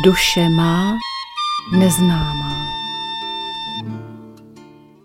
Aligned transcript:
Duše 0.00 0.48
má 0.48 0.98
neznámá. 1.72 2.66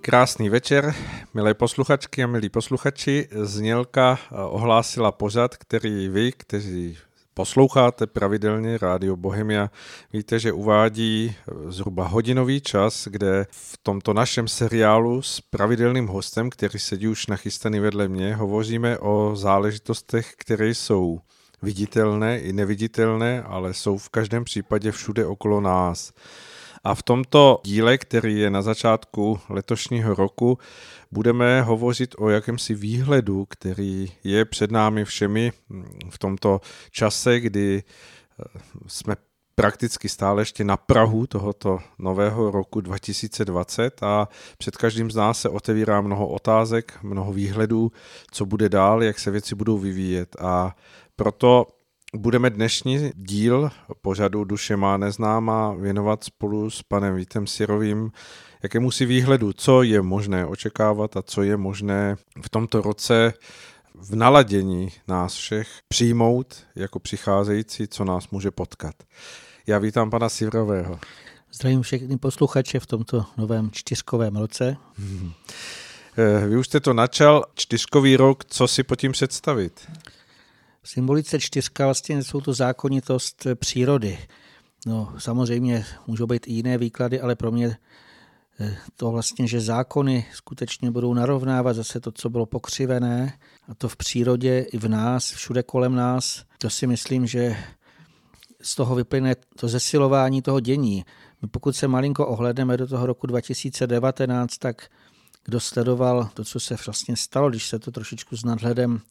Krásný 0.02 0.50
večer, 0.50 0.96
milé 1.34 1.54
posluchačky 1.54 2.24
a 2.24 2.28
milí 2.28 2.50
posluchači. 2.50 3.28
Znělka 3.32 4.20
ohlásila 4.50 5.12
pořad, 5.12 5.58
který 5.58 6.10
vy, 6.10 6.32
kteří 6.32 6.98
posloucháte 7.34 8.08
pravidelně 8.08 8.78
Rádio 8.78 9.16
Bohemia, 9.16 9.70
víte, 10.14 10.40
že 10.40 10.52
uvádí 10.52 11.36
zhruba 11.68 12.08
hodinový 12.08 12.62
čas, 12.62 13.08
kde 13.12 13.46
v 13.52 13.78
tomto 13.84 14.14
našem 14.14 14.48
seriálu 14.48 15.22
s 15.22 15.42
pravidelným 15.42 16.08
hostem, 16.08 16.50
který 16.50 16.80
sedí 16.80 17.08
už 17.08 17.28
nachystaný 17.28 17.80
vedle 17.80 18.08
mě, 18.08 18.36
hovoříme 18.36 18.98
o 18.98 19.36
záležitostech, 19.36 20.34
které 20.38 20.70
jsou 20.70 21.20
viditelné 21.62 22.40
i 22.40 22.54
neviditelné, 22.54 23.44
ale 23.44 23.74
jsou 23.74 23.98
v 23.98 24.10
každém 24.10 24.44
případě 24.44 24.92
všude 24.92 25.26
okolo 25.26 25.62
nás. 25.62 26.14
A 26.84 26.96
v 26.96 27.04
tomto 27.04 27.62
díle, 27.64 27.98
který 27.98 28.40
je 28.40 28.50
na 28.50 28.62
začátku 28.62 29.40
letošního 29.50 30.16
roku, 30.16 30.58
budeme 31.12 31.62
hovořit 31.62 32.16
o 32.18 32.30
jakémsi 32.30 32.74
výhledu, 32.74 33.46
který 33.50 34.12
je 34.24 34.46
před 34.46 34.72
námi 34.72 35.06
všemi 35.06 35.52
v 36.10 36.20
tomto 36.20 36.62
čase, 36.92 37.40
kdy 37.40 37.84
eh, 37.84 38.60
jsme 38.88 39.16
prakticky 39.56 40.10
stále 40.10 40.42
ještě 40.42 40.64
na 40.64 40.78
Prahu 40.78 41.28
tohoto 41.28 41.80
nového 42.00 42.52
roku 42.52 42.82
2020 42.82 44.04
a 44.04 44.28
před 44.58 44.78
každým 44.78 45.12
z 45.12 45.16
nás 45.16 45.42
se 45.42 45.50
otevírá 45.50 46.02
mnoho 46.02 46.28
otázek, 46.28 47.00
mnoho 47.04 47.34
výhledů, 47.34 47.92
co 48.32 48.46
bude 48.46 48.70
dál, 48.70 49.04
jak 49.04 49.20
se 49.20 49.32
věci 49.32 49.56
budou 49.56 49.78
vyvíjet 49.78 50.36
a 50.40 50.76
proto 51.18 51.68
budeme 52.16 52.50
dnešní 52.50 53.12
díl 53.16 53.70
pořadu 54.02 54.44
Duše 54.44 54.78
má 54.78 54.98
neznáma 54.98 55.74
věnovat 55.74 56.24
spolu 56.24 56.70
s 56.70 56.84
panem 56.84 57.16
Vítem 57.16 57.48
Sirovým 57.48 58.12
jakému 58.64 58.92
si 58.92 59.06
výhledu, 59.06 59.54
co 59.54 59.84
je 59.84 60.02
možné 60.02 60.46
očekávat 60.46 61.18
a 61.18 61.22
co 61.22 61.44
je 61.44 61.58
možné 61.58 62.16
v 62.42 62.50
tomto 62.50 62.82
roce 62.82 63.34
v 63.96 64.16
naladění 64.16 64.92
nás 65.08 65.34
všech 65.34 65.68
přijmout 65.88 66.56
jako 66.76 67.00
přicházející, 67.00 67.88
co 67.88 68.06
nás 68.06 68.30
může 68.30 68.52
potkat. 68.52 68.96
Já 69.68 69.80
vítám 69.80 70.10
pana 70.10 70.30
Sirového. 70.30 71.00
Zdravím 71.54 71.82
všechny 71.82 72.18
posluchače 72.18 72.80
v 72.80 72.86
tomto 72.86 73.26
novém 73.38 73.72
čtyřkovém 73.72 74.36
roce. 74.36 74.78
Hmm. 74.98 75.32
Vy 76.48 76.58
už 76.58 76.68
jste 76.68 76.80
to 76.80 76.94
načal, 76.94 77.46
čtyřkový 77.56 78.18
rok, 78.18 78.46
co 78.46 78.68
si 78.68 78.84
po 78.84 78.96
tím 78.96 79.12
představit? 79.12 79.88
Symbolice 80.88 81.40
čtyřka 81.40 81.86
vlastně 81.86 82.24
jsou 82.24 82.42
to 82.42 82.54
zákonitost 82.54 83.48
přírody. 83.56 84.18
No, 84.86 85.14
samozřejmě 85.18 85.86
můžou 86.08 86.28
být 86.28 86.48
i 86.48 86.54
jiné 86.54 86.78
výklady, 86.78 87.22
ale 87.22 87.36
pro 87.36 87.52
mě 87.52 87.78
eh, 88.60 88.78
to 88.96 89.12
vlastně, 89.12 89.48
že 89.48 89.62
zákony 89.62 90.26
skutečně 90.34 90.92
budou 90.92 91.14
narovnávat 91.14 91.76
zase 91.76 92.00
to, 92.00 92.12
co 92.12 92.30
bylo 92.30 92.46
pokřivené, 92.46 93.40
a 93.68 93.76
to 93.76 93.90
v 93.90 93.96
přírodě 93.96 94.66
i 94.72 94.78
v 94.78 94.88
nás, 94.88 95.32
všude 95.32 95.64
kolem 95.64 95.96
nás, 95.96 96.46
to 96.58 96.70
si 96.70 96.88
myslím, 96.88 97.28
že 97.28 97.58
z 98.62 98.76
toho 98.76 98.96
vyplyne 98.96 99.36
to 99.60 99.68
zesilování 99.68 100.42
toho 100.42 100.60
dění. 100.60 101.06
My 101.42 101.48
pokud 101.48 101.76
se 101.76 101.88
malinko 101.88 102.28
ohledneme 102.28 102.78
do 102.78 102.88
toho 102.88 103.06
roku 103.06 103.28
2019, 103.28 104.58
tak 104.58 104.90
kdo 105.46 105.60
sledoval 105.60 106.30
to, 106.34 106.44
co 106.44 106.60
se 106.60 106.76
vlastně 106.86 107.16
stalo, 107.16 107.50
když 107.50 107.68
se 107.68 107.80
to 107.80 107.92
trošičku 107.92 108.38
s 108.38 108.44
nadhledem 108.44 109.02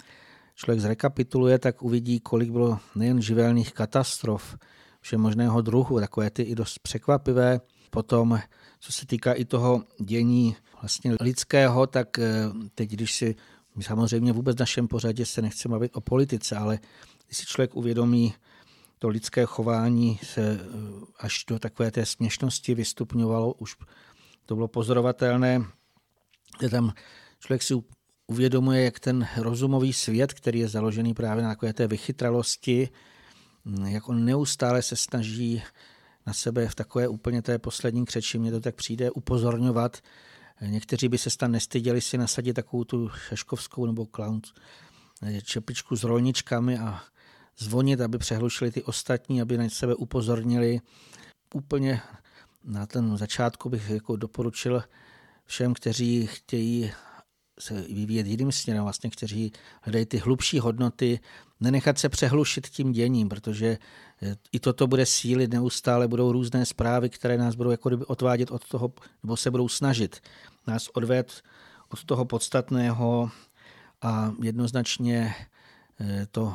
člověk 0.57 0.81
zrekapituluje, 0.81 1.59
tak 1.59 1.83
uvidí, 1.83 2.21
kolik 2.21 2.51
bylo 2.51 2.79
nejen 2.95 3.23
živelných 3.23 3.73
katastrof 3.73 4.57
všemožného 5.01 5.63
druhu, 5.63 6.01
takové 6.01 6.31
ty 6.31 6.43
i 6.43 6.55
dost 6.55 6.79
překvapivé. 6.79 7.61
Potom, 7.91 8.41
co 8.81 8.93
se 8.93 9.07
týká 9.07 9.33
i 9.33 9.45
toho 9.45 9.85
dění 10.01 10.57
vlastně 10.81 11.17
lidského, 11.21 11.87
tak 11.87 12.19
eh, 12.19 12.51
teď, 12.75 12.91
když 12.91 13.15
si 13.15 13.35
my 13.77 13.85
samozřejmě 13.85 14.33
vůbec 14.33 14.57
v 14.57 14.61
našem 14.61 14.89
pořadě 14.89 15.27
se 15.27 15.43
nechceme 15.43 15.73
bavit 15.73 15.97
o 15.97 16.01
politice, 16.01 16.57
ale 16.57 16.79
když 17.27 17.39
si 17.39 17.47
člověk 17.47 17.77
uvědomí 17.77 18.35
to 18.99 19.09
lidské 19.09 19.45
chování 19.45 20.21
se 20.23 20.61
eh, 20.61 20.67
až 21.19 21.45
do 21.49 21.59
takové 21.59 21.91
té 21.91 22.07
směšnosti 22.07 22.75
vystupňovalo, 22.75 23.53
už 23.53 23.77
to 24.47 24.55
bylo 24.55 24.69
pozorovatelné, 24.69 25.65
že 26.61 26.69
tam 26.69 26.93
člověk 27.41 27.63
si 27.63 27.75
uvědomuje, 28.27 28.85
jak 28.85 29.01
ten 29.01 29.29
rozumový 29.37 29.93
svět, 29.93 30.35
který 30.35 30.59
je 30.59 30.69
založený 30.69 31.15
právě 31.15 31.45
na 31.45 31.51
takové 31.51 31.73
té 31.73 31.87
vychytralosti, 31.87 32.89
jak 33.87 34.09
on 34.09 34.25
neustále 34.25 34.83
se 34.83 34.97
snaží 34.97 35.63
na 36.27 36.33
sebe 36.33 36.69
v 36.69 36.75
takové 36.75 37.09
úplně 37.09 37.43
té 37.43 37.59
poslední 37.59 38.05
křeči, 38.05 38.39
mně 38.39 38.51
to 38.51 38.61
tak 38.61 38.75
přijde, 38.75 39.11
upozorňovat. 39.11 39.97
Někteří 40.61 41.09
by 41.09 41.19
se 41.19 41.31
stan 41.31 41.53
nestyděli 41.53 42.01
si 42.01 42.19
nasadit 42.19 42.55
takovou 42.55 42.85
tu 42.85 43.09
šeškovskou 43.09 43.87
nebo 43.87 44.07
clown 44.07 44.41
čepičku 45.43 45.97
s 45.97 46.05
rolničkami 46.05 46.79
a 46.79 47.03
zvonit, 47.59 48.01
aby 48.01 48.19
přehlušili 48.19 48.71
ty 48.71 48.83
ostatní, 48.83 49.43
aby 49.43 49.59
na 49.59 49.69
sebe 49.69 49.95
upozornili. 49.95 50.81
Úplně 51.55 52.01
na 52.65 52.87
ten 52.87 53.17
začátku 53.17 53.69
bych 53.69 53.91
jako 53.91 54.17
doporučil 54.17 54.83
všem, 55.45 55.75
kteří 55.75 56.27
chtějí 56.27 56.93
se 57.59 57.83
vyvíjet 57.83 58.27
jiným 58.27 58.53
směrem, 58.53 58.83
vlastně, 58.83 59.11
kteří 59.11 59.53
hledají 59.83 60.07
ty 60.07 60.19
hlubší 60.19 60.59
hodnoty, 60.59 61.21
nenechat 61.61 61.99
se 61.99 62.09
přehlušit 62.09 62.67
tím 62.69 62.93
děním, 62.93 63.29
protože 63.29 63.79
eh, 64.23 64.37
i 64.53 64.61
toto 64.61 64.87
bude 64.87 65.07
sílit 65.07 65.51
neustále, 65.51 66.09
budou 66.09 66.33
různé 66.33 66.67
zprávy, 66.67 67.09
které 67.09 67.39
nás 67.39 67.55
budou 67.55 67.71
jako 67.71 67.91
odvádět 68.07 68.51
od 68.51 68.69
toho, 68.69 68.93
nebo 69.23 69.37
se 69.37 69.51
budou 69.51 69.69
snažit 69.69 70.21
nás 70.67 70.89
odvést 70.89 71.43
od 71.89 72.05
toho 72.05 72.25
podstatného 72.25 73.31
a 74.03 74.33
jednoznačně 74.43 75.35
eh, 76.01 76.27
to 76.31 76.55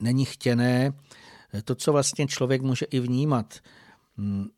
není 0.00 0.24
chtěné. 0.24 0.92
Eh, 1.54 1.62
to, 1.62 1.74
co 1.74 1.92
vlastně 1.92 2.26
člověk 2.26 2.62
může 2.62 2.86
i 2.86 3.00
vnímat, 3.00 3.58
hm, 4.18 4.48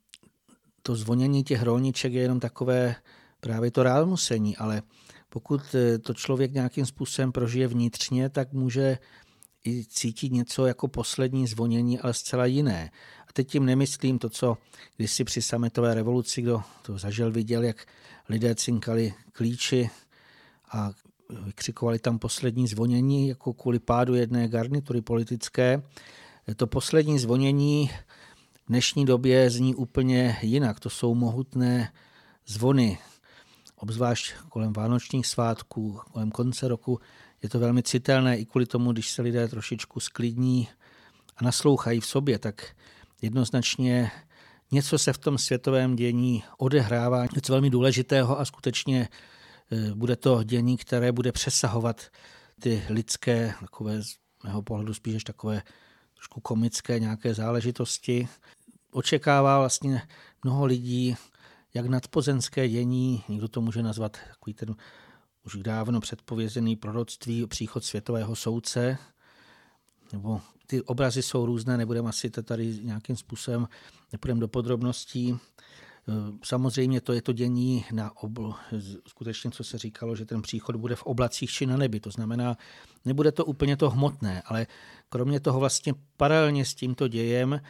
to 0.83 0.97
zvonění 0.97 1.45
těch 1.45 1.63
rolniček 1.63 2.13
je 2.13 2.23
jenom 2.23 2.41
takové 2.41 2.95
právě 3.41 3.71
to 3.71 3.83
rámusení, 3.83 4.57
ale 4.57 4.83
pokud 5.33 5.61
eh, 5.75 5.99
to 5.99 6.15
člověk 6.15 6.53
nějakým 6.53 6.87
způsobem 6.87 7.33
prožije 7.33 7.69
vnitřně, 7.69 8.29
tak 8.29 8.53
může 8.53 8.99
i 9.67 9.85
cítit 9.85 10.33
něco 10.33 10.67
jako 10.67 10.89
poslední 10.89 11.47
zvonění, 11.47 11.99
ale 11.99 12.15
zcela 12.15 12.47
jiné. 12.47 12.91
A 13.29 13.33
teď 13.33 13.49
tím 13.49 13.67
nemyslím 13.67 14.19
to, 14.19 14.29
co 14.31 14.59
kdysi 14.97 15.25
při 15.25 15.43
sametové 15.43 15.95
revoluci, 15.95 16.43
kdo 16.43 16.63
to 16.83 16.99
zažil, 16.99 17.33
viděl, 17.33 17.63
jak 17.63 17.87
lidé 18.29 18.55
cinkali 18.55 19.15
klíči 19.33 19.91
a 20.73 20.91
vykřikovali 21.45 21.99
tam 21.99 22.19
poslední 22.19 22.67
zvonění, 22.67 23.29
jako 23.29 23.53
kvůli 23.53 23.79
pádu 23.79 24.15
jedné 24.15 24.49
garnitury 24.49 25.01
politické. 25.01 25.83
To 26.57 26.67
poslední 26.67 27.19
zvonění 27.19 27.91
v 28.55 28.69
dnešní 28.69 29.05
době 29.05 29.51
zní 29.51 29.75
úplně 29.75 30.37
jinak. 30.43 30.81
To 30.81 30.91
jsou 30.91 31.15
mohutné 31.15 31.93
zvony, 32.47 32.99
obzvlášť 33.83 34.35
kolem 34.49 34.73
vánočních 34.73 35.27
svátků, 35.27 36.01
kolem 36.13 36.31
konce 36.31 36.69
roku, 36.69 37.01
je 37.43 37.49
to 37.49 37.59
velmi 37.59 37.83
citelné 37.83 38.39
i 38.39 38.45
kvůli 38.45 38.67
tomu, 38.67 38.93
když 38.93 39.11
se 39.11 39.23
lidé 39.23 39.49
trošičku 39.49 40.01
sklidní 40.01 40.69
a 41.37 41.45
naslouchají 41.45 42.01
v 42.01 42.07
sobě, 42.07 42.39
tak 42.39 42.77
jednoznačně 43.23 44.11
něco 44.71 44.99
se 44.99 45.13
v 45.13 45.19
tom 45.19 45.39
světovém 45.39 45.97
dění 45.97 46.45
odehrává, 46.59 47.27
něco 47.35 47.53
velmi 47.53 47.71
důležitého 47.71 48.41
a 48.41 48.45
skutečně 48.45 49.09
e, 49.73 49.95
bude 49.95 50.17
to 50.17 50.43
dění, 50.43 50.77
které 50.77 51.13
bude 51.13 51.33
přesahovat 51.33 52.11
ty 52.61 52.83
lidské, 52.89 53.55
takové 53.61 54.03
z 54.03 54.17
mého 54.45 54.63
pohledu 54.63 54.95
spíš 54.95 55.25
takové 55.25 55.63
trošku 56.15 56.41
komické 56.41 56.99
nějaké 56.99 57.35
záležitosti. 57.35 58.29
Očekává 58.93 59.59
vlastně 59.59 60.03
mnoho 60.45 60.65
lidí 60.65 61.17
jak 61.75 61.87
nadpozemské 61.87 62.69
dění, 62.69 63.25
někdo 63.29 63.49
to 63.49 63.61
může 63.61 63.83
nazvat 63.83 64.19
takový 64.29 64.55
ten 64.55 64.77
už 65.45 65.57
dávno 65.57 66.01
předpovězený 66.01 66.77
proroctví 66.77 67.47
příchod 67.47 67.85
světového 67.85 68.37
soudce, 68.37 68.99
nebo 70.13 70.41
ty 70.67 70.83
obrazy 70.83 71.23
jsou 71.23 71.47
různé, 71.47 71.77
nebudeme 71.77 72.09
asi 72.09 72.31
to 72.31 72.43
tady 72.43 72.79
nějakým 72.83 73.17
způsobem, 73.17 73.69
nepůjdeme 74.13 74.41
do 74.41 74.49
podrobností. 74.49 75.39
Samozřejmě 76.45 77.01
to 77.01 77.13
je 77.13 77.23
to 77.23 77.33
dění 77.33 77.85
na 77.93 78.17
obl, 78.17 78.55
skutečně, 79.09 79.51
co 79.51 79.65
se 79.65 79.79
říkalo, 79.79 80.17
že 80.17 80.25
ten 80.25 80.43
příchod 80.43 80.77
bude 80.77 80.97
v 80.97 81.03
oblacích 81.03 81.51
či 81.51 81.67
na 81.67 81.77
nebi. 81.77 82.01
To 82.01 82.11
znamená, 82.11 82.57
nebude 83.05 83.33
to 83.33 83.45
úplně 83.45 83.77
to 83.77 83.91
hmotné, 83.91 84.43
ale 84.47 84.67
kromě 85.09 85.41
toho 85.41 85.61
vlastně 85.61 85.95
paralelně 86.17 86.65
s 86.65 86.75
tímto 86.75 87.09
dějem 87.09 87.61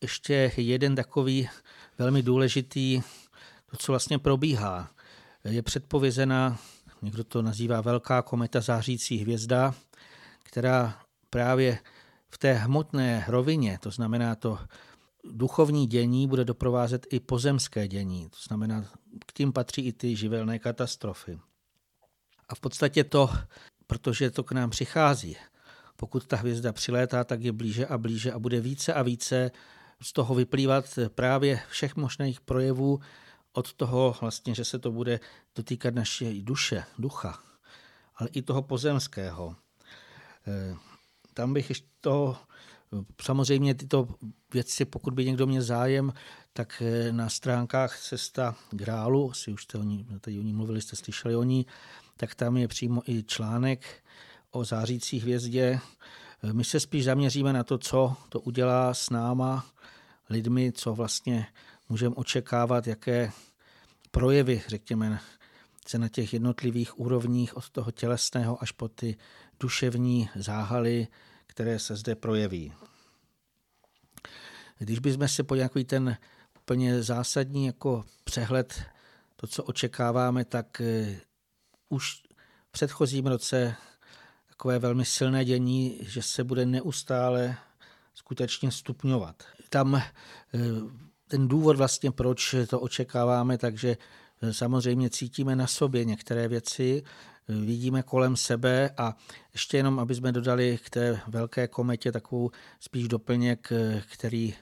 ještě 0.00 0.52
jeden 0.56 0.94
takový 0.94 1.48
velmi 1.98 2.22
důležitý, 2.22 3.02
to, 3.70 3.76
co 3.76 3.92
vlastně 3.92 4.18
probíhá. 4.18 4.90
Je 5.44 5.62
předpovězena, 5.62 6.58
někdo 7.02 7.24
to 7.24 7.42
nazývá 7.42 7.80
velká 7.80 8.22
kometa 8.22 8.60
zářící 8.60 9.16
hvězda, 9.16 9.74
která 10.42 11.00
právě 11.30 11.78
v 12.30 12.38
té 12.38 12.52
hmotné 12.52 13.24
rovině, 13.28 13.78
to 13.82 13.90
znamená 13.90 14.34
to 14.34 14.58
duchovní 15.24 15.86
dění 15.86 16.28
bude 16.28 16.44
doprovázet 16.44 17.06
i 17.10 17.20
pozemské 17.20 17.88
dění. 17.88 18.28
To 18.30 18.36
znamená, 18.48 18.84
k 19.26 19.32
tím 19.32 19.52
patří 19.52 19.82
i 19.86 19.92
ty 19.92 20.16
živelné 20.16 20.58
katastrofy. 20.58 21.38
A 22.48 22.54
v 22.54 22.60
podstatě 22.60 23.04
to, 23.04 23.30
protože 23.86 24.30
to 24.30 24.42
k 24.42 24.52
nám 24.52 24.70
přichází, 24.70 25.36
pokud 25.96 26.26
ta 26.26 26.36
hvězda 26.36 26.72
přilétá, 26.72 27.24
tak 27.24 27.42
je 27.42 27.52
blíže 27.52 27.86
a 27.86 27.98
blíže 27.98 28.32
a 28.32 28.38
bude 28.38 28.60
více 28.60 28.94
a 28.94 29.02
více 29.02 29.50
z 30.02 30.12
toho 30.12 30.34
vyplývat 30.34 30.98
právě 31.14 31.60
všech 31.68 31.96
možných 31.96 32.40
projevů 32.40 33.00
od 33.52 33.72
toho 33.72 34.16
vlastně, 34.20 34.54
že 34.54 34.64
se 34.64 34.78
to 34.78 34.92
bude 34.92 35.20
dotýkat 35.56 35.94
naší 35.94 36.42
duše, 36.42 36.84
ducha, 36.98 37.42
ale 38.16 38.28
i 38.32 38.42
toho 38.42 38.62
pozemského. 38.62 39.56
Eh, 40.46 40.76
tam 41.34 41.54
bych 41.54 41.68
ještě 41.68 41.88
toho, 42.00 42.36
samozřejmě 43.22 43.74
tyto 43.74 44.08
věci, 44.52 44.84
pokud 44.84 45.14
by 45.14 45.24
někdo 45.24 45.46
měl 45.46 45.62
zájem, 45.62 46.12
tak 46.52 46.82
eh, 46.86 47.12
na 47.12 47.28
stránkách 47.28 48.00
Cesta 48.00 48.56
Grálu, 48.70 49.32
si 49.32 49.52
už 49.52 49.62
jste 49.62 49.78
o 49.78 49.82
ní, 49.82 50.06
tady 50.20 50.38
o 50.38 50.42
ní 50.42 50.52
mluvili, 50.52 50.80
jste 50.80 50.96
slyšeli 50.96 51.36
o 51.36 51.42
ní, 51.42 51.66
tak 52.16 52.34
tam 52.34 52.56
je 52.56 52.68
přímo 52.68 53.02
i 53.06 53.22
článek 53.22 54.02
o 54.54 54.64
zářící 54.64 55.20
hvězdě. 55.20 55.80
My 56.52 56.64
se 56.64 56.80
spíš 56.80 57.04
zaměříme 57.04 57.52
na 57.52 57.64
to, 57.64 57.78
co 57.78 58.16
to 58.28 58.40
udělá 58.40 58.94
s 58.94 59.10
náma, 59.10 59.66
lidmi, 60.30 60.72
co 60.72 60.94
vlastně 60.94 61.46
můžeme 61.88 62.14
očekávat, 62.14 62.86
jaké 62.86 63.32
projevy, 64.10 64.62
řekněme, 64.68 65.20
se 65.86 65.98
na 65.98 66.08
těch 66.08 66.32
jednotlivých 66.32 67.00
úrovních 67.00 67.56
od 67.56 67.70
toho 67.70 67.90
tělesného 67.90 68.62
až 68.62 68.72
po 68.72 68.88
ty 68.88 69.16
duševní 69.60 70.28
záhaly, 70.36 71.08
které 71.46 71.78
se 71.78 71.96
zde 71.96 72.14
projeví. 72.14 72.72
Když 74.78 74.98
bychom 74.98 75.28
se 75.28 75.42
po 75.42 75.54
nějaký 75.54 75.84
ten 75.84 76.16
úplně 76.56 77.02
zásadní 77.02 77.66
jako 77.66 78.04
přehled, 78.24 78.82
to, 79.36 79.46
co 79.46 79.64
očekáváme, 79.64 80.44
tak 80.44 80.80
eh, 80.80 81.20
už 81.88 82.22
v 82.68 82.72
předchozím 82.72 83.26
roce 83.26 83.76
takové 84.56 84.78
velmi 84.78 85.04
silné 85.04 85.44
dění, 85.44 85.98
že 86.02 86.22
se 86.22 86.44
bude 86.44 86.66
neustále 86.66 87.56
skutečně 88.14 88.70
stupňovat. 88.70 89.42
Tam 89.68 89.94
eh, 89.94 90.02
ten 91.28 91.48
důvod 91.48 91.76
vlastně, 91.76 92.10
proč 92.10 92.54
to 92.68 92.80
očekáváme, 92.80 93.58
takže 93.58 93.96
eh, 94.42 94.52
samozřejmě 94.52 95.10
cítíme 95.10 95.56
na 95.56 95.66
sobě 95.66 96.04
některé 96.04 96.48
věci, 96.48 97.02
eh, 97.02 97.52
vidíme 97.52 98.02
kolem 98.02 98.36
sebe 98.36 98.90
a 98.96 99.16
ještě 99.52 99.76
jenom, 99.76 99.98
aby 99.98 100.14
jsme 100.14 100.32
dodali 100.32 100.78
k 100.84 100.90
té 100.90 101.20
velké 101.26 101.68
kometě 101.68 102.12
takovou 102.12 102.50
spíš 102.80 103.08
doplněk, 103.08 103.72
který 104.12 104.54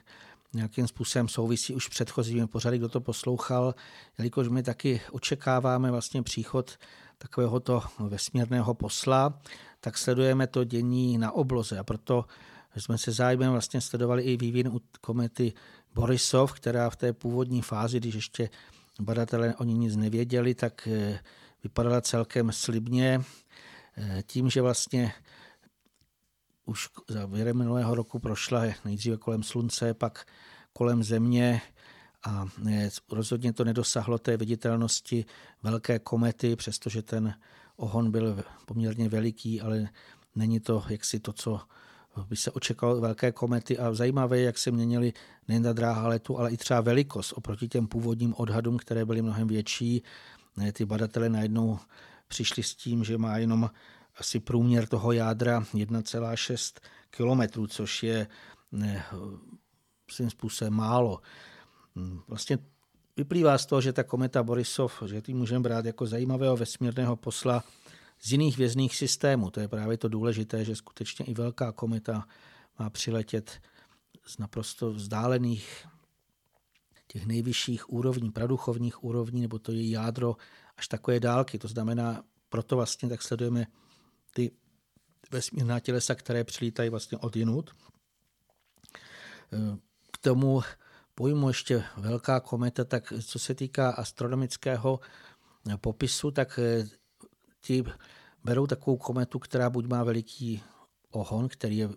nějakým 0.53 0.87
způsobem 0.87 1.27
souvisí 1.27 1.75
už 1.75 1.87
předchozími 1.87 2.47
pořady, 2.47 2.77
kdo 2.77 2.89
to 2.89 3.01
poslouchal, 3.01 3.75
jelikož 4.17 4.47
my 4.47 4.63
taky 4.63 5.01
očekáváme 5.11 5.91
vlastně 5.91 6.23
příchod 6.23 6.77
takovéhoto 7.17 7.81
vesmírného 7.99 8.73
posla, 8.73 9.39
tak 9.83 9.97
sledujeme 9.97 10.47
to 10.47 10.63
dění 10.63 11.17
na 11.17 11.31
obloze. 11.31 11.79
A 11.79 11.83
proto 11.83 12.25
jsme 12.77 12.97
se 12.97 13.11
zájmem 13.11 13.51
vlastně 13.51 13.81
sledovali 13.81 14.23
i 14.23 14.37
vývin 14.37 14.67
u 14.67 14.81
komety 15.01 15.53
Borisov, 15.93 16.53
která 16.53 16.89
v 16.89 16.95
té 16.95 17.13
původní 17.13 17.61
fázi, 17.61 17.99
když 17.99 18.15
ještě 18.15 18.49
badatelé 19.01 19.55
o 19.55 19.63
ní 19.63 19.77
nic 19.77 19.95
nevěděli, 19.95 20.55
tak 20.55 20.87
eh, 20.87 21.19
vypadala 21.63 22.01
celkem 22.01 22.51
slibně 22.51 23.21
eh, 23.97 24.23
tím, 24.25 24.49
že 24.49 24.61
vlastně 24.61 25.13
už 26.65 26.89
závěrem 27.09 27.57
minulého 27.57 27.95
roku 27.95 28.19
prošla 28.19 28.63
nejdříve 28.85 29.17
kolem 29.17 29.43
slunce, 29.43 29.93
pak 29.93 30.25
kolem 30.73 31.03
země 31.03 31.61
a 32.23 32.45
eh, 32.71 32.89
rozhodně 33.11 33.53
to 33.53 33.63
nedosahlo 33.63 34.17
té 34.17 34.37
viditelnosti 34.37 35.25
velké 35.63 35.99
komety, 35.99 36.55
přestože 36.55 37.01
ten 37.01 37.33
ohon 37.75 38.11
byl 38.11 38.43
poměrně 38.65 39.09
veliký, 39.09 39.61
ale 39.61 39.89
není 40.35 40.59
to 40.59 40.83
jaksi 40.89 41.19
to, 41.19 41.33
co 41.33 41.61
by 42.27 42.35
se 42.35 42.51
očekalo 42.51 43.01
velké 43.01 43.31
komety 43.31 43.77
a 43.77 43.93
zajímavé, 43.93 44.39
jak 44.39 44.57
se 44.57 44.71
měnily 44.71 45.13
nejen 45.47 45.63
ta 45.63 45.73
dráha 45.73 46.07
letu, 46.07 46.39
ale 46.39 46.51
i 46.51 46.57
třeba 46.57 46.81
velikost 46.81 47.31
oproti 47.31 47.67
těm 47.67 47.87
původním 47.87 48.33
odhadům, 48.37 48.77
které 48.77 49.05
byly 49.05 49.21
mnohem 49.21 49.47
větší. 49.47 50.03
Ty 50.73 50.85
badatele 50.85 51.29
najednou 51.29 51.79
přišli 52.27 52.63
s 52.63 52.75
tím, 52.75 53.03
že 53.03 53.17
má 53.17 53.37
jenom 53.37 53.69
asi 54.17 54.39
průměr 54.39 54.87
toho 54.87 55.11
jádra 55.11 55.61
1,6 55.61 56.79
km, 57.09 57.67
což 57.67 58.03
je 58.03 58.27
svým 60.09 60.29
způsobem 60.29 60.73
málo. 60.73 61.21
Vlastně 62.27 62.57
vyplývá 63.17 63.57
z 63.57 63.65
toho, 63.65 63.81
že 63.81 63.93
ta 63.93 64.03
kometa 64.03 64.43
Borisov, 64.43 65.03
že 65.05 65.21
ty 65.21 65.33
můžeme 65.33 65.59
brát 65.59 65.85
jako 65.85 66.05
zajímavého 66.05 66.57
vesmírného 66.57 67.15
posla, 67.15 67.63
z 68.21 68.31
jiných 68.31 68.57
vězných 68.57 68.95
systémů. 68.95 69.51
To 69.51 69.59
je 69.59 69.67
právě 69.67 69.97
to 69.97 70.07
důležité, 70.07 70.65
že 70.65 70.75
skutečně 70.75 71.25
i 71.25 71.33
velká 71.33 71.71
kometa 71.71 72.27
má 72.79 72.89
přiletět 72.89 73.61
z 74.25 74.37
naprosto 74.37 74.93
vzdálených 74.93 75.87
těch 77.07 77.25
nejvyšších 77.25 77.93
úrovní, 77.93 78.31
praduchovních 78.31 79.03
úrovní, 79.03 79.41
nebo 79.41 79.59
to 79.59 79.71
je 79.71 79.89
jádro 79.89 80.35
až 80.77 80.87
takové 80.87 81.19
dálky. 81.19 81.59
To 81.59 81.67
znamená, 81.67 82.23
proto 82.49 82.75
vlastně 82.75 83.09
tak 83.09 83.21
sledujeme 83.21 83.67
ty 84.33 84.51
vesmírná 85.31 85.79
tělesa, 85.79 86.15
které 86.15 86.43
přilítají 86.43 86.89
vlastně 86.89 87.17
od 87.17 87.35
jinut. 87.35 87.71
K 90.11 90.17
tomu 90.17 90.61
pojmu 91.15 91.47
ještě 91.47 91.83
velká 91.97 92.39
kometa, 92.39 92.83
tak 92.83 93.13
co 93.25 93.39
se 93.39 93.55
týká 93.55 93.89
astronomického 93.89 94.99
popisu, 95.81 96.31
tak 96.31 96.59
ti 97.61 97.83
berou 98.43 98.67
takovou 98.67 98.97
kometu, 98.97 99.39
která 99.39 99.69
buď 99.69 99.85
má 99.85 100.03
veliký 100.03 100.63
ohon, 101.11 101.47
který 101.49 101.77
je 101.77 101.89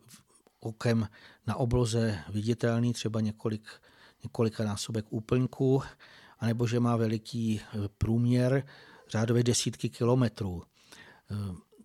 okem 0.61 1.09
na 1.47 1.57
obloze 1.57 2.19
viditelný, 2.29 2.93
třeba 2.93 3.21
několik, 3.21 3.69
několika 4.23 4.65
násobek 4.65 5.05
úplňků, 5.11 5.83
anebo 6.39 6.67
že 6.67 6.81
má 6.81 6.97
veliký 6.97 7.61
e, 7.61 7.63
průměr, 7.99 8.67
řádově 9.09 9.43
desítky 9.43 9.89
kilometrů. 9.89 10.63
E, 10.63 11.35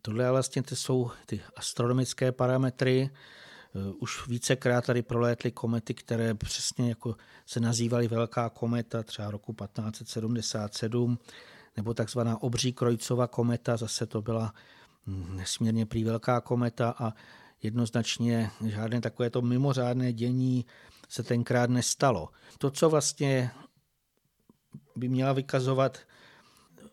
tohle 0.01 0.31
vlastně 0.31 0.63
to 0.63 0.75
jsou 0.75 1.11
ty 1.25 1.41
astronomické 1.55 2.31
parametry. 2.31 3.09
E, 3.75 3.93
už 3.99 4.27
vícekrát 4.27 4.85
tady 4.85 5.01
prolétly 5.01 5.51
komety, 5.51 5.93
které 5.93 6.33
přesně 6.33 6.89
jako 6.89 7.15
se 7.45 7.59
nazývaly 7.59 8.07
Velká 8.07 8.49
kometa, 8.49 9.03
třeba 9.03 9.31
roku 9.31 9.53
1577, 9.53 11.19
nebo 11.77 11.93
takzvaná 11.93 12.41
obří 12.43 12.73
Krojcova 12.73 13.27
kometa, 13.27 13.77
zase 13.77 14.05
to 14.05 14.21
byla 14.21 14.53
nesmírně 15.29 15.85
prý 15.85 16.03
velká 16.03 16.41
kometa 16.41 16.95
a 16.99 17.13
jednoznačně 17.63 18.51
žádné 18.65 19.01
takovéto 19.01 19.41
mimořádné 19.41 20.13
dění 20.13 20.65
se 21.09 21.23
tenkrát 21.23 21.69
nestalo. 21.69 22.29
To, 22.57 22.71
co 22.71 22.89
vlastně 22.89 23.51
by 24.95 25.09
měla 25.09 25.33
vykazovat 25.33 25.97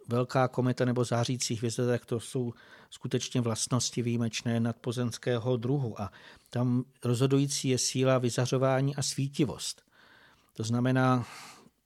velká 0.08 0.48
kometa 0.48 0.84
nebo 0.84 1.04
zářící 1.04 1.54
hvězda, 1.54 1.86
tak 1.86 2.06
to 2.06 2.20
jsou 2.20 2.52
skutečně 2.90 3.40
vlastnosti 3.40 4.02
výjimečné 4.02 4.60
nadpozemského 4.60 5.56
druhu. 5.56 6.00
A 6.00 6.12
tam 6.50 6.84
rozhodující 7.04 7.68
je 7.68 7.78
síla 7.78 8.18
vyzařování 8.18 8.96
a 8.96 9.02
svítivost. 9.02 9.82
To 10.52 10.62
znamená, 10.64 11.26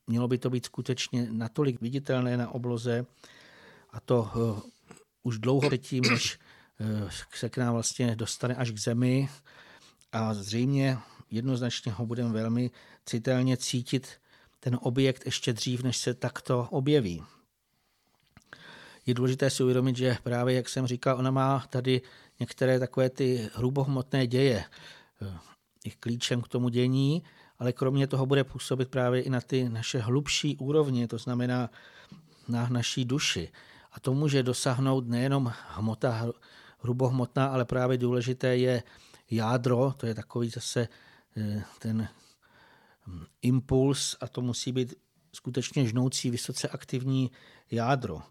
Mělo 0.07 0.27
by 0.27 0.37
to 0.37 0.49
být 0.49 0.65
skutečně 0.65 1.27
natolik 1.31 1.81
viditelné 1.81 2.37
na 2.37 2.49
obloze 2.49 3.05
a 3.91 3.99
to 3.99 4.31
uh, 4.35 4.59
už 5.23 5.37
dlouho 5.37 5.69
předtím, 5.69 6.03
než 6.03 6.39
uh, 6.79 7.09
se 7.33 7.49
k 7.49 7.57
nám 7.57 7.73
vlastně 7.73 8.15
dostane 8.15 8.55
až 8.55 8.71
k 8.71 8.77
zemi 8.77 9.29
a 10.11 10.33
zřejmě 10.33 10.97
jednoznačně 11.31 11.91
ho 11.91 12.05
budeme 12.05 12.33
velmi 12.33 12.71
citelně 13.05 13.57
cítit 13.57 14.07
ten 14.59 14.79
objekt 14.81 15.25
ještě 15.25 15.53
dřív, 15.53 15.83
než 15.83 15.97
se 15.97 16.13
takto 16.13 16.67
objeví. 16.71 17.23
Je 19.05 19.13
důležité 19.13 19.49
si 19.49 19.63
uvědomit, 19.63 19.97
že 19.97 20.17
právě, 20.23 20.55
jak 20.55 20.69
jsem 20.69 20.87
říkal, 20.87 21.17
ona 21.17 21.31
má 21.31 21.65
tady 21.69 22.01
některé 22.39 22.79
takové 22.79 23.09
ty 23.09 23.49
hrubohmotné 23.53 24.27
děje. 24.27 24.63
Eh, 25.21 25.37
I 25.85 25.91
klíčem 25.91 26.41
k 26.41 26.47
tomu 26.47 26.69
dění 26.69 27.23
ale 27.63 27.73
kromě 27.73 28.07
toho 28.07 28.25
bude 28.25 28.43
působit 28.43 28.89
právě 28.89 29.21
i 29.21 29.29
na 29.29 29.41
ty 29.41 29.69
naše 29.69 29.99
hlubší 29.99 30.57
úrovně, 30.57 31.07
to 31.07 31.17
znamená 31.17 31.69
na 32.47 32.67
naší 32.69 33.05
duši. 33.05 33.51
A 33.91 33.99
to 33.99 34.13
může 34.13 34.43
dosáhnout 34.43 35.07
nejenom 35.07 35.53
hmota 35.67 36.25
hrubohmotná, 36.79 37.47
ale 37.47 37.65
právě 37.65 37.97
důležité 37.97 38.57
je 38.57 38.83
jádro, 39.31 39.93
to 39.97 40.05
je 40.05 40.15
takový 40.15 40.49
zase 40.49 40.87
eh, 41.37 41.63
ten 41.79 42.07
hm, 43.07 43.25
impuls 43.41 44.17
a 44.21 44.27
to 44.27 44.41
musí 44.41 44.71
být 44.71 44.93
skutečně 45.33 45.87
žnoucí, 45.87 46.29
vysoce 46.29 46.67
aktivní 46.67 47.31
jádro. 47.71 48.21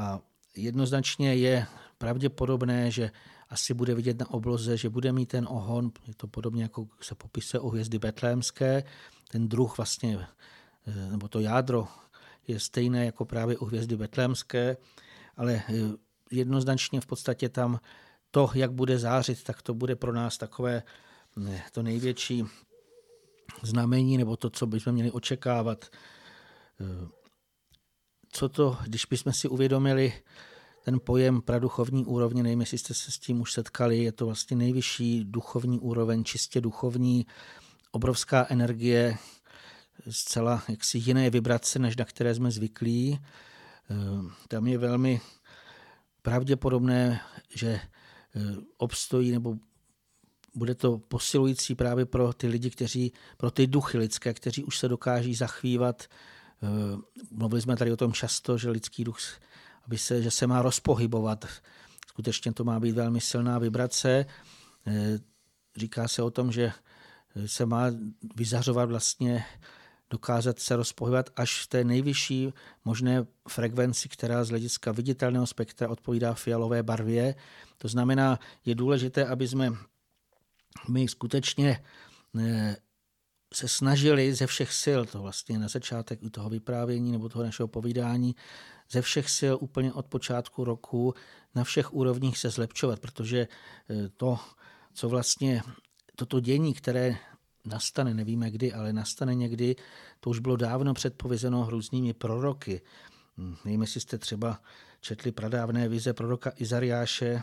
A 0.00 0.20
jednoznačně 0.56 1.34
je 1.34 1.66
pravděpodobné, 1.98 2.90
že 2.90 3.10
asi 3.48 3.74
bude 3.74 3.94
vidět 3.94 4.18
na 4.18 4.30
obloze, 4.30 4.76
že 4.76 4.88
bude 4.88 5.12
mít 5.12 5.26
ten 5.26 5.46
ohon, 5.50 5.92
je 6.06 6.14
to 6.14 6.26
podobně 6.26 6.62
jako 6.62 6.88
se 7.00 7.14
popisuje 7.14 7.60
u 7.60 7.68
hvězdy 7.68 7.98
betlémské, 7.98 8.84
ten 9.30 9.48
druh 9.48 9.76
vlastně, 9.76 10.26
eh, 10.86 11.10
nebo 11.10 11.28
to 11.28 11.40
jádro 11.40 11.88
je 12.48 12.60
stejné 12.60 13.04
jako 13.04 13.24
právě 13.24 13.58
u 13.58 13.64
hvězdy 13.64 13.96
betlémské, 13.96 14.76
ale 15.36 15.62
eh, 15.68 15.72
jednoznačně 16.30 17.00
v 17.00 17.06
podstatě 17.06 17.48
tam 17.48 17.80
to, 18.30 18.50
jak 18.54 18.72
bude 18.72 18.98
zářit, 18.98 19.44
tak 19.44 19.62
to 19.62 19.74
bude 19.74 19.96
pro 19.96 20.12
nás 20.12 20.38
takové 20.38 20.82
to 21.72 21.82
největší 21.82 22.44
znamení, 23.62 24.18
nebo 24.18 24.36
to, 24.36 24.50
co 24.50 24.66
bychom 24.66 24.92
měli 24.92 25.10
očekávat. 25.10 25.84
Co 28.32 28.48
to, 28.48 28.78
když 28.82 29.06
bychom 29.06 29.32
si 29.32 29.48
uvědomili 29.48 30.12
ten 30.84 31.00
pojem 31.04 31.42
praduchovní 31.42 32.04
úrovně, 32.04 32.42
nevím, 32.42 32.60
jestli 32.60 32.78
jste 32.78 32.94
se 32.94 33.12
s 33.12 33.18
tím 33.18 33.40
už 33.40 33.52
setkali, 33.52 33.98
je 33.98 34.12
to 34.12 34.26
vlastně 34.26 34.56
nejvyšší 34.56 35.24
duchovní 35.24 35.80
úroveň, 35.80 36.24
čistě 36.24 36.60
duchovní, 36.60 37.26
obrovská 37.90 38.46
energie, 38.50 39.16
zcela 40.10 40.62
jaksi 40.68 40.98
jiné 40.98 41.30
vibrace, 41.30 41.78
než 41.78 41.96
na 41.96 42.04
které 42.04 42.34
jsme 42.34 42.50
zvyklí. 42.50 43.20
Eh, 43.90 43.94
tam 44.48 44.66
je 44.66 44.78
velmi 44.78 45.20
pravděpodobné, 46.22 47.20
že 47.54 47.68
eh, 47.68 47.80
obstojí 48.76 49.30
nebo 49.30 49.56
bude 50.54 50.74
to 50.74 50.98
posilující 50.98 51.74
právě 51.74 52.06
pro 52.06 52.32
ty 52.32 52.46
lidi, 52.46 52.70
kteří, 52.70 53.12
pro 53.36 53.50
ty 53.50 53.66
duchy 53.66 53.98
lidské, 53.98 54.34
kteří 54.34 54.64
už 54.64 54.78
se 54.78 54.88
dokáží 54.88 55.34
zachvívat. 55.34 56.06
Eh, 56.62 56.96
mluvili 57.30 57.62
jsme 57.62 57.76
tady 57.76 57.92
o 57.92 57.96
tom 57.96 58.12
často, 58.12 58.58
že 58.58 58.70
lidský 58.70 59.04
duch, 59.04 59.18
aby 59.86 59.98
se, 59.98 60.22
že 60.22 60.30
se 60.30 60.46
má 60.46 60.62
rozpohybovat. 60.62 61.46
Skutečně 62.06 62.52
to 62.52 62.64
má 62.64 62.80
být 62.80 62.92
velmi 62.92 63.20
silná 63.20 63.58
vibrace. 63.58 64.26
Říká 65.76 66.08
se 66.08 66.22
o 66.22 66.30
tom, 66.30 66.52
že 66.52 66.72
se 67.46 67.66
má 67.66 67.84
vyzařovat 68.36 68.88
vlastně 68.88 69.44
dokázat 70.10 70.58
se 70.58 70.76
rozpohybovat 70.76 71.30
až 71.36 71.62
v 71.62 71.66
té 71.66 71.84
nejvyšší 71.84 72.52
možné 72.84 73.26
frekvenci, 73.48 74.08
která 74.08 74.44
z 74.44 74.48
hlediska 74.48 74.92
viditelného 74.92 75.46
spektra 75.46 75.88
odpovídá 75.88 76.34
fialové 76.34 76.82
barvě. 76.82 77.34
To 77.78 77.88
znamená, 77.88 78.38
je 78.64 78.74
důležité, 78.74 79.26
aby 79.26 79.48
jsme 79.48 79.72
my 80.88 81.08
skutečně 81.08 81.84
eh, 82.38 82.76
se 83.54 83.68
snažili 83.68 84.34
ze 84.34 84.46
všech 84.46 84.72
sil, 84.82 85.00
to 85.04 85.22
vlastně 85.22 85.58
na 85.58 85.68
začátek 85.68 86.20
toho 86.30 86.50
vyprávění 86.50 87.12
nebo 87.12 87.28
toho 87.28 87.44
našeho 87.44 87.68
povídání, 87.68 88.36
ze 88.90 89.02
všech 89.02 89.30
sil 89.38 89.54
úplně 89.60 89.92
od 89.92 90.06
počátku 90.06 90.64
roku 90.64 91.14
na 91.54 91.64
všech 91.64 91.94
úrovních 91.94 92.38
se 92.38 92.50
zlepšovat, 92.50 93.00
protože 93.00 93.40
eh, 93.40 94.08
to, 94.16 94.38
co 94.94 95.08
vlastně 95.08 95.62
toto 96.16 96.40
dění, 96.40 96.74
které 96.74 97.16
nastane, 97.64 98.14
nevíme 98.14 98.50
kdy, 98.50 98.72
ale 98.72 98.92
nastane 98.92 99.34
někdy, 99.34 99.76
to 100.20 100.30
už 100.30 100.38
bylo 100.38 100.56
dávno 100.56 100.94
předpovězeno 100.94 101.70
různými 101.70 102.12
proroky. 102.12 102.80
Hm, 103.38 103.56
nevím, 103.64 103.80
jestli 103.80 104.00
jste 104.00 104.18
třeba 104.18 104.60
četli 105.00 105.32
pradávné 105.32 105.88
vize 105.88 106.12
proroka 106.12 106.52
Izariáše, 106.56 107.40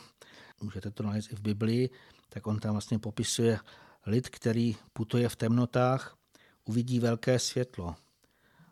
můžete 0.61 0.91
to 0.91 1.03
nalézt 1.03 1.31
i 1.31 1.35
v 1.35 1.41
Biblii, 1.41 1.89
tak 2.29 2.47
on 2.47 2.59
tam 2.59 2.71
vlastně 2.71 2.99
popisuje 2.99 3.59
lid, 4.07 4.29
který 4.29 4.75
putuje 4.93 5.29
v 5.29 5.35
temnotách, 5.35 6.17
uvidí 6.65 6.99
velké 6.99 7.39
světlo. 7.39 7.95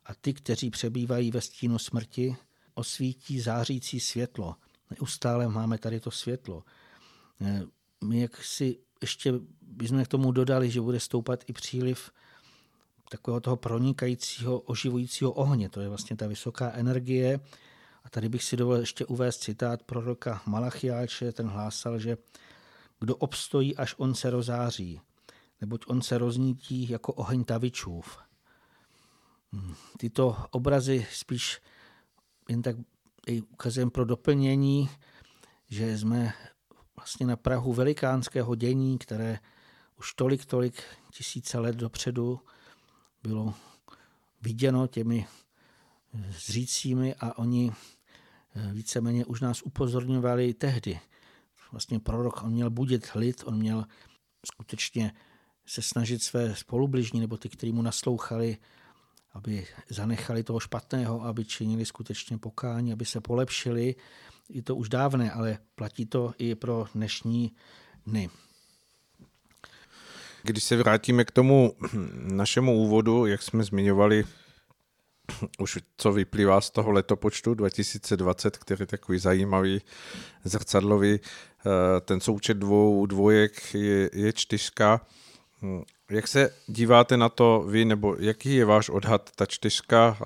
A 0.05 0.15
ty, 0.15 0.33
kteří 0.33 0.69
přebývají 0.69 1.31
ve 1.31 1.41
stínu 1.41 1.79
smrti, 1.79 2.35
osvítí 2.73 3.39
zářící 3.39 3.99
světlo. 3.99 4.55
Neustále 4.91 5.47
máme 5.47 5.77
tady 5.77 5.99
to 5.99 6.11
světlo. 6.11 6.63
Eh, 7.41 7.63
my 8.03 8.19
jak 8.19 8.43
si 8.43 8.77
ještě 9.01 9.33
bychom 9.61 10.05
k 10.05 10.07
tomu 10.07 10.31
dodali, 10.31 10.71
že 10.71 10.81
bude 10.81 10.99
stoupat 10.99 11.43
i 11.47 11.53
příliv 11.53 12.11
takového 13.09 13.39
toho 13.39 13.55
pronikajícího, 13.55 14.59
oživujícího 14.59 15.31
ohně. 15.31 15.69
To 15.69 15.81
je 15.81 15.89
vlastně 15.89 16.15
ta 16.15 16.27
vysoká 16.27 16.71
energie. 16.71 17.39
A 18.03 18.09
tady 18.09 18.29
bych 18.29 18.43
si 18.43 18.57
dovolil 18.57 18.79
ještě 18.79 19.05
uvést 19.05 19.37
citát 19.37 19.83
proroka 19.83 20.41
Malachiáče, 20.45 21.31
ten 21.31 21.47
hlásal, 21.47 21.99
že 21.99 22.17
kdo 22.99 23.15
obstojí, 23.15 23.75
až 23.75 23.95
on 23.97 24.15
se 24.15 24.29
rozáří, 24.29 25.01
neboť 25.65 25.87
on 25.87 26.01
se 26.01 26.17
roznítí 26.17 26.89
jako 26.89 27.13
oheň 27.13 27.43
tavičův. 27.43 28.17
Hmm, 29.53 29.75
tyto 29.97 30.37
obrazy 30.51 31.07
spíš 31.11 31.61
jen 32.49 32.61
tak 32.61 32.75
ukazujeme 33.51 33.91
pro 33.91 34.05
doplnění, 34.05 34.89
že 35.69 35.97
jsme 35.97 36.33
vlastně 36.95 37.25
na 37.27 37.35
Prahu 37.35 37.73
velikánského 37.73 38.55
dění, 38.55 38.97
které 38.97 39.39
už 39.99 40.13
tolik, 40.13 40.45
tolik 40.45 40.83
tisíce 41.11 41.59
let 41.59 41.75
dopředu 41.75 42.39
bylo 43.23 43.53
viděno 44.41 44.87
těmi 44.87 45.27
zřícími 46.29 47.15
a 47.15 47.37
oni 47.37 47.71
eh, 48.55 48.73
víceméně 48.73 49.25
už 49.25 49.41
nás 49.41 49.61
upozorňovali 49.61 50.53
tehdy. 50.53 50.99
Vlastně 51.71 51.99
prorok, 51.99 52.43
on 52.43 52.51
měl 52.51 52.69
budit 52.69 53.11
lid, 53.15 53.43
on 53.45 53.57
měl 53.57 53.85
skutečně 54.45 55.13
se 55.65 55.81
snažit 55.81 56.23
své 56.23 56.55
spolubližní 56.55 57.19
nebo 57.19 57.37
ty, 57.37 57.49
kteří 57.49 57.71
mu 57.71 57.81
naslouchali, 57.81 58.57
aby 59.33 59.67
zanechali 59.89 60.43
toho 60.43 60.59
špatného, 60.59 61.23
aby 61.23 61.45
činili 61.45 61.85
skutečně 61.85 62.37
pokání, 62.37 62.93
aby 62.93 63.05
se 63.05 63.21
polepšili. 63.21 63.95
Je 64.49 64.61
to 64.61 64.75
už 64.75 64.89
dávné, 64.89 65.31
ale 65.31 65.57
platí 65.75 66.05
to 66.05 66.33
i 66.37 66.55
pro 66.55 66.85
dnešní 66.95 67.51
dny. 68.07 68.29
Když 70.43 70.63
se 70.63 70.77
vrátíme 70.77 71.25
k 71.25 71.31
tomu 71.31 71.73
našemu 72.17 72.77
úvodu, 72.77 73.25
jak 73.25 73.41
jsme 73.41 73.63
zmiňovali, 73.63 74.23
už 75.59 75.79
co 75.97 76.11
vyplývá 76.11 76.61
z 76.61 76.69
toho 76.69 76.91
letopočtu 76.91 77.53
2020, 77.53 78.57
který 78.57 78.81
je 78.81 78.87
takový 78.87 79.19
zajímavý, 79.19 79.81
zrcadlový, 80.43 81.19
eh, 81.19 82.01
ten 82.01 82.21
součet 82.21 82.53
dvou 82.53 83.05
dvojek 83.05 83.73
je, 83.73 84.09
je 84.13 84.33
čtyřka. 84.33 85.01
Jak 86.09 86.27
se 86.27 86.53
díváte 86.67 87.17
na 87.17 87.29
to 87.29 87.65
vy, 87.67 87.85
nebo 87.85 88.15
jaký 88.19 88.55
je 88.55 88.65
váš 88.65 88.89
odhad? 88.89 89.29
Ta 89.35 89.45
čtyřka, 89.45 90.17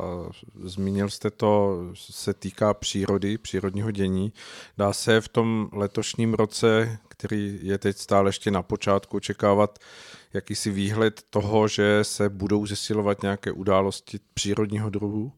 zmínil 0.64 1.10
jste 1.10 1.30
to, 1.30 1.80
se 1.96 2.34
týká 2.34 2.74
přírody, 2.74 3.38
přírodního 3.38 3.92
dění. 3.92 4.34
Dá 4.78 4.94
se 4.94 5.22
v 5.22 5.28
tom 5.28 5.70
letošním 5.74 6.34
roce, 6.34 6.98
který 7.08 7.60
je 7.62 7.78
teď 7.78 7.98
stále 7.98 8.30
ještě 8.30 8.52
na 8.52 8.64
počátku, 8.64 9.18
očekávat 9.18 9.80
jakýsi 10.34 10.72
výhled 10.72 11.22
toho, 11.30 11.68
že 11.68 12.04
se 12.04 12.30
budou 12.30 12.66
zesilovat 12.66 13.22
nějaké 13.22 13.52
události 13.52 14.20
přírodního 14.34 14.90
druhu? 14.90 15.32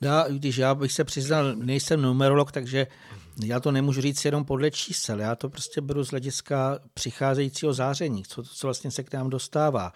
Dá, 0.00 0.28
když 0.28 0.56
já 0.56 0.74
bych 0.74 0.92
se 0.92 1.04
přiznal, 1.04 1.54
nejsem 1.56 2.02
numerolog, 2.02 2.52
takže 2.52 2.86
já 3.42 3.60
to 3.60 3.72
nemůžu 3.72 4.00
říct 4.00 4.24
jenom 4.24 4.44
podle 4.44 4.70
čísel, 4.70 5.20
já 5.20 5.36
to 5.36 5.48
prostě 5.48 5.80
beru 5.80 6.04
z 6.04 6.10
hlediska 6.10 6.78
přicházejícího 6.94 7.72
záření, 7.72 8.24
co, 8.24 8.42
co 8.42 8.66
vlastně 8.66 8.90
se 8.90 9.02
k 9.02 9.12
nám 9.12 9.30
dostává. 9.30 9.92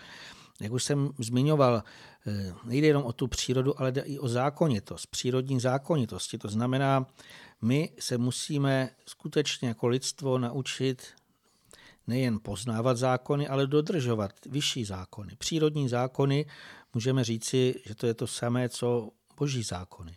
Jak 0.61 0.73
už 0.73 0.85
jsem 0.85 1.11
zmiňoval, 1.19 1.83
eh, 2.27 2.55
nejde 2.65 2.87
jenom 2.87 3.03
o 3.03 3.13
tu 3.13 3.27
přírodu, 3.27 3.81
ale 3.81 3.93
jde 3.93 4.01
i 4.01 4.19
o 4.19 4.29
zákonitost, 4.29 5.07
přírodní 5.07 5.61
zákonitosti. 5.61 6.39
To 6.39 6.49
znamená, 6.49 7.07
my 7.63 7.93
se 7.99 8.19
musíme 8.19 8.91
skutečně 9.07 9.69
jako 9.69 9.89
lidstvo 9.89 10.39
naučit 10.39 11.07
nejen 12.07 12.39
poznávat 12.43 12.97
zákony, 12.97 13.49
ale 13.49 13.67
dodržovat 13.67 14.33
vyšší 14.47 14.85
zákony. 14.85 15.37
Přírodní 15.39 15.89
zákony 15.89 16.47
můžeme 16.95 17.25
říci, 17.25 17.75
že 17.87 17.95
to 17.95 18.07
je 18.07 18.15
to 18.15 18.27
samé, 18.27 18.69
co 18.69 19.11
boží 19.37 19.63
zákony. 19.63 20.17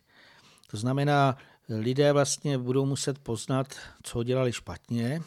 To 0.72 0.78
znamená, 0.78 1.38
lidé 1.70 2.14
vlastně 2.14 2.58
budou 2.58 2.86
muset 2.86 3.20
poznat, 3.20 3.76
co 4.04 4.24
dělali 4.24 4.54
špatně 4.54 5.22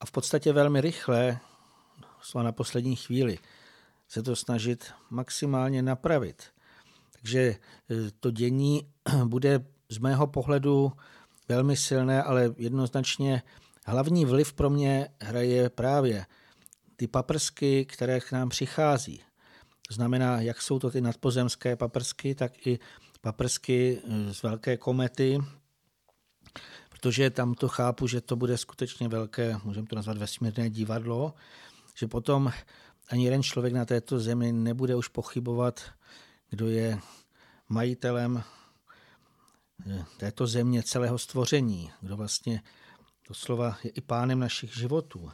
a 0.00 0.06
v 0.06 0.10
podstatě 0.10 0.52
velmi 0.52 0.80
rychle, 0.80 1.38
na 2.42 2.52
poslední 2.52 2.96
chvíli, 2.96 3.38
se 4.08 4.22
to 4.22 4.36
snažit 4.36 4.92
maximálně 5.10 5.82
napravit. 5.82 6.42
Takže 7.12 7.40
e, 7.40 7.56
to 8.20 8.30
dění 8.30 8.86
bude 9.24 9.64
z 9.88 9.98
mého 9.98 10.26
pohledu 10.26 10.92
velmi 11.48 11.76
silné, 11.76 12.22
ale 12.22 12.54
jednoznačně 12.56 13.42
hlavní 13.86 14.24
vliv 14.24 14.52
pro 14.52 14.70
mě 14.70 15.08
hraje 15.20 15.70
právě 15.70 16.26
ty 16.96 17.06
paprsky, 17.06 17.84
které 17.84 18.20
k 18.20 18.32
nám 18.32 18.48
přichází. 18.48 19.20
Znamená, 19.90 20.40
jak 20.40 20.62
jsou 20.62 20.78
to 20.78 20.90
ty 20.90 21.00
nadpozemské 21.00 21.76
paprsky, 21.76 22.34
tak 22.34 22.66
i 22.66 22.78
paprsky 23.20 24.00
eh, 24.04 24.34
z 24.34 24.42
velké 24.42 24.76
komety, 24.76 25.38
protože 26.90 27.30
tam 27.30 27.54
to 27.54 27.68
chápu, 27.68 28.06
že 28.06 28.20
to 28.20 28.36
bude 28.36 28.58
skutečně 28.58 29.08
velké, 29.08 29.56
můžeme 29.64 29.86
to 29.86 29.96
nazvat 29.96 30.18
vesmírné 30.18 30.70
divadlo, 30.70 31.34
že 31.94 32.06
potom 32.06 32.52
ani 33.08 33.24
jeden 33.24 33.42
člověk 33.42 33.74
na 33.74 33.84
této 33.84 34.20
zemi 34.20 34.52
nebude 34.52 34.96
už 34.96 35.08
pochybovat, 35.08 35.80
kdo 36.50 36.68
je 36.68 36.98
majitelem 37.68 38.42
eh, 39.86 40.04
této 40.16 40.46
země, 40.46 40.82
celého 40.82 41.18
stvoření, 41.18 41.90
kdo 42.00 42.16
vlastně 42.16 42.62
doslova 43.28 43.78
je 43.84 43.90
i 43.90 44.00
pánem 44.00 44.38
našich 44.38 44.76
životů. 44.76 45.30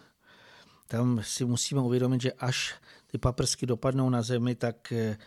Tam 0.89 1.21
si 1.23 1.45
musíme 1.45 1.81
uvědomit, 1.81 2.21
že 2.21 2.33
až 2.33 2.75
ty 3.07 3.19
paprsky 3.19 3.67
dopadnou 3.67 4.11
na 4.11 4.23
zemi, 4.23 4.55
tak 4.55 4.93
eh, 4.93 5.19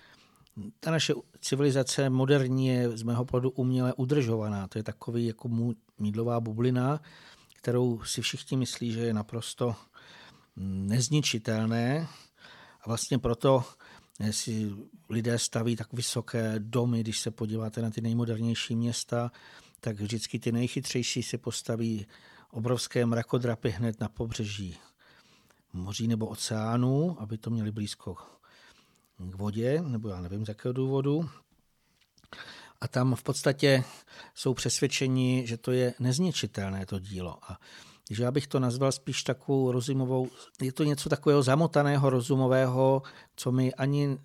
ta 0.80 0.92
naše 0.92 1.14
civilizace 1.42 2.10
moderní 2.10 2.68
je 2.68 2.98
z 2.98 3.04
mého 3.04 3.26
pohledu 3.26 3.50
uměle 3.50 3.94
udržovaná. 3.94 4.68
To 4.68 4.80
je 4.80 4.84
takový 4.84 5.26
jako 5.26 5.50
mídlová 6.00 6.40
bublina, 6.40 7.02
kterou 7.56 8.04
si 8.04 8.22
všichni 8.22 8.58
myslí, 8.58 8.92
že 8.92 9.00
je 9.00 9.14
naprosto 9.14 9.76
nezničitelné. 10.56 12.08
A 12.82 12.88
vlastně 12.88 13.20
proto 13.20 13.64
eh, 14.20 14.34
si 14.34 14.72
lidé 15.10 15.40
staví 15.40 15.76
tak 15.76 15.94
vysoké 15.94 16.56
domy, 16.58 17.00
když 17.00 17.20
se 17.20 17.32
podíváte 17.32 17.82
na 17.82 17.90
ty 17.90 18.02
nejmodernější 18.02 18.76
města, 18.76 19.32
tak 19.80 20.00
vždycky 20.00 20.40
ty 20.40 20.52
nejchytřejší 20.52 21.24
si 21.24 21.38
postaví 21.38 22.06
obrovské 22.52 23.06
mrakodrapy 23.06 23.70
hned 23.70 24.00
na 24.00 24.10
pobřeží 24.10 24.78
moří 25.74 26.08
nebo 26.08 26.28
oceánu, 26.28 27.22
aby 27.22 27.38
to 27.38 27.50
měli 27.50 27.72
blízko 27.72 28.16
k 29.20 29.36
vodě, 29.36 29.82
nebo 29.82 30.10
já 30.10 30.22
nevím 30.22 30.46
z 30.46 30.50
jakého 30.50 30.74
důvodu. 30.74 31.30
A 32.82 32.88
tam 32.88 33.16
v 33.16 33.24
podstatě 33.24 33.84
jsou 34.36 34.54
přesvědčeni, 34.54 35.44
že 35.48 35.58
to 35.58 35.72
je 35.72 35.94
nezničitelné 36.00 36.86
to 36.86 37.00
dílo. 37.00 37.38
A 37.52 37.60
že 38.10 38.24
já 38.24 38.32
bych 38.32 38.48
to 38.48 38.60
nazval 38.60 38.92
spíš 38.92 39.24
takovou 39.24 39.72
rozumovou, 39.72 40.30
je 40.62 40.72
to 40.72 40.84
něco 40.84 41.10
takového 41.10 41.44
zamotaného 41.44 42.10
rozumového, 42.10 43.02
co 43.36 43.52
my 43.52 43.74
ani, 43.74 44.18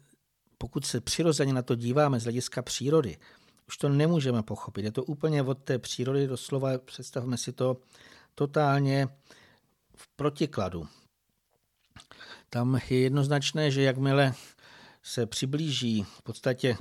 pokud 0.58 0.86
se 0.86 1.00
přirozeně 1.00 1.52
na 1.52 1.62
to 1.62 1.74
díváme 1.74 2.20
z 2.20 2.22
hlediska 2.22 2.62
přírody, 2.62 3.16
už 3.68 3.76
to 3.76 3.88
nemůžeme 3.88 4.42
pochopit. 4.42 4.84
Je 4.84 4.92
to 4.92 5.04
úplně 5.04 5.42
od 5.42 5.58
té 5.58 5.78
přírody 5.78 6.26
doslova, 6.26 6.78
představme 6.78 7.36
si 7.36 7.52
to, 7.52 7.76
totálně 8.34 9.08
v 9.96 10.08
protikladu. 10.16 10.88
Tam 12.50 12.80
je 12.90 13.00
jednoznačné, 13.00 13.70
že 13.70 13.82
jakmile 13.82 14.34
se 15.04 15.26
přiblíží 15.26 16.02
v 16.02 16.22
podstatě 16.22 16.76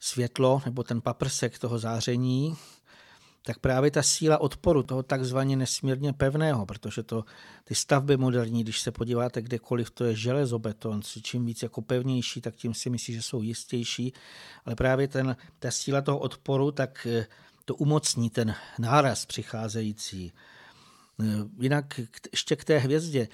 světlo 0.00 0.62
nebo 0.64 0.82
ten 0.82 1.00
paprsek 1.00 1.58
toho 1.58 1.78
záření, 1.78 2.56
tak 3.42 3.58
právě 3.58 3.90
ta 3.90 4.02
síla 4.02 4.38
odporu 4.38 4.82
toho 4.82 5.02
takzvaně 5.02 5.56
nesmírně 5.56 6.12
pevného, 6.12 6.66
protože 6.66 7.02
to, 7.02 7.24
ty 7.64 7.74
stavby 7.74 8.16
moderní, 8.16 8.62
když 8.62 8.80
se 8.80 8.92
podíváte 8.92 9.42
kdekoliv, 9.42 9.90
to 9.90 10.04
je 10.04 10.14
železobeton, 10.14 11.00
čím 11.22 11.46
víc 11.46 11.62
jako 11.62 11.82
pevnější, 11.82 12.40
tak 12.40 12.54
tím 12.54 12.74
si 12.74 12.90
myslí, 12.90 13.14
že 13.14 13.22
jsou 13.22 13.42
jistější, 13.42 14.12
ale 14.64 14.76
právě 14.76 15.08
ten, 15.08 15.36
ta 15.58 15.70
síla 15.70 16.02
toho 16.02 16.18
odporu, 16.18 16.70
tak 16.70 17.06
eh, 17.10 17.26
to 17.64 17.74
umocní 17.74 18.30
ten 18.30 18.54
náraz 18.78 19.26
přicházející. 19.26 20.32
Eh, 21.20 21.24
jinak 21.60 22.00
ještě 22.32 22.56
k 22.56 22.64
té 22.64 22.78
hvězdě. 22.78 23.28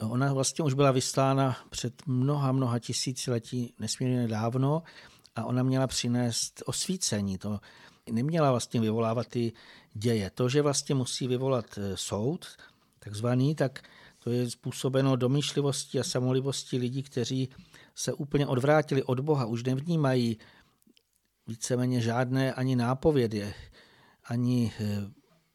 Ona 0.00 0.32
vlastně 0.32 0.64
už 0.64 0.74
byla 0.74 0.90
vyslána 0.90 1.56
před 1.70 2.06
mnoha, 2.06 2.52
mnoha 2.52 2.78
tisíciletí 2.78 3.74
nesmírně 3.78 4.28
dávno 4.28 4.82
a 5.36 5.44
ona 5.44 5.62
měla 5.62 5.86
přinést 5.86 6.62
osvícení. 6.66 7.38
To 7.38 7.60
neměla 8.10 8.50
vlastně 8.50 8.80
vyvolávat 8.80 9.26
ty 9.26 9.52
děje. 9.94 10.30
To, 10.30 10.48
že 10.48 10.62
vlastně 10.62 10.94
musí 10.94 11.26
vyvolat 11.26 11.78
eh, 11.78 11.96
soud, 11.96 12.46
takzvaný, 12.98 13.54
tak 13.54 13.82
to 14.18 14.30
je 14.30 14.50
způsobeno 14.50 15.16
domýšlivostí 15.16 16.00
a 16.00 16.04
samolibostí 16.04 16.78
lidí, 16.78 17.02
kteří 17.02 17.48
se 17.94 18.12
úplně 18.12 18.46
odvrátili 18.46 19.02
od 19.02 19.20
Boha, 19.20 19.46
už 19.46 19.64
nevnímají 19.64 20.38
víceméně 21.46 22.00
žádné 22.00 22.52
ani 22.52 22.76
nápovědy, 22.76 23.54
ani 24.24 24.72
eh, 24.80 25.10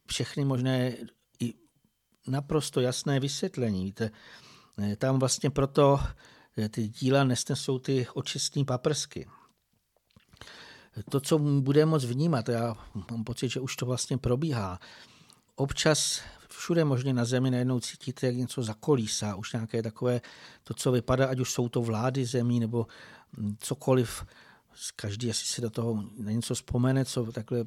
všechny 0.06 0.46
možné 0.46 0.94
naprosto 2.32 2.82
jasné 2.82 3.20
vysvětlení. 3.20 3.86
Víte, 3.86 4.12
eh, 4.78 4.96
tam 4.96 5.20
vlastně 5.20 5.50
proto 5.50 6.00
ty 6.72 6.88
díla 6.88 7.24
nesnesou 7.24 7.80
ty 7.80 8.08
očistní 8.14 8.66
paprsky 8.66 9.28
to, 11.10 11.20
co 11.20 11.40
bude 11.40 11.86
moc 11.86 12.06
vnímat, 12.06 12.50
já 12.50 12.76
mám 13.12 13.24
pocit, 13.24 13.50
že 13.50 13.60
už 13.60 13.76
to 13.76 13.86
vlastně 13.86 14.18
probíhá. 14.18 14.80
Občas 15.56 16.22
všude 16.50 16.86
možně 16.86 17.14
na 17.14 17.26
zemi 17.26 17.52
najednou 17.52 17.80
cítíte, 17.80 18.28
jak 18.28 18.36
něco 18.36 18.64
zakolísá, 18.64 19.36
už 19.36 19.54
nějaké 19.54 19.84
takové, 19.84 20.22
to, 20.64 20.74
co 20.74 20.92
vypadá, 20.92 21.28
ať 21.28 21.40
už 21.40 21.52
jsou 21.52 21.70
to 21.70 21.82
vlády 21.82 22.26
zemí 22.26 22.60
nebo 22.60 22.88
cokoliv, 23.60 24.26
každý, 24.96 25.28
jestli 25.28 25.46
si 25.46 25.62
do 25.62 25.70
toho 25.70 26.04
na 26.18 26.32
něco 26.32 26.56
vzpomene, 26.56 27.06
co 27.06 27.32
takhle 27.32 27.66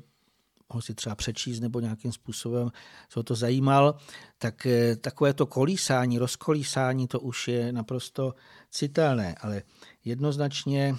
ho 0.75 0.83
si 0.83 0.95
třeba 0.95 1.15
přečíst 1.15 1.61
nebo 1.61 1.81
nějakým 1.81 2.13
způsobem 2.13 2.71
se 3.09 3.21
o 3.21 3.23
to 3.23 3.35
zajímal, 3.35 3.99
tak 4.39 4.67
eh, 4.67 4.97
takové 4.97 5.35
to 5.35 5.47
kolísání, 5.47 6.19
rozkolísání, 6.19 7.09
to 7.09 7.21
už 7.21 7.49
je 7.49 7.73
naprosto 7.73 8.35
citelné, 8.71 9.35
ale 9.41 9.63
jednoznačně 10.05 10.97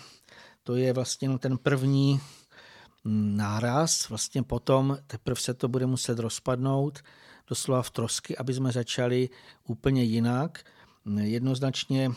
to 0.64 0.76
je 0.76 0.94
vlastně 0.94 1.38
ten 1.38 1.58
první 1.58 2.20
náraz, 3.36 4.10
vlastně 4.10 4.44
potom 4.44 4.98
teprve 5.08 5.42
se 5.42 5.54
to 5.54 5.68
bude 5.68 5.86
muset 5.86 6.20
rozpadnout 6.20 7.00
doslova 7.48 7.82
v 7.82 7.90
trosky, 7.90 8.38
aby 8.38 8.54
jsme 8.54 8.72
začali 8.72 9.30
úplně 9.68 10.04
jinak. 10.04 10.64
Jednoznačně 11.22 12.12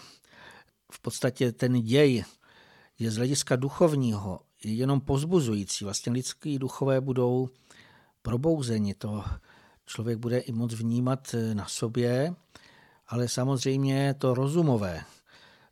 v 0.92 1.00
podstatě 1.00 1.52
ten 1.52 1.82
děj 1.82 2.24
je 2.98 3.10
z 3.10 3.16
hlediska 3.16 3.56
duchovního 3.56 4.40
jenom 4.64 5.00
pozbuzující. 5.00 5.84
Vlastně 5.84 6.12
lidský 6.12 6.58
duchové 6.58 7.00
budou 7.00 7.48
probouzeni. 8.22 8.94
To 8.94 9.24
člověk 9.86 10.18
bude 10.18 10.38
i 10.38 10.52
moc 10.52 10.74
vnímat 10.74 11.34
na 11.52 11.66
sobě, 11.66 12.34
ale 13.06 13.28
samozřejmě 13.28 14.14
to 14.14 14.34
rozumové, 14.34 15.04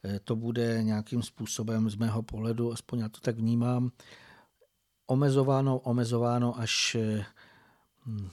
Eh, 0.06 0.20
to 0.20 0.36
bude 0.36 0.82
nějakým 0.82 1.22
způsobem 1.22 1.90
z 1.90 1.96
mého 1.96 2.22
pohledu, 2.22 2.72
aspoň 2.72 2.98
já 2.98 3.08
to 3.08 3.20
tak 3.20 3.36
vnímám, 3.36 3.90
omezováno, 5.06 5.78
omezováno, 5.78 6.58
až 6.58 6.94
eh, 6.94 7.24
hm, 8.06 8.30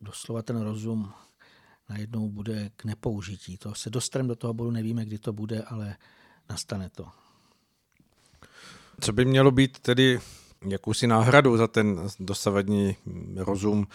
doslova 0.00 0.42
ten 0.42 0.60
rozum 0.60 1.12
najednou 1.88 2.28
bude 2.28 2.70
k 2.76 2.84
nepoužití. 2.84 3.58
To 3.58 3.74
se 3.74 3.90
dostaneme 3.90 4.28
do 4.28 4.36
toho 4.36 4.54
bodu, 4.54 4.70
nevíme, 4.70 5.04
kdy 5.04 5.18
to 5.18 5.32
bude, 5.32 5.62
ale 5.62 5.96
nastane 6.50 6.90
to. 6.90 7.08
Co 9.02 9.12
by 9.12 9.24
mělo 9.24 9.50
být 9.50 9.78
tedy 9.78 10.20
jakousi 10.68 11.06
náhradou 11.06 11.56
za 11.56 11.66
ten 11.66 12.00
dosavadní 12.20 12.96
rozum, 13.36 13.86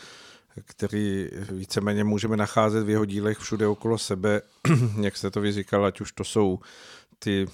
který 0.65 1.29
víceméně 1.51 2.03
můžeme 2.03 2.37
nacházet 2.37 2.85
v 2.85 2.89
jeho 2.89 3.05
dílech 3.05 3.37
všude 3.37 3.67
okolo 3.67 3.97
sebe, 3.97 4.41
jak 5.01 5.17
jste 5.17 5.31
to 5.31 5.41
vyříkal, 5.41 5.85
ať 5.85 6.01
už 6.01 6.11
to 6.11 6.23
jsou 6.23 6.59
ty 7.19 7.47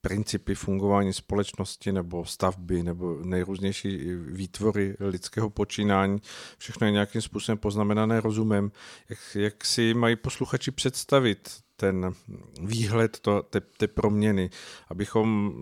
principy 0.00 0.54
fungování 0.54 1.12
společnosti 1.12 1.92
nebo 1.92 2.24
stavby 2.24 2.82
nebo 2.82 3.18
nejrůznější 3.24 4.14
výtvory 4.14 4.96
lidského 5.00 5.50
počínání, 5.50 6.22
všechno 6.58 6.86
je 6.86 6.90
nějakým 6.90 7.20
způsobem 7.20 7.58
poznamenané 7.58 8.20
rozumem. 8.20 8.72
Jak, 9.08 9.18
jak 9.34 9.64
si 9.64 9.94
mají 9.94 10.16
posluchači 10.16 10.70
představit 10.70 11.50
ten 11.82 12.12
výhled 12.60 13.20
to, 13.20 13.42
té, 13.42 13.60
té 13.60 13.86
proměny, 13.86 14.50
abychom 14.88 15.52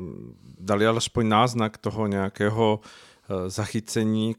dali 0.58 0.86
alespoň 0.86 1.28
náznak 1.28 1.78
toho 1.78 2.06
nějakého 2.06 2.80
eh, 2.80 3.50
zachycení, 3.50 4.36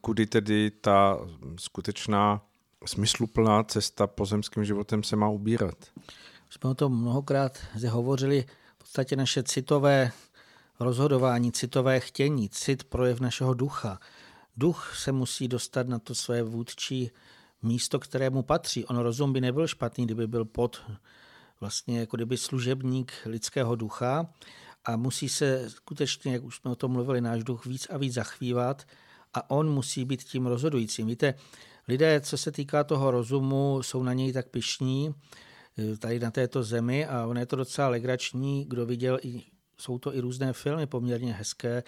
kudy 0.00 0.26
tedy 0.26 0.70
ta 0.70 1.18
skutečná 1.56 2.42
smysluplná 2.86 3.62
cesta 3.64 4.06
pozemským 4.06 4.64
životem 4.64 5.02
se 5.02 5.16
má 5.16 5.28
ubírat 5.28 5.76
jsme 6.52 6.70
o 6.70 6.74
tom 6.74 7.00
mnohokrát 7.00 7.58
zde 7.74 7.88
hovořili, 7.88 8.44
v 8.74 8.78
podstatě 8.78 9.16
naše 9.16 9.42
citové 9.42 10.12
rozhodování, 10.80 11.52
citové 11.52 12.00
chtění, 12.00 12.48
cit 12.48 12.84
projev 12.84 13.20
našeho 13.20 13.54
ducha. 13.54 13.98
Duch 14.56 14.92
se 14.96 15.12
musí 15.12 15.48
dostat 15.48 15.88
na 15.88 15.98
to 15.98 16.14
své 16.14 16.42
vůdčí 16.42 17.10
místo, 17.62 17.98
kterému 17.98 18.42
patří. 18.42 18.84
On 18.84 18.96
rozum 18.96 19.32
by 19.32 19.40
nebyl 19.40 19.66
špatný, 19.66 20.04
kdyby 20.04 20.26
byl 20.26 20.44
pod 20.44 20.82
vlastně 21.60 22.00
jako 22.00 22.16
kdyby 22.16 22.36
služebník 22.36 23.12
lidského 23.26 23.76
ducha 23.76 24.26
a 24.84 24.96
musí 24.96 25.28
se 25.28 25.70
skutečně, 25.70 26.32
jak 26.32 26.44
už 26.44 26.56
jsme 26.56 26.70
o 26.70 26.76
tom 26.76 26.92
mluvili, 26.92 27.20
náš 27.20 27.44
duch 27.44 27.66
víc 27.66 27.86
a 27.90 27.98
víc 27.98 28.14
zachvívat 28.14 28.86
a 29.34 29.50
on 29.50 29.70
musí 29.70 30.04
být 30.04 30.22
tím 30.22 30.46
rozhodujícím. 30.46 31.06
Víte, 31.06 31.34
lidé, 31.88 32.20
co 32.20 32.38
se 32.38 32.52
týká 32.52 32.84
toho 32.84 33.10
rozumu, 33.10 33.82
jsou 33.82 34.02
na 34.02 34.12
něj 34.12 34.32
tak 34.32 34.48
pišní, 34.48 35.14
Eh, 35.78 35.96
tady 35.96 36.20
na 36.20 36.30
této 36.30 36.62
zemi 36.62 37.06
a 37.06 37.26
ono 37.26 37.40
je 37.40 37.46
to 37.46 37.56
docela 37.56 37.88
legrační, 37.88 38.64
kdo 38.64 38.86
viděl, 38.86 39.18
i, 39.22 39.42
jsou 39.78 39.98
to 39.98 40.14
i 40.14 40.20
různé 40.20 40.52
filmy 40.52 40.86
poměrně 40.86 41.32
hezké, 41.32 41.82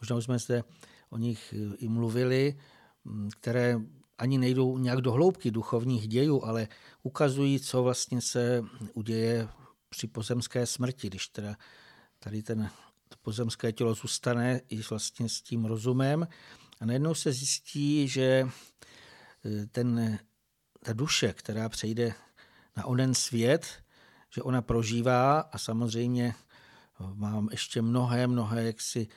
možná 0.00 0.16
už 0.16 0.24
jsme 0.24 0.38
zde 0.38 0.64
o 1.10 1.18
nich 1.18 1.54
eh, 1.56 1.76
i 1.76 1.88
mluvili, 1.88 2.58
mm, 3.04 3.30
které 3.40 3.80
ani 4.20 4.38
nejdou 4.38 4.78
nějak 4.78 5.00
do 5.00 5.12
hloubky 5.12 5.50
duchovních 5.50 6.08
dějů, 6.08 6.44
ale 6.44 6.68
ukazují, 7.02 7.60
co 7.60 7.82
vlastně 7.82 8.20
se 8.20 8.64
uděje 8.94 9.48
při 9.88 10.06
pozemské 10.06 10.66
smrti, 10.66 11.06
když 11.06 11.28
teda 11.28 11.56
tady 12.18 12.42
ten 12.42 12.70
to 13.08 13.16
pozemské 13.22 13.72
tělo 13.72 13.94
zůstane 13.94 14.60
i 14.68 14.82
vlastně 14.82 15.28
s 15.28 15.42
tím 15.42 15.64
rozumem. 15.64 16.28
A 16.80 16.86
najednou 16.86 17.14
se 17.14 17.32
zjistí, 17.32 18.08
že 18.08 18.48
eh, 19.44 19.66
ten 19.66 20.18
ta 20.84 20.92
duše, 20.92 21.32
která 21.32 21.68
přejde 21.68 22.14
na 22.76 22.86
onen 22.86 23.14
svět, 23.14 23.66
že 24.34 24.42
ona 24.42 24.62
prožívá 24.62 25.40
a 25.40 25.58
samozřejmě 25.58 26.34
mám 27.14 27.48
ještě 27.50 27.82
mnohé, 27.82 28.26
mnohé 28.26 28.64
jaksi 28.64 29.08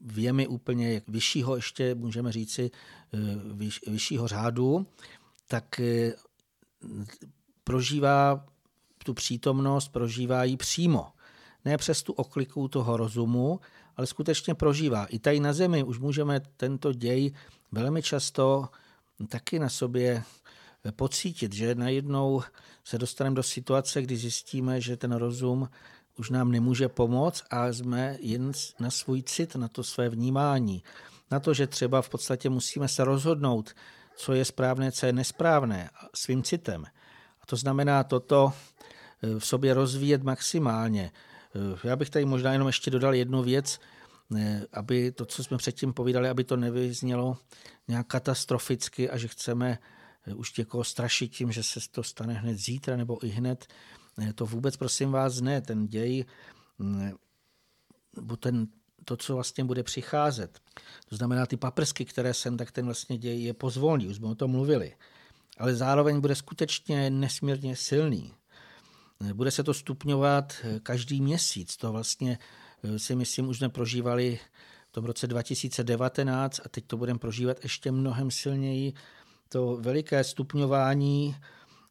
věmy 0.00 0.46
úplně 0.46 1.02
vyššího 1.08 1.56
ještě, 1.56 1.94
můžeme 1.94 2.32
říci, 2.32 2.70
eh, 3.14 3.90
vyššího 3.90 4.28
řádu, 4.28 4.86
tak 5.48 5.80
eh, 5.80 6.12
prožívá 7.64 8.46
tu 9.04 9.14
přítomnost, 9.14 9.88
prožívá 9.88 10.44
ji 10.44 10.56
přímo. 10.56 11.06
Ne 11.64 11.76
přes 11.76 12.02
tu 12.02 12.12
okliku 12.12 12.68
toho 12.68 12.96
rozumu, 12.96 13.60
ale 13.96 14.06
skutečně 14.06 14.54
prožívá. 14.54 15.04
I 15.04 15.18
tady 15.18 15.40
na 15.40 15.52
zemi 15.52 15.84
už 15.84 15.98
můžeme 15.98 16.40
tento 16.56 16.92
děj 16.92 17.32
velmi 17.72 18.02
často 18.02 18.68
taky 19.28 19.58
na 19.58 19.68
sobě 19.68 20.22
pocítit, 20.92 21.52
že 21.52 21.74
najednou 21.74 22.42
se 22.84 22.98
dostaneme 22.98 23.36
do 23.36 23.42
situace, 23.42 24.02
kdy 24.02 24.16
zjistíme, 24.16 24.80
že 24.80 24.96
ten 24.96 25.12
rozum 25.12 25.68
už 26.18 26.30
nám 26.30 26.52
nemůže 26.52 26.88
pomoct 26.88 27.44
a 27.50 27.68
jsme 27.68 28.16
jen 28.20 28.52
na 28.80 28.90
svůj 28.90 29.22
cit, 29.22 29.56
na 29.56 29.68
to 29.68 29.84
své 29.84 30.08
vnímání. 30.08 30.82
Na 31.30 31.40
to, 31.40 31.54
že 31.54 31.66
třeba 31.66 32.02
v 32.02 32.08
podstatě 32.08 32.50
musíme 32.50 32.88
se 32.88 33.04
rozhodnout, 33.04 33.74
co 34.16 34.32
je 34.32 34.44
správné, 34.44 34.92
co 34.92 35.06
je 35.06 35.12
nesprávné, 35.12 35.90
svým 36.14 36.42
citem. 36.42 36.84
A 37.42 37.46
to 37.46 37.56
znamená 37.56 38.04
toto 38.04 38.52
eh, 39.22 39.40
v 39.40 39.46
sobě 39.46 39.74
rozvíjet 39.74 40.22
maximálně. 40.22 41.12
Eh, 41.54 41.88
já 41.88 41.96
bych 41.96 42.10
tady 42.10 42.24
možná 42.24 42.52
jenom 42.52 42.66
ještě 42.66 42.90
dodal 42.90 43.14
jednu 43.14 43.42
věc, 43.42 43.80
eh, 44.36 44.62
aby 44.72 45.12
to, 45.12 45.26
co 45.26 45.44
jsme 45.44 45.56
předtím 45.56 45.92
povídali, 45.92 46.28
aby 46.28 46.44
to 46.44 46.56
nevyznělo 46.56 47.36
nějak 47.88 48.06
katastroficky 48.06 49.10
a 49.10 49.16
že 49.16 49.28
chceme 49.28 49.78
už 50.34 50.56
někoho 50.56 50.84
strašit 50.84 51.28
tím, 51.28 51.52
že 51.52 51.62
se 51.62 51.80
to 51.90 52.02
stane 52.02 52.34
hned 52.34 52.58
zítra 52.58 52.96
nebo 52.96 53.26
i 53.26 53.28
hned. 53.28 53.66
To 54.34 54.46
vůbec 54.46 54.76
prosím 54.76 55.12
vás 55.12 55.40
ne. 55.40 55.60
Ten 55.60 55.86
děj, 55.86 56.24
mm, 56.78 57.12
ten, 58.40 58.66
to, 59.04 59.16
co 59.16 59.34
vlastně 59.34 59.64
bude 59.64 59.82
přicházet. 59.82 60.60
To 61.08 61.16
znamená 61.16 61.46
ty 61.46 61.56
paprsky, 61.56 62.04
které 62.04 62.34
jsem, 62.34 62.56
tak 62.56 62.70
ten 62.70 62.84
vlastně 62.84 63.18
děj 63.18 63.42
je 63.42 63.54
pozvolný, 63.54 64.08
už 64.08 64.16
jsme 64.16 64.26
o 64.26 64.34
tom 64.34 64.50
mluvili. 64.50 64.96
Ale 65.58 65.74
zároveň 65.74 66.20
bude 66.20 66.34
skutečně 66.34 67.10
nesmírně 67.10 67.76
silný. 67.76 68.32
Bude 69.32 69.50
se 69.50 69.64
to 69.64 69.74
stupňovat 69.74 70.54
každý 70.82 71.20
měsíc. 71.20 71.76
To 71.76 71.92
vlastně 71.92 72.38
eh, 72.82 72.98
si 72.98 73.16
myslím, 73.16 73.48
už 73.48 73.58
jsme 73.58 73.68
prožívali 73.68 74.38
v 74.88 74.92
tom 74.92 75.04
roce 75.04 75.26
2019 75.26 76.60
a 76.64 76.68
teď 76.68 76.84
to 76.86 76.96
budeme 76.96 77.18
prožívat 77.18 77.56
ještě 77.62 77.92
mnohem 77.92 78.30
silněji. 78.30 78.92
To 79.48 79.76
veliké 79.76 80.24
stupňování, 80.24 81.36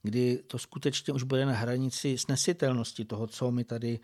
kdy 0.05 0.43
to 0.47 0.59
skutečně 0.59 1.13
už 1.13 1.23
bude 1.23 1.45
na 1.45 1.53
hranici 1.53 2.17
snesitelnosti 2.17 3.05
toho, 3.05 3.27
co 3.27 3.51
my 3.51 3.63
tady 3.63 3.99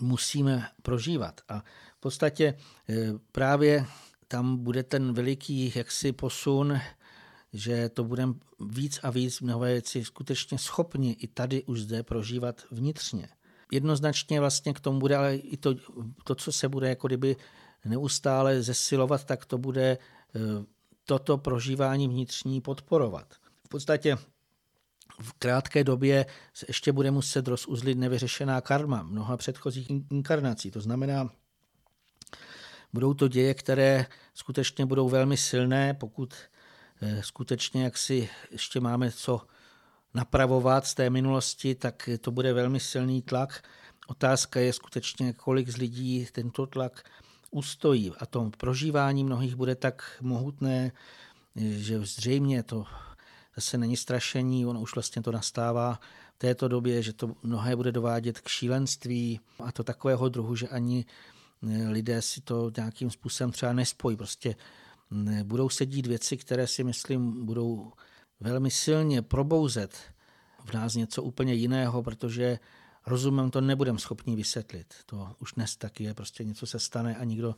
musíme 0.00 0.68
prožívat. 0.82 1.40
A 1.48 1.64
v 1.96 2.00
podstatě 2.00 2.54
eh, 2.88 3.12
právě 3.32 3.86
tam 4.28 4.56
bude 4.56 4.82
ten 4.82 5.12
veliký 5.12 5.72
jaksi 5.74 6.12
posun, 6.12 6.78
že 7.52 7.88
to 7.88 8.04
budeme 8.04 8.34
víc 8.60 9.00
a 9.02 9.10
víc 9.10 9.40
mnohé 9.40 9.72
věci 9.72 10.04
skutečně 10.04 10.58
schopni 10.58 11.12
i 11.12 11.26
tady 11.26 11.62
už 11.64 11.80
zde 11.80 12.02
prožívat 12.02 12.62
vnitřně. 12.70 13.28
Jednoznačně 13.72 14.40
vlastně 14.40 14.72
k 14.72 14.80
tomu 14.80 14.98
bude 14.98 15.16
ale 15.16 15.36
i 15.36 15.56
to, 15.56 15.74
to 16.24 16.34
co 16.34 16.52
se 16.52 16.68
bude 16.68 16.88
jako 16.88 17.06
kdyby 17.06 17.36
neustále 17.84 18.62
zesilovat, 18.62 19.24
tak 19.24 19.44
to 19.44 19.58
bude 19.58 19.98
eh, 20.34 20.40
toto 21.04 21.38
prožívání 21.38 22.08
vnitřní 22.08 22.60
podporovat. 22.60 23.34
V 23.66 23.68
podstatě 23.68 24.16
v 25.20 25.32
krátké 25.32 25.84
době 25.84 26.26
se 26.54 26.66
ještě 26.68 26.92
bude 26.92 27.10
muset 27.10 27.48
rozuzlit 27.48 27.98
nevyřešená 27.98 28.60
karma 28.60 29.02
mnoha 29.02 29.36
předchozích 29.36 29.90
inkarnací. 30.10 30.70
To 30.70 30.80
znamená, 30.80 31.30
budou 32.92 33.14
to 33.14 33.28
děje, 33.28 33.54
které 33.54 34.06
skutečně 34.34 34.86
budou 34.86 35.08
velmi 35.08 35.36
silné, 35.36 35.94
pokud 35.94 36.34
eh, 37.02 37.22
skutečně 37.22 37.84
jak 37.84 37.98
si 37.98 38.28
ještě 38.50 38.80
máme 38.80 39.10
co 39.10 39.40
napravovat 40.14 40.86
z 40.86 40.94
té 40.94 41.10
minulosti, 41.10 41.74
tak 41.74 42.08
to 42.20 42.30
bude 42.30 42.52
velmi 42.52 42.80
silný 42.80 43.22
tlak. 43.22 43.62
Otázka 44.06 44.60
je 44.60 44.72
skutečně, 44.72 45.32
kolik 45.32 45.68
z 45.68 45.76
lidí 45.76 46.26
tento 46.32 46.66
tlak 46.66 47.04
ustojí. 47.50 48.12
A 48.18 48.26
to 48.26 48.50
prožívání 48.56 49.24
mnohých 49.24 49.56
bude 49.56 49.74
tak 49.74 50.16
mohutné, 50.20 50.92
že 51.56 52.00
zřejmě 52.00 52.62
to 52.62 52.84
zase 53.60 53.78
není 53.78 53.96
strašení, 53.96 54.66
ono 54.66 54.80
už 54.80 54.94
vlastně 54.94 55.22
to 55.22 55.32
nastává 55.32 56.00
v 56.34 56.38
této 56.38 56.68
době, 56.68 57.02
že 57.02 57.12
to 57.12 57.36
mnohé 57.42 57.76
bude 57.76 57.92
dovádět 57.92 58.40
k 58.40 58.48
šílenství 58.48 59.40
a 59.58 59.72
to 59.72 59.84
takového 59.84 60.28
druhu, 60.28 60.56
že 60.56 60.68
ani 60.68 61.04
eh, 61.04 61.88
lidé 61.88 62.22
si 62.22 62.40
to 62.40 62.72
nějakým 62.76 63.10
způsobem 63.10 63.52
třeba 63.52 63.72
nespojí. 63.72 64.16
Prostě 64.16 64.56
mm, 65.10 65.44
budou 65.44 65.68
se 65.68 65.86
dít 65.86 66.06
věci, 66.06 66.36
které 66.36 66.66
si 66.66 66.84
myslím 66.84 67.46
budou 67.46 67.92
velmi 68.40 68.70
silně 68.70 69.22
probouzet 69.22 69.96
v 70.64 70.72
nás 70.72 70.94
něco 70.94 71.22
úplně 71.22 71.54
jiného, 71.54 72.02
protože 72.02 72.58
rozumem 73.06 73.50
to 73.50 73.60
nebudeme 73.60 73.98
schopni 73.98 74.36
vysvětlit. 74.36 74.94
To 75.06 75.36
už 75.38 75.52
dnes 75.52 75.76
taky 75.76 76.04
je, 76.04 76.14
prostě 76.14 76.44
něco 76.44 76.66
se 76.66 76.78
stane 76.78 77.16
a 77.16 77.24
nikdo, 77.24 77.54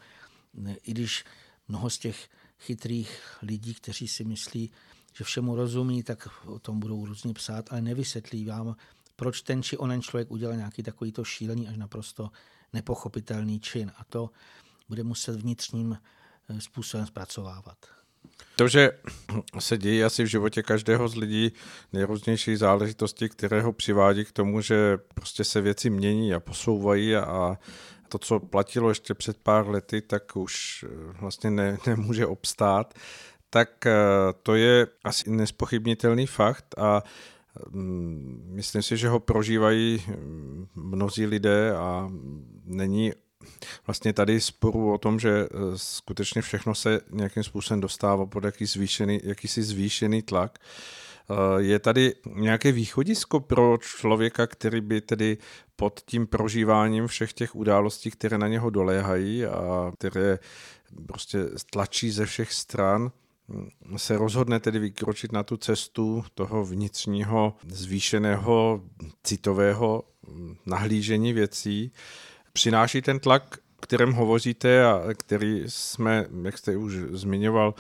i 0.83 0.91
když 0.91 1.25
mnoho 1.69 1.91
z 1.91 1.99
těch 1.99 2.29
chytrých 2.59 3.39
lidí, 3.43 3.75
kteří 3.75 4.09
si 4.09 4.25
myslí, 4.25 4.71
že 5.13 5.25
všemu 5.25 5.57
rozumí, 5.57 6.03
tak 6.03 6.29
o 6.47 6.59
tom 6.59 6.81
budou 6.81 7.07
různě 7.07 7.35
psát, 7.35 7.73
ale 7.73 7.81
nevysvětlí 7.81 8.45
vám, 8.45 8.77
proč 9.17 9.43
ten 9.43 9.63
či 9.63 9.77
onen 9.77 10.03
člověk 10.03 10.31
udělal 10.31 10.57
nějaký 10.57 10.83
takovýto 10.83 11.25
šílený 11.25 11.69
až 11.69 11.77
naprosto 11.77 12.31
nepochopitelný 12.73 13.61
čin. 13.61 13.93
A 13.97 14.05
to 14.05 14.31
bude 14.89 15.05
muset 15.05 15.37
vnitřním 15.37 15.99
eh, 16.49 16.61
způsobem 16.61 17.07
zpracovávat. 17.07 17.77
To, 18.57 18.69
že 18.69 18.91
se 19.59 19.79
dějí 19.79 20.05
asi 20.05 20.25
v 20.25 20.27
životě 20.27 20.63
každého 20.63 21.09
z 21.09 21.17
lidí 21.17 21.53
nejrůznější 21.93 22.57
záležitosti, 22.57 23.29
které 23.29 23.63
ho 23.63 23.73
přivádí 23.73 24.25
k 24.25 24.33
tomu, 24.33 24.61
že 24.61 24.99
prostě 25.15 25.45
se 25.45 25.61
věci 25.61 25.91
mění 25.91 26.35
a 26.35 26.41
posouvají 26.41 27.17
a 27.17 27.59
to, 28.09 28.19
co 28.19 28.41
platilo 28.41 28.89
ještě 28.89 29.15
před 29.15 29.37
pár 29.37 29.69
lety, 29.69 30.01
tak 30.01 30.37
už 30.37 30.85
eh, 30.89 31.13
vlastně 31.21 31.51
ne, 31.51 31.79
nemůže 31.87 32.27
obstát 32.27 32.95
tak 33.53 33.87
eh, 33.87 33.93
to 34.43 34.55
je 34.55 34.87
asi 35.05 35.31
nespochybnitelný 35.31 36.27
fakt 36.27 36.75
a 36.79 37.03
mm, 37.71 38.51
myslím 38.55 38.83
si, 38.83 38.97
že 38.97 39.09
ho 39.09 39.21
prožívají 39.21 40.05
mm, 40.09 40.67
mnozí 40.75 41.27
lidé 41.27 41.77
a 41.77 42.11
není 42.65 43.13
vlastně 43.87 44.13
tady 44.13 44.41
sporu 44.41 44.93
o 44.93 44.99
tom, 44.99 45.21
že 45.21 45.31
eh, 45.31 45.49
skutečně 45.77 46.43
všechno 46.43 46.75
se 46.75 47.01
nějakým 47.11 47.43
způsobem 47.43 47.81
dostává 47.81 48.27
pod 48.27 48.45
jaký 48.45 48.67
zvýšený, 48.67 49.21
jakýsi 49.25 49.63
zvýšený 49.63 50.23
tlak. 50.23 50.59
Eh, 50.59 51.63
je 51.63 51.79
tady 51.79 52.15
nějaké 52.35 52.73
východisko 52.73 53.41
pro 53.41 53.79
člověka, 53.79 54.47
který 54.47 54.81
by 54.81 55.01
tedy 55.01 55.39
pod 55.77 56.01
tím 56.07 56.27
prožíváním 56.27 57.07
všech 57.07 57.33
těch 57.33 57.57
událostí, 57.57 58.11
které 58.11 58.39
na 58.39 58.49
něho 58.49 58.71
doléhají 58.71 59.45
a 59.45 59.93
které 59.99 60.39
prostě 61.07 61.39
tlačí 61.73 62.11
ze 62.11 62.27
všech 62.27 62.53
stran, 62.53 63.13
se 63.97 64.19
rozhodne 64.19 64.61
tedy 64.61 64.79
vykročit 64.79 65.33
na 65.33 65.43
tu 65.43 65.57
cestu 65.57 66.25
toho 66.35 66.65
vnitřního 66.65 67.57
zvýšeného 67.69 68.83
citového 69.23 70.03
nahlížení 70.67 71.33
věcí, 71.33 71.93
přináší 72.53 73.03
ten 73.03 73.21
tlak, 73.21 73.59
kterém 73.81 74.13
hovoříte 74.13 74.85
a 74.85 75.15
který 75.15 75.65
jsme, 75.67 76.27
jak 76.43 76.59
jste 76.59 76.77
už 76.77 76.95
zmiňoval, 76.95 77.75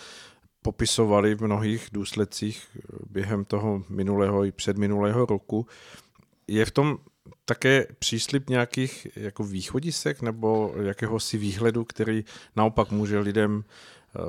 popisovali 0.63 1.35
v 1.35 1.43
mnohých 1.43 1.89
důsledcích 1.93 2.67
během 3.11 3.45
toho 3.45 3.85
minulého 3.89 4.45
i 4.45 4.53
předminulého 4.53 5.27
roku. 5.27 5.67
Je 6.49 6.65
v 6.65 6.71
tom 6.71 6.99
také 7.45 7.87
příslip 7.99 8.51
nějakých 8.51 9.07
jako 9.17 9.45
východisek 9.45 10.23
nebo 10.23 10.75
jakéhosi 10.83 11.39
výhledu, 11.39 11.85
který 11.85 12.25
naopak 12.57 12.91
může 12.91 13.19
lidem 13.19 13.65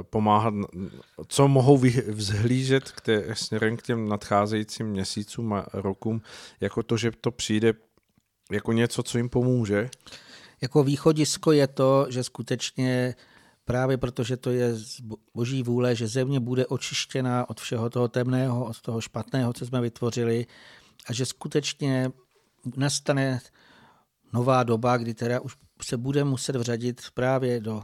pomáhat, 0.09 0.53
co 1.27 1.47
mohou 1.47 1.81
vzhlížet 2.07 2.91
k 2.91 3.01
té, 3.01 3.35
směrem 3.35 3.77
k 3.77 3.81
těm 3.81 4.09
nadcházejícím 4.09 4.87
měsícům 4.87 5.53
a 5.53 5.65
rokům, 5.73 6.21
jako 6.59 6.83
to, 6.83 6.97
že 6.97 7.11
to 7.21 7.31
přijde 7.31 7.73
jako 8.51 8.71
něco, 8.71 9.03
co 9.03 9.17
jim 9.17 9.29
pomůže? 9.29 9.89
Jako 10.61 10.83
východisko 10.83 11.51
je 11.51 11.67
to, 11.67 12.05
že 12.09 12.23
skutečně 12.23 13.15
právě 13.65 13.97
protože 13.97 14.37
to 14.37 14.49
je 14.49 14.75
boží 15.33 15.63
vůle, 15.63 15.95
že 15.95 16.07
země 16.07 16.39
bude 16.39 16.65
očištěná 16.65 17.49
od 17.49 17.59
všeho 17.59 17.89
toho 17.89 18.07
temného, 18.07 18.65
od 18.65 18.81
toho 18.81 19.01
špatného, 19.01 19.53
co 19.53 19.65
jsme 19.65 19.81
vytvořili 19.81 20.45
a 21.07 21.13
že 21.13 21.25
skutečně 21.25 22.11
nastane 22.77 23.39
nová 24.33 24.63
doba, 24.63 24.97
kdy 24.97 25.13
teda 25.13 25.39
už 25.39 25.57
se 25.81 25.97
bude 25.97 26.23
muset 26.23 26.55
vřadit 26.55 27.01
právě 27.13 27.59
do 27.59 27.83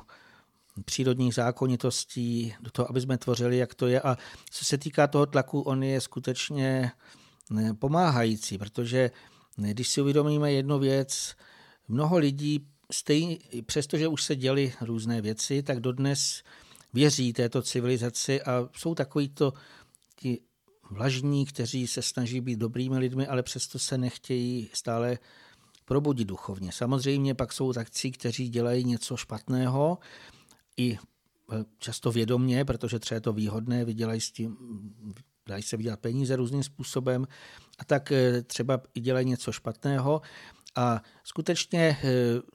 přírodních 0.86 1.34
zákonitostí, 1.34 2.54
do 2.62 2.72
toho, 2.72 2.90
aby 2.90 3.02
jsme 3.02 3.18
tvořili, 3.18 3.58
jak 3.58 3.76
to 3.76 3.88
je. 3.88 4.02
A 4.02 4.18
co 4.50 4.66
se 4.66 4.78
týká 4.78 5.08
toho 5.08 5.26
tlaku, 5.26 5.62
on 5.62 5.84
je 5.84 6.02
skutečně 6.02 6.92
pomáhající, 7.80 8.58
protože 8.58 9.12
když 9.58 9.90
si 9.90 10.02
uvědomíme 10.02 10.52
jednu 10.52 10.80
věc, 10.80 11.36
mnoho 11.88 12.18
lidí, 12.18 12.68
stejně, 12.92 13.38
přestože 13.66 14.08
už 14.08 14.24
se 14.24 14.36
děly 14.36 14.74
různé 14.82 15.22
věci, 15.22 15.64
tak 15.64 15.80
dodnes 15.80 16.44
věří 16.94 17.34
této 17.34 17.62
civilizaci 17.62 18.42
a 18.42 18.70
jsou 18.78 18.96
takový 18.96 19.30
to 19.30 19.54
ti 20.16 20.40
vlažní, 20.92 21.46
kteří 21.46 21.88
se 21.88 22.02
snaží 22.02 22.42
být 22.42 22.60
dobrými 22.60 22.98
lidmi, 22.98 23.28
ale 23.28 23.44
přesto 23.44 23.80
se 23.80 23.98
nechtějí 23.98 24.70
stále 24.74 25.18
probudit 25.86 26.28
duchovně. 26.28 26.72
Samozřejmě 26.72 27.36
pak 27.36 27.54
jsou 27.54 27.74
takci, 27.74 28.12
kteří 28.12 28.50
dělají 28.50 28.84
něco 28.84 29.18
špatného, 29.18 29.98
i 30.80 30.92
e, 30.92 30.98
často 31.80 32.12
vědomně, 32.12 32.66
protože 32.66 33.00
třeba 33.00 33.16
je 33.16 33.22
to 33.22 33.34
výhodné, 33.34 33.86
vydělají 33.86 34.22
s 34.22 34.32
tím, 34.32 34.58
dají 35.48 35.64
se 35.64 35.78
vydělat 35.78 36.00
peníze 36.00 36.36
různým 36.36 36.64
způsobem 36.64 37.28
a 37.80 37.86
tak 37.86 38.12
e, 38.12 38.42
třeba 38.42 38.82
i 38.94 39.00
dělají 39.00 39.26
něco 39.26 39.52
špatného 39.52 40.22
a 40.76 41.02
skutečně 41.24 41.80
e, 41.80 41.98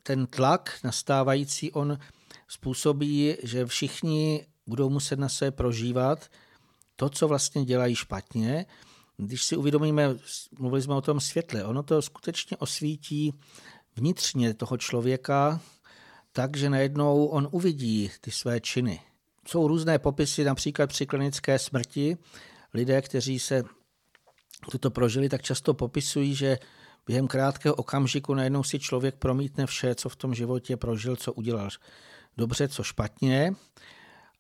ten 0.03 0.27
tlak 0.27 0.79
nastávající, 0.85 1.73
on 1.73 1.99
způsobí, 2.49 3.37
že 3.43 3.67
všichni 3.67 4.47
budou 4.67 4.91
muset 4.91 5.19
na 5.19 5.29
sebe 5.29 5.51
prožívat 5.51 6.31
to, 6.97 7.09
co 7.11 7.29
vlastně 7.29 7.65
dělají 7.65 7.95
špatně. 7.95 8.67
Když 9.17 9.45
si 9.45 9.57
uvědomíme, 9.57 10.17
mluvili 10.59 10.83
jsme 10.83 10.95
o 10.95 11.01
tom 11.01 11.21
světle, 11.21 11.65
ono 11.65 11.83
to 11.83 12.03
skutečně 12.03 12.57
osvítí 12.57 13.35
vnitřně 13.97 14.55
toho 14.55 14.77
člověka, 14.77 15.61
takže 16.37 16.71
najednou 16.71 17.27
on 17.27 17.49
uvidí 17.51 18.11
ty 18.21 18.31
své 18.31 18.61
činy. 18.61 19.01
Jsou 19.49 19.69
různé 19.69 19.99
popisy, 19.99 20.45
například 20.45 20.87
při 20.87 21.07
klinické 21.07 21.59
smrti. 21.59 22.17
Lidé, 22.75 23.03
kteří 23.03 23.39
se 23.39 23.63
toto 24.71 24.91
prožili, 24.91 25.29
tak 25.29 25.43
často 25.43 25.75
popisují, 25.75 26.35
že 26.35 26.59
během 27.07 27.29
krátkého 27.29 27.75
okamžiku 27.75 28.35
najednou 28.35 28.63
si 28.63 28.79
člověk 28.79 29.15
promítne 29.15 29.67
vše, 29.67 29.95
co 29.95 30.09
v 30.09 30.17
tom 30.17 30.35
životě 30.35 30.77
prožil, 30.77 31.17
co 31.17 31.33
udělal 31.33 31.69
dobře, 32.37 32.69
co 32.69 32.83
špatně. 32.83 33.53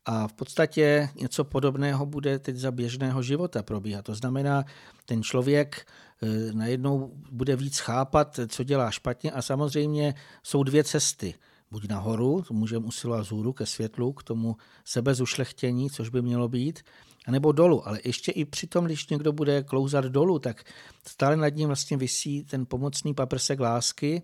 A 0.04 0.28
v 0.28 0.32
podstatě 0.32 1.08
něco 1.14 1.44
podobného 1.44 2.06
bude 2.06 2.38
teď 2.38 2.56
za 2.56 2.70
běžného 2.70 3.22
života 3.22 3.62
probíhat. 3.62 4.04
To 4.04 4.14
znamená, 4.14 4.64
ten 5.06 5.22
člověk 5.22 5.86
e, 6.22 6.52
najednou 6.52 7.12
bude 7.30 7.56
víc 7.56 7.78
chápat, 7.78 8.40
co 8.48 8.64
dělá 8.64 8.90
špatně 8.90 9.30
a 9.32 9.42
samozřejmě 9.42 10.14
jsou 10.42 10.62
dvě 10.62 10.84
cesty. 10.84 11.34
Buď 11.74 11.88
nahoru, 11.88 12.44
můžeme 12.50 12.86
usilovat 12.86 13.24
vzhůru 13.24 13.52
ke 13.52 13.66
světlu, 13.66 14.12
k 14.12 14.22
tomu 14.22 14.56
sebezušlechtění, 14.84 15.90
což 15.90 16.08
by 16.08 16.22
mělo 16.22 16.48
být, 16.48 16.82
anebo 17.26 17.52
dolů. 17.52 17.88
Ale 17.88 18.00
ještě 18.04 18.32
i 18.32 18.44
přitom, 18.44 18.84
když 18.84 19.08
někdo 19.08 19.32
bude 19.32 19.62
klouzat 19.62 20.04
dolů, 20.04 20.38
tak 20.38 20.64
stále 21.06 21.36
nad 21.36 21.48
ním 21.48 21.66
vlastně 21.66 21.96
visí 21.96 22.44
ten 22.44 22.66
pomocný 22.66 23.14
paprsek 23.14 23.60
lásky, 23.60 24.22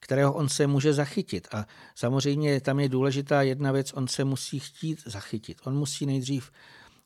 kterého 0.00 0.32
on 0.32 0.48
se 0.48 0.66
může 0.66 0.92
zachytit. 0.92 1.48
A 1.52 1.66
samozřejmě 1.94 2.60
tam 2.60 2.80
je 2.80 2.88
důležitá 2.88 3.42
jedna 3.42 3.72
věc, 3.72 3.92
on 3.92 4.08
se 4.08 4.24
musí 4.24 4.58
chtít 4.58 5.02
zachytit. 5.06 5.60
On 5.64 5.76
musí 5.76 6.06
nejdřív 6.06 6.50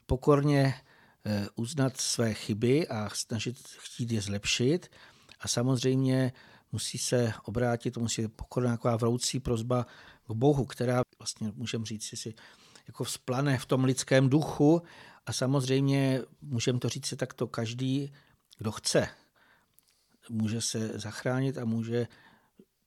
pokorně 0.06 0.74
eh, 1.26 1.46
uznat 1.56 1.96
své 1.96 2.34
chyby 2.34 2.88
a 2.88 3.08
snažit 3.14 3.56
chtít 3.78 4.12
je 4.12 4.20
zlepšit. 4.20 4.90
A 5.40 5.48
samozřejmě 5.48 6.32
musí 6.72 6.98
se 6.98 7.32
obrátit, 7.44 7.90
to 7.90 8.00
musí 8.00 8.28
pokorná 8.28 8.70
taková 8.70 8.96
vroucí 8.96 9.40
prozba 9.40 9.86
k 10.28 10.32
Bohu, 10.32 10.64
která 10.64 11.02
vlastně 11.18 11.52
můžeme 11.54 11.84
říct 11.84 12.18
si 12.18 12.34
jako 12.86 13.04
vzplane 13.04 13.58
v 13.58 13.66
tom 13.66 13.84
lidském 13.84 14.28
duchu 14.28 14.82
a 15.26 15.32
samozřejmě 15.32 16.22
můžeme 16.42 16.78
to 16.78 16.88
říct 16.88 17.06
si 17.06 17.16
takto 17.16 17.46
každý, 17.46 18.12
kdo 18.58 18.72
chce, 18.72 19.08
může 20.30 20.60
se 20.60 20.98
zachránit 20.98 21.58
a 21.58 21.64
může 21.64 22.06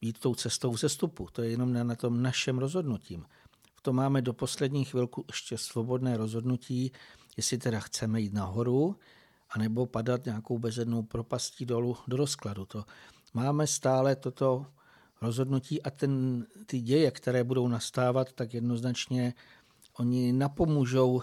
jít 0.02 0.20
tou 0.20 0.36
cestou 0.36 0.78
zestupu. 0.78 1.28
To 1.32 1.42
je 1.42 1.50
jenom 1.50 1.74
na, 1.74 1.84
na 1.84 1.96
tom 1.96 2.22
našem 2.22 2.58
rozhodnutím. 2.58 3.26
V 3.76 3.82
tom 3.82 3.96
máme 3.96 4.22
do 4.22 4.34
poslední 4.34 4.86
chvilku 4.86 5.26
ještě 5.28 5.58
svobodné 5.58 6.18
rozhodnutí, 6.18 6.92
jestli 7.38 7.58
teda 7.58 7.80
chceme 7.80 8.22
jít 8.22 8.34
nahoru, 8.34 8.96
anebo 9.50 9.86
padat 9.86 10.26
nějakou 10.26 10.60
bezednou 10.60 11.04
propastí 11.04 11.66
dolů 11.66 11.98
do 12.08 12.18
rozkladu. 12.18 12.66
To 12.66 12.86
máme 13.34 13.68
stále 13.68 14.16
toto 14.16 14.66
rozhodnutí 15.22 15.82
a 15.82 15.90
ten, 15.90 16.46
ty 16.66 16.82
děje, 16.82 17.12
které 17.12 17.44
budou 17.44 17.68
nastávat, 17.68 18.34
tak 18.34 18.54
jednoznačně 18.54 19.34
oni 19.98 20.34
napomůžou 20.34 21.22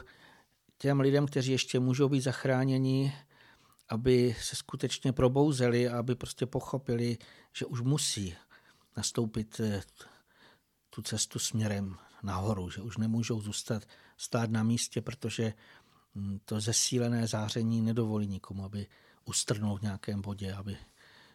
těm 0.79 1.01
lidem, 1.01 1.27
kteří 1.27 1.53
ještě 1.53 1.81
můžou 1.81 2.09
být 2.09 2.21
zachráněni, 2.21 3.13
aby 3.89 4.37
se 4.41 4.57
skutečně 4.57 5.13
probouzeli 5.13 5.89
a 5.89 5.99
aby 5.99 6.15
prostě 6.15 6.47
pochopili, 6.47 7.19
že 7.57 7.67
už 7.67 7.81
musí 7.81 8.35
nastoupit 8.97 9.61
eh, 9.61 9.83
tu 10.91 11.03
cestu 11.03 11.39
směrem 11.39 11.97
nahoru, 12.23 12.71
že 12.71 12.83
už 12.83 12.97
nemůžou 12.97 13.41
zůstat 13.41 13.85
stát 14.17 14.51
na 14.51 14.63
místě, 14.63 15.01
protože 15.01 15.53
hm, 16.15 16.39
to 16.45 16.61
zesílené 16.61 17.27
záření 17.27 17.83
nedovolí 17.83 18.27
nikomu, 18.27 18.65
aby 18.65 18.87
ustrnul 19.25 19.79
v 19.79 19.83
nějakém 19.83 20.23
bodě, 20.23 20.55
aby 20.55 20.77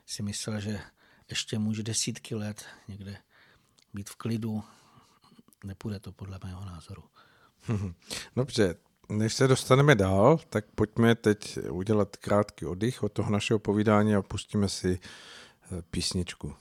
si 0.05 0.23
myslel, 0.23 0.59
že 0.59 0.81
ještě 1.29 1.59
může 1.59 1.83
desítky 1.83 2.35
let 2.35 2.65
někde 2.87 3.17
být 3.93 4.09
v 4.09 4.15
klidu. 4.15 4.63
Nepůjde 5.63 5.99
to 5.99 6.11
podle 6.11 6.39
mého 6.43 6.65
názoru. 6.65 7.03
Dobře, 8.35 8.75
než 9.09 9.33
se 9.33 9.47
dostaneme 9.47 9.95
dál, 9.95 10.39
tak 10.49 10.65
pojďme 10.75 11.15
teď 11.15 11.57
udělat 11.69 12.17
krátký 12.17 12.65
oddych 12.65 13.03
od 13.03 13.11
toho 13.11 13.31
našeho 13.31 13.59
povídání 13.59 14.15
a 14.15 14.21
pustíme 14.21 14.69
si 14.69 14.99
eh, 14.99 15.81
písničku. 15.81 16.55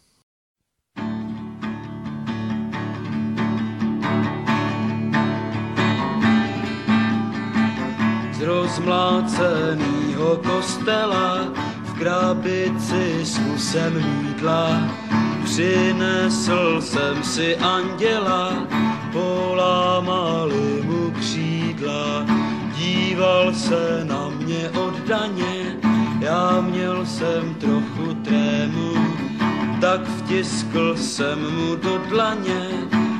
Z 8.32 8.40
rozmlácenýho 8.40 10.36
kostela 10.36 11.71
krabici 12.02 13.22
s 13.22 13.38
kusem 13.38 13.94
mídla 13.94 14.90
přinesl 15.44 16.80
jsem 16.80 17.22
si 17.22 17.56
anděla, 17.56 18.66
polámali 19.12 20.82
mu 20.82 21.10
křídla, 21.10 22.26
díval 22.74 23.54
se 23.54 24.04
na 24.04 24.28
mě 24.28 24.70
oddaně, 24.70 25.78
já 26.20 26.60
měl 26.60 27.06
jsem 27.06 27.54
trochu 27.54 28.14
trému, 28.24 28.94
tak 29.80 30.00
vtiskl 30.00 30.96
jsem 30.96 31.38
mu 31.38 31.76
do 31.76 31.98
dlaně 31.98 32.68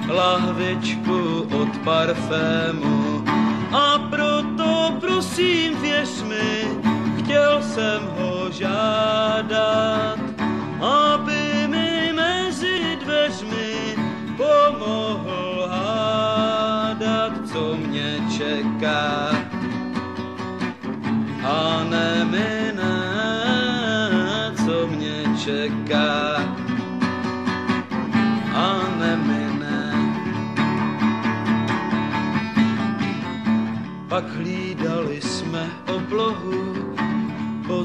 lahvičku 0.09 1.47
od 1.55 1.79
parfému. 1.85 3.25
A 3.73 3.99
proto 3.99 4.97
prosím 5.01 5.81
věř 5.81 6.23
mi, 6.23 6.62
jsem 7.75 8.03
ho 8.19 8.51
žádat, 8.51 10.19
aby 10.81 11.69
mi 11.69 12.13
mezi 12.13 12.99
dveřmi 13.05 13.97
pomohl 14.37 15.69
hádat, 15.71 17.33
co 17.53 17.77
mě 17.77 18.21
čeká. 18.37 19.33
A 21.45 21.85
ne 21.91 22.13
co 24.65 24.87
mě 24.87 25.25
čeká. 25.45 26.33
Pak 34.13 34.29
hlídali 34.37 35.21
jsme 35.21 35.71
oblohu, 35.89 36.62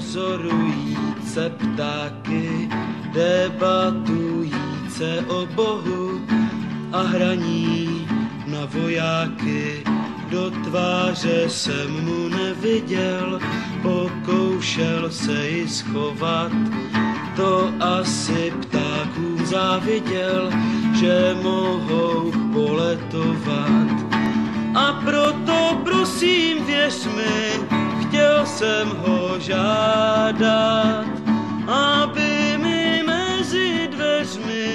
pozorujíce 0.08 1.52
ptáky, 1.60 2.70
debatujíce 3.14 4.46
o 5.28 5.46
Bohu 5.46 6.22
a 6.92 7.02
hraní 7.02 8.08
na 8.48 8.66
vojáky. 8.66 9.84
Do 10.30 10.52
tváře 10.52 11.50
jsem 11.50 12.06
mu 12.06 12.28
neviděl, 12.28 13.40
pokoušel 13.82 15.12
se 15.12 15.50
ji 15.50 15.68
schovat. 15.68 16.52
To 17.36 17.72
asi 17.80 18.54
ptákům 18.62 19.46
záviděl, 19.46 20.50
že 21.00 21.36
mohou 21.44 22.32
poletovat 22.54 23.88
a 24.76 24.94
proto 25.06 25.82
prosím 25.84 26.66
věř 26.66 27.06
mi, 27.06 27.87
chtěl 28.18 28.46
jsem 28.46 28.90
ho 28.90 29.40
žádat, 29.40 31.06
aby 31.68 32.58
mi 32.58 33.04
mezi 33.06 33.90
dveřmi 33.92 34.74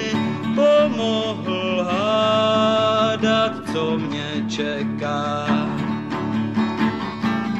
pomohl 0.55 1.85
hádat, 1.91 3.53
co 3.73 3.97
mě 3.97 4.45
čeká. 4.49 5.45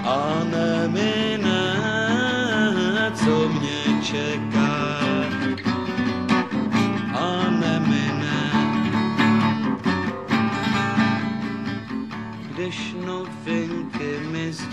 A 0.05 0.43
nemine, 0.43 1.73
co 3.15 3.49
mě 3.49 4.01
čeká. 4.01 4.52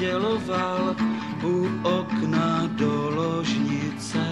Mi 0.00 0.06
sděloval 0.06 0.96
u 1.44 1.68
okna 1.82 2.68
do 2.70 3.10
ložnice, 3.16 4.24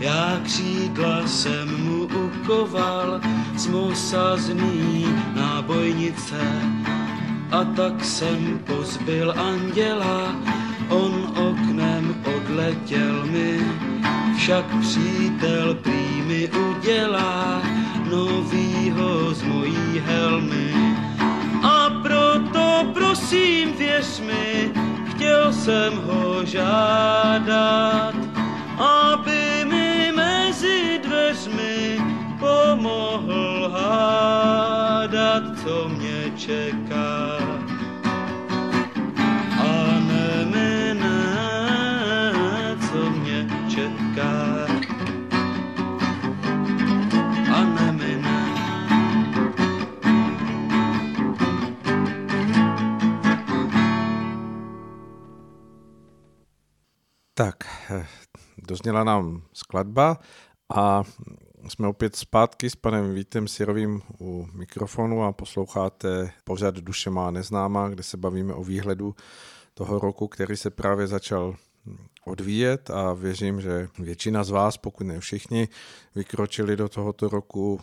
já 0.00 0.40
křídla 0.44 1.26
jsem 1.26 1.84
mu 1.84 2.04
ukoval 2.04 3.20
z 3.56 3.66
mosazný 3.66 5.06
nábojnice. 5.34 6.40
A 7.50 7.64
tak 7.64 8.04
jsem 8.04 8.60
pozbyl 8.66 9.34
anděla, 9.36 10.36
on 10.88 11.32
oknem 11.36 12.22
odletěl 12.36 13.26
mi, 13.26 13.60
však 14.36 14.64
přítel 14.80 15.74
prý 15.74 16.22
mi 16.26 16.48
udělá 16.48 17.62
novýho 18.10 19.34
z 19.34 19.42
mojí 19.42 20.02
helmy. 20.06 20.72
A 21.62 21.90
proto 22.02 22.92
prosím 22.94 23.72
věř 23.78 24.20
mi, 24.20 24.81
jsem 25.64 25.96
ho 25.96 26.44
žádat, 26.44 28.14
aby 28.78 29.64
mi 29.64 30.12
mezi 30.12 31.00
dveřmi 31.04 31.98
pomohl 32.38 33.70
hádat, 33.72 35.42
co 35.64 35.88
mě 35.88 36.32
čeká. 36.36 36.91
Tak, 57.42 57.56
eh, 57.90 58.06
dozněla 58.58 59.04
nám 59.04 59.42
skladba 59.52 60.18
a 60.74 61.02
jsme 61.68 61.88
opět 61.88 62.16
zpátky 62.16 62.70
s 62.70 62.76
panem 62.76 63.14
Vítem 63.14 63.48
Sirovým 63.48 64.02
u 64.20 64.48
mikrofonu 64.52 65.24
a 65.24 65.32
posloucháte 65.32 66.32
pořad 66.44 66.74
Duše 66.74 67.10
má 67.10 67.30
neznámá, 67.30 67.88
kde 67.88 68.02
se 68.02 68.16
bavíme 68.16 68.54
o 68.54 68.64
výhledu 68.64 69.14
toho 69.74 69.98
roku, 69.98 70.28
který 70.28 70.56
se 70.56 70.70
právě 70.70 71.06
začal 71.06 71.56
odvíjet 72.24 72.90
a 72.90 73.12
věřím, 73.12 73.60
že 73.60 73.88
většina 73.98 74.44
z 74.44 74.50
vás, 74.50 74.76
pokud 74.76 75.04
ne 75.04 75.20
všichni, 75.20 75.68
vykročili 76.14 76.76
do 76.76 76.88
tohoto 76.88 77.28
roku 77.28 77.80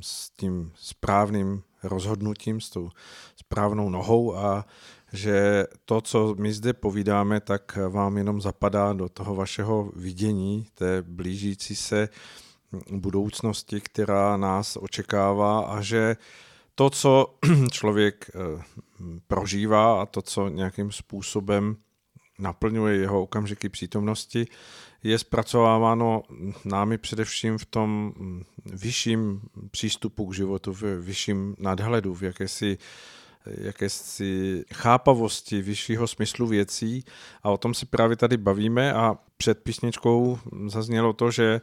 s 0.00 0.30
tím 0.30 0.72
správným 0.74 1.62
rozhodnutím, 1.82 2.60
s 2.60 2.70
tou 2.70 2.90
správnou 3.36 3.90
nohou 3.90 4.36
a 4.36 4.64
že 5.12 5.66
to, 5.84 6.00
co 6.00 6.34
my 6.38 6.52
zde 6.52 6.72
povídáme, 6.72 7.40
tak 7.40 7.78
vám 7.88 8.16
jenom 8.16 8.40
zapadá 8.40 8.92
do 8.92 9.08
toho 9.08 9.34
vašeho 9.34 9.92
vidění, 9.96 10.66
té 10.74 11.02
blížící 11.02 11.76
se 11.76 12.08
budoucnosti, 12.90 13.80
která 13.80 14.36
nás 14.36 14.76
očekává 14.80 15.60
a 15.60 15.80
že 15.80 16.16
to, 16.74 16.90
co 16.90 17.34
člověk 17.70 18.30
eh, 18.34 18.62
prožívá 19.26 20.02
a 20.02 20.06
to, 20.06 20.22
co 20.22 20.48
nějakým 20.48 20.92
způsobem 20.92 21.76
naplňuje 22.38 22.96
jeho 22.96 23.22
okamžiky 23.22 23.68
přítomnosti, 23.68 24.46
je 25.02 25.18
zpracováváno 25.18 26.22
námi 26.64 26.98
především 26.98 27.58
v 27.58 27.64
tom 27.64 28.12
vyšším 28.66 29.40
přístupu 29.70 30.26
k 30.26 30.34
životu, 30.34 30.72
v 30.72 30.82
vyšším 30.82 31.56
nadhledu, 31.58 32.14
v 32.14 32.22
jakési 32.22 32.78
jakési 33.48 34.64
chápavosti 34.74 35.62
vyššího 35.62 36.06
smyslu 36.06 36.46
věcí 36.46 37.04
a 37.42 37.50
o 37.50 37.56
tom 37.56 37.74
si 37.74 37.86
právě 37.86 38.16
tady 38.16 38.36
bavíme 38.36 38.94
a 38.94 39.16
před 39.36 39.62
písničkou 39.62 40.38
zaznělo 40.66 41.12
to, 41.12 41.30
že 41.30 41.60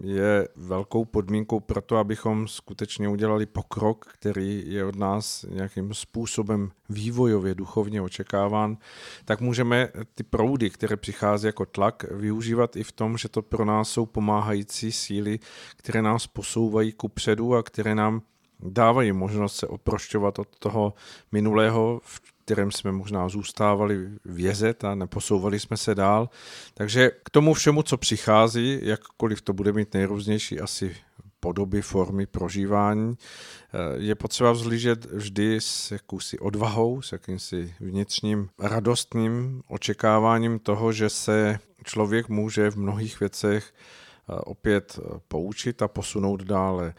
je 0.00 0.48
velkou 0.56 1.04
podmínkou 1.04 1.60
pro 1.60 1.80
to, 1.80 1.96
abychom 1.96 2.48
skutečně 2.48 3.08
udělali 3.08 3.46
pokrok, 3.46 4.06
který 4.06 4.64
je 4.66 4.84
od 4.84 4.96
nás 4.96 5.44
nějakým 5.48 5.94
způsobem 5.94 6.70
vývojově, 6.88 7.54
duchovně 7.54 8.02
očekáván, 8.02 8.76
tak 9.24 9.40
můžeme 9.40 9.88
ty 10.14 10.22
proudy, 10.22 10.70
které 10.70 10.96
přichází 10.96 11.46
jako 11.46 11.66
tlak, 11.66 12.04
využívat 12.10 12.76
i 12.76 12.82
v 12.82 12.92
tom, 12.92 13.18
že 13.18 13.28
to 13.28 13.42
pro 13.42 13.64
nás 13.64 13.90
jsou 13.90 14.06
pomáhající 14.06 14.92
síly, 14.92 15.38
které 15.76 16.02
nás 16.02 16.26
posouvají 16.26 16.92
ku 16.92 17.08
předu 17.08 17.54
a 17.54 17.62
které 17.62 17.94
nám 17.94 18.22
dávají 18.62 19.12
možnost 19.12 19.56
se 19.56 19.66
oprošťovat 19.66 20.38
od 20.38 20.48
toho 20.58 20.94
minulého, 21.32 22.00
v 22.04 22.20
kterém 22.44 22.70
jsme 22.70 22.92
možná 22.92 23.28
zůstávali 23.28 24.08
vězet 24.24 24.84
a 24.84 24.94
neposouvali 24.94 25.60
jsme 25.60 25.76
se 25.76 25.94
dál. 25.94 26.28
Takže 26.74 27.10
k 27.24 27.30
tomu 27.30 27.54
všemu, 27.54 27.82
co 27.82 27.96
přichází, 27.96 28.78
jakkoliv 28.82 29.42
to 29.42 29.52
bude 29.52 29.72
mít 29.72 29.94
nejrůznější 29.94 30.60
asi 30.60 30.96
podoby, 31.40 31.82
formy 31.82 32.26
prožívání, 32.26 33.14
eh, 33.18 33.78
je 33.96 34.14
potřeba 34.14 34.52
vzlížet 34.52 35.04
vždy 35.04 35.60
s 35.60 35.90
jakousi 35.90 36.38
odvahou, 36.38 37.02
s 37.02 37.12
jakýmsi 37.12 37.74
vnitřním 37.80 38.48
radostným 38.58 39.62
očekáváním 39.68 40.58
toho, 40.58 40.92
že 40.92 41.08
se 41.08 41.58
člověk 41.84 42.28
může 42.28 42.70
v 42.70 42.76
mnohých 42.76 43.20
věcech 43.20 43.72
eh, 43.74 44.34
opět 44.34 44.98
eh, 44.98 45.20
poučit 45.28 45.82
a 45.82 45.88
posunout 45.88 46.42
dále 46.42 46.94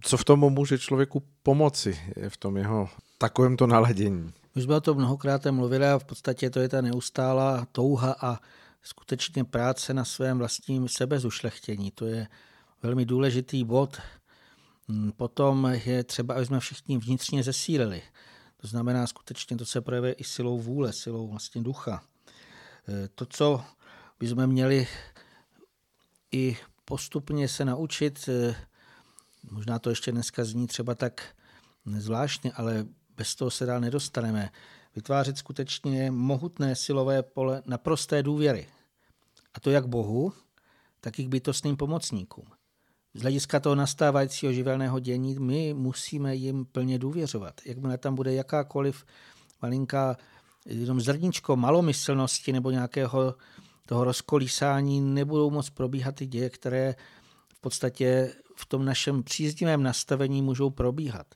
co 0.00 0.16
v 0.16 0.24
tom 0.24 0.40
může 0.40 0.78
člověku 0.78 1.22
pomoci 1.42 2.00
v 2.28 2.36
tom 2.36 2.56
jeho 2.56 2.88
takovémto 3.18 3.66
naladění? 3.66 4.32
Už 4.56 4.62
jsme 4.62 4.76
o 4.76 4.80
tom 4.80 4.96
mnohokrát 4.96 5.46
mluvili 5.50 5.86
a 5.86 5.98
v 5.98 6.04
podstatě 6.04 6.50
to 6.50 6.60
je 6.60 6.68
ta 6.68 6.80
neustálá 6.80 7.66
touha 7.72 8.16
a 8.20 8.38
skutečně 8.82 9.44
práce 9.44 9.94
na 9.94 10.04
svém 10.04 10.38
vlastním 10.38 10.88
sebezušlechtění. 10.88 11.90
To 11.90 12.06
je 12.06 12.28
velmi 12.82 13.04
důležitý 13.04 13.64
bod. 13.64 13.98
Hmm, 14.88 15.12
potom 15.12 15.72
je 15.84 16.04
třeba, 16.04 16.34
aby 16.34 16.46
jsme 16.46 16.60
všichni 16.60 16.98
vnitřně 16.98 17.42
zesílili. 17.42 18.02
To 18.56 18.66
znamená, 18.66 19.06
skutečně 19.06 19.56
to 19.56 19.66
se 19.66 19.80
projevuje 19.80 20.12
i 20.12 20.24
silou 20.24 20.58
vůle, 20.58 20.92
silou 20.92 21.28
vlastně 21.28 21.62
ducha. 21.62 22.02
E, 22.88 23.08
to, 23.08 23.26
co 23.26 23.64
bychom 24.20 24.46
měli 24.46 24.86
i 26.32 26.56
postupně 26.84 27.48
se 27.48 27.64
naučit, 27.64 28.28
e, 28.28 28.54
Možná 29.50 29.78
to 29.78 29.90
ještě 29.90 30.12
dneska 30.12 30.44
zní 30.44 30.66
třeba 30.66 30.94
tak 30.94 31.24
zvláštně, 31.98 32.52
ale 32.52 32.86
bez 33.16 33.34
toho 33.34 33.50
se 33.50 33.66
dál 33.66 33.80
nedostaneme. 33.80 34.50
Vytvářet 34.96 35.38
skutečně 35.38 36.10
mohutné 36.10 36.76
silové 36.76 37.22
pole 37.22 37.62
naprosté 37.66 38.22
důvěry. 38.22 38.66
A 39.54 39.60
to 39.60 39.70
jak 39.70 39.86
Bohu, 39.86 40.32
tak 41.00 41.18
i 41.18 41.24
k 41.24 41.28
bytostným 41.28 41.76
pomocníkům. 41.76 42.44
Z 43.14 43.22
hlediska 43.22 43.60
toho 43.60 43.74
nastávajícího 43.74 44.52
živelného 44.52 44.98
dění 45.00 45.38
my 45.38 45.74
musíme 45.74 46.34
jim 46.34 46.64
plně 46.64 46.98
důvěřovat. 46.98 47.60
Jakmile 47.64 47.98
tam 47.98 48.14
bude 48.14 48.34
jakákoliv 48.34 49.04
malinká 49.62 50.16
jenom 50.66 51.00
zrničko 51.00 51.56
malomyslnosti 51.56 52.52
nebo 52.52 52.70
nějakého 52.70 53.34
toho 53.86 54.04
rozkolísání, 54.04 55.00
nebudou 55.00 55.50
moc 55.50 55.70
probíhat 55.70 56.14
ty 56.14 56.26
děje, 56.26 56.50
které 56.50 56.94
v 57.54 57.60
podstatě 57.60 58.34
v 58.56 58.66
tom 58.66 58.84
našem 58.84 59.22
příznivém 59.22 59.82
nastavení 59.82 60.42
můžou 60.42 60.70
probíhat. 60.70 61.34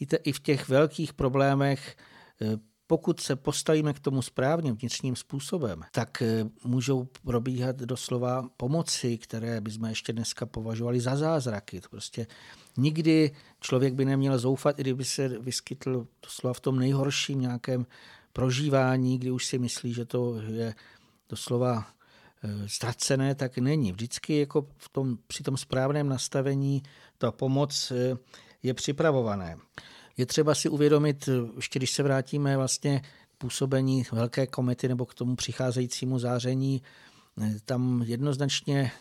Víte, 0.00 0.16
i 0.16 0.32
v 0.32 0.40
těch 0.40 0.68
velkých 0.68 1.12
problémech, 1.12 1.96
eh, 2.42 2.56
pokud 2.86 3.20
se 3.20 3.36
postavíme 3.36 3.92
k 3.92 4.00
tomu 4.00 4.22
správně 4.22 4.72
vnitřním 4.72 5.16
způsobem, 5.16 5.82
tak 5.92 6.22
eh, 6.22 6.44
můžou 6.64 7.08
probíhat 7.24 7.76
doslova 7.76 8.48
pomoci, 8.56 9.18
které 9.18 9.60
bychom 9.60 9.84
ještě 9.84 10.12
dneska 10.12 10.46
považovali 10.46 11.00
za 11.00 11.16
zázraky. 11.16 11.80
To 11.80 11.88
prostě 11.88 12.26
nikdy 12.76 13.30
člověk 13.60 13.94
by 13.94 14.04
neměl 14.04 14.38
zoufat, 14.38 14.78
i 14.78 14.82
kdyby 14.82 15.04
se 15.04 15.28
vyskytl 15.28 16.06
doslova 16.22 16.54
v 16.54 16.60
tom 16.60 16.78
nejhorším 16.78 17.40
nějakém 17.40 17.86
prožívání, 18.32 19.18
kdy 19.18 19.30
už 19.30 19.46
si 19.46 19.58
myslí, 19.58 19.92
že 19.92 20.04
to 20.04 20.40
je 20.40 20.74
doslova 21.28 21.86
ztracené, 22.66 23.34
tak 23.34 23.58
není. 23.58 23.92
Vždycky 23.92 24.38
jako 24.38 24.66
v 24.76 24.88
tom, 24.88 25.18
při 25.26 25.42
tom 25.42 25.56
správném 25.56 26.08
nastavení 26.08 26.82
ta 27.18 27.32
pomoc 27.32 27.92
eh, 27.96 28.16
je 28.62 28.74
připravované. 28.74 29.56
Je 30.16 30.26
třeba 30.26 30.54
si 30.54 30.68
uvědomit, 30.68 31.28
eh, 31.28 31.32
ještě 31.56 31.78
když 31.78 31.90
se 31.90 32.02
vrátíme 32.02 32.56
vlastně 32.56 33.00
k 33.00 33.36
působení 33.38 34.04
velké 34.12 34.46
komety 34.46 34.88
nebo 34.88 35.06
k 35.06 35.14
tomu 35.14 35.36
přicházejícímu 35.36 36.18
záření, 36.18 36.82
tam 37.64 38.02
jednoznačně 38.06 38.92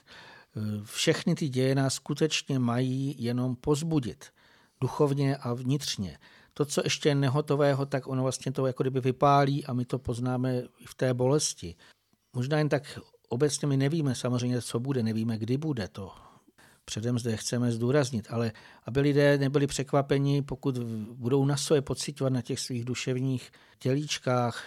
všechny 0.83 1.35
ty 1.35 1.49
děje 1.49 1.75
nás 1.75 1.93
skutečně 1.93 2.59
mají 2.59 3.15
jenom 3.23 3.55
pozbudit 3.55 4.25
duchovně 4.81 5.37
a 5.37 5.53
vnitřně. 5.53 6.17
To, 6.53 6.65
co 6.65 6.81
ještě 6.83 7.09
je 7.09 7.15
nehotového, 7.15 7.85
tak 7.85 8.07
ono 8.07 8.23
vlastně 8.23 8.51
to 8.51 8.65
jako 8.65 8.83
kdyby 8.83 9.01
vypálí 9.01 9.65
a 9.65 9.73
my 9.73 9.85
to 9.85 9.99
poznáme 9.99 10.61
v 10.85 10.95
té 10.95 11.13
bolesti. 11.13 11.75
Možná 12.33 12.57
jen 12.57 12.69
tak 12.69 12.99
obecně 13.29 13.67
my 13.67 13.77
nevíme 13.77 14.15
samozřejmě, 14.15 14.61
co 14.61 14.79
bude, 14.79 15.03
nevíme, 15.03 15.37
kdy 15.37 15.57
bude 15.57 15.87
to. 15.87 16.11
Předem 16.85 17.19
zde 17.19 17.37
chceme 17.37 17.71
zdůraznit, 17.71 18.27
ale 18.29 18.51
aby 18.85 18.99
lidé 18.99 19.37
nebyli 19.37 19.67
překvapeni, 19.67 20.41
pokud 20.41 20.77
budou 21.13 21.45
na 21.45 21.57
sobě 21.57 21.81
pocitovat 21.81 22.33
na 22.33 22.41
těch 22.41 22.59
svých 22.59 22.85
duševních 22.85 23.51
tělíčkách 23.79 24.63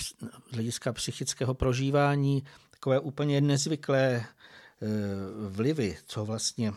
z 0.00 0.14
hlediska 0.52 0.92
psychického 0.92 1.54
prožívání 1.54 2.42
takové 2.70 3.00
úplně 3.00 3.40
nezvyklé 3.40 4.14
e, 4.14 4.26
vlivy, 5.48 5.96
co 6.06 6.24
vlastně 6.24 6.68
e, 6.68 6.74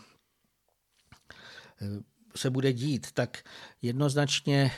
se 2.35 2.49
bude 2.49 2.73
dít, 2.73 3.11
tak 3.11 3.43
jednoznačně 3.81 4.71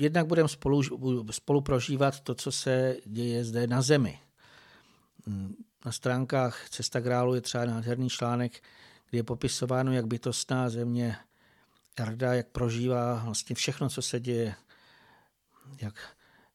jednak 0.00 0.26
budeme 0.26 0.48
spolu, 0.48 0.82
spolu 1.30 1.60
prožívat 1.60 2.20
to, 2.20 2.34
co 2.34 2.52
se 2.52 2.96
děje 3.06 3.44
zde 3.44 3.66
na 3.66 3.82
Zemi. 3.82 4.18
Na 5.84 5.92
stránkách 5.92 6.68
Cesta 6.68 7.00
grálu 7.00 7.34
je 7.34 7.40
třeba 7.40 7.64
nádherný 7.64 8.08
článek, 8.08 8.62
kde 9.10 9.18
je 9.18 9.22
popisováno, 9.22 9.92
jak 9.92 10.06
bytostná 10.06 10.68
země 10.68 11.16
Erda, 11.96 12.34
jak 12.34 12.48
prožívá 12.48 13.24
vlastně 13.24 13.56
všechno, 13.56 13.88
co 13.88 14.02
se 14.02 14.20
děje, 14.20 14.54
jak 15.80 15.94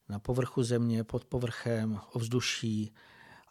na 0.09 0.20
povrchu 0.20 0.63
země, 0.63 1.03
pod 1.03 1.26
povrchem, 1.26 1.99
ovzduší, 2.13 2.93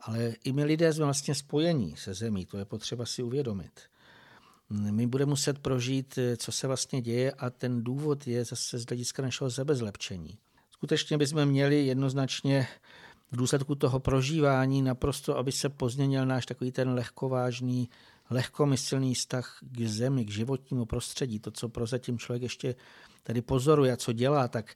ale 0.00 0.34
i 0.44 0.52
my 0.52 0.64
lidé 0.64 0.92
jsme 0.92 1.04
vlastně 1.04 1.34
spojení 1.34 1.96
se 1.96 2.14
zemí, 2.14 2.46
to 2.46 2.58
je 2.58 2.64
potřeba 2.64 3.06
si 3.06 3.22
uvědomit. 3.22 3.80
My 4.70 5.06
budeme 5.06 5.30
muset 5.30 5.58
prožít, 5.58 6.18
co 6.36 6.52
se 6.52 6.66
vlastně 6.66 7.00
děje 7.00 7.32
a 7.32 7.50
ten 7.50 7.84
důvod 7.84 8.26
je 8.26 8.44
zase 8.44 8.78
z 8.78 8.86
hlediska 8.86 9.22
našeho 9.22 9.50
sebezlepčení. 9.50 10.38
Skutečně 10.70 11.18
bychom 11.18 11.46
měli 11.46 11.86
jednoznačně 11.86 12.68
v 13.32 13.36
důsledku 13.36 13.74
toho 13.74 14.00
prožívání 14.00 14.82
naprosto, 14.82 15.38
aby 15.38 15.52
se 15.52 15.68
pozměnil 15.68 16.26
náš 16.26 16.46
takový 16.46 16.72
ten 16.72 16.90
lehkovážný, 16.90 17.88
lehkomyslný 18.30 19.14
vztah 19.14 19.58
k 19.60 19.80
zemi, 19.80 20.24
k 20.24 20.30
životnímu 20.30 20.84
prostředí, 20.84 21.38
to, 21.38 21.50
co 21.50 21.68
prozatím 21.68 22.18
člověk 22.18 22.42
ještě 22.42 22.74
tady 23.22 23.42
pozoruje 23.42 23.92
a 23.92 23.96
co 23.96 24.12
dělá, 24.12 24.48
tak 24.48 24.74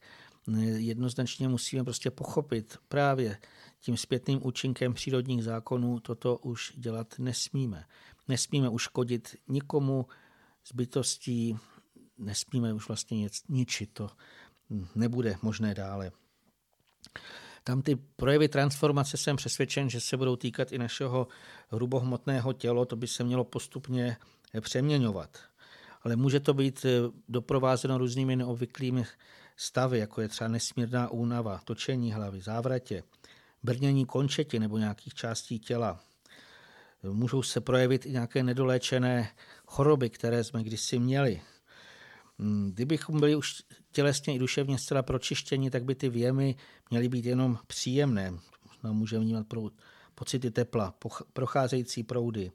jednoznačně 0.77 1.49
musíme 1.49 1.85
prostě 1.85 2.11
pochopit 2.11 2.79
právě 2.89 3.39
tím 3.81 3.97
zpětným 3.97 4.47
účinkem 4.47 4.95
přírodních 4.95 5.45
zákonů 5.45 6.01
toto 6.01 6.37
už 6.37 6.73
dělat 6.77 7.15
nesmíme. 7.19 7.85
Nesmíme 8.29 8.69
uškodit 8.69 9.37
nikomu 9.49 10.07
z 10.65 10.75
bytostí, 10.75 11.57
nesmíme 12.19 12.73
už 12.73 12.89
vlastně 12.89 13.19
nic, 13.19 13.43
ničit, 13.49 13.91
to 13.93 14.11
nebude 14.95 15.37
možné 15.43 15.75
dále. 15.75 16.13
Tam 17.65 17.83
ty 17.83 17.97
projevy 17.97 18.49
transformace 18.49 19.17
jsem 19.17 19.37
přesvědčen, 19.37 19.91
že 19.91 20.01
se 20.01 20.17
budou 20.17 20.37
týkat 20.37 20.73
i 20.73 20.79
našeho 20.79 21.29
hrubohmotného 21.69 22.53
tělo, 22.53 22.85
to 22.85 22.97
by 22.97 23.07
se 23.07 23.25
mělo 23.25 23.45
postupně 23.45 24.17
přeměňovat. 24.61 25.39
Ale 26.03 26.17
může 26.17 26.41
to 26.41 26.55
být 26.55 26.87
doprovázeno 27.29 27.99
různými 27.99 28.37
neobvyklými 28.37 29.05
stavy, 29.57 29.99
jako 29.99 30.21
je 30.21 30.29
třeba 30.29 30.49
nesmírná 30.49 31.11
únava, 31.11 31.61
točení 31.65 32.13
hlavy, 32.13 32.41
závratě, 32.41 33.03
brnění 33.63 34.07
končeti 34.07 34.59
nebo 34.59 34.79
nějakých 34.79 35.15
částí 35.15 35.59
těla. 35.59 36.01
Můžou 37.03 37.43
se 37.43 37.61
projevit 37.61 38.07
i 38.07 38.11
nějaké 38.11 38.43
nedoléčené 38.43 39.31
choroby, 39.67 40.11
které 40.11 40.45
jsme 40.45 40.65
kdysi 40.65 40.99
měli. 40.99 41.41
Hmm, 42.39 42.71
kdybychom 42.75 43.21
byli 43.21 43.37
už 43.37 43.63
tělesně 43.93 44.35
i 44.35 44.39
duševně 44.39 44.79
zcela 44.79 45.03
pročištěni, 45.03 45.71
tak 45.71 45.85
by 45.85 45.95
ty 45.95 46.09
věmy 46.09 46.57
měly 46.91 47.09
být 47.09 47.25
jenom 47.25 47.59
příjemné. 47.67 48.33
Můžeme 48.83 49.25
vnímat 49.25 49.47
pocity 50.15 50.51
tepla, 50.51 50.95
procházející 51.33 52.03
proudy, 52.03 52.53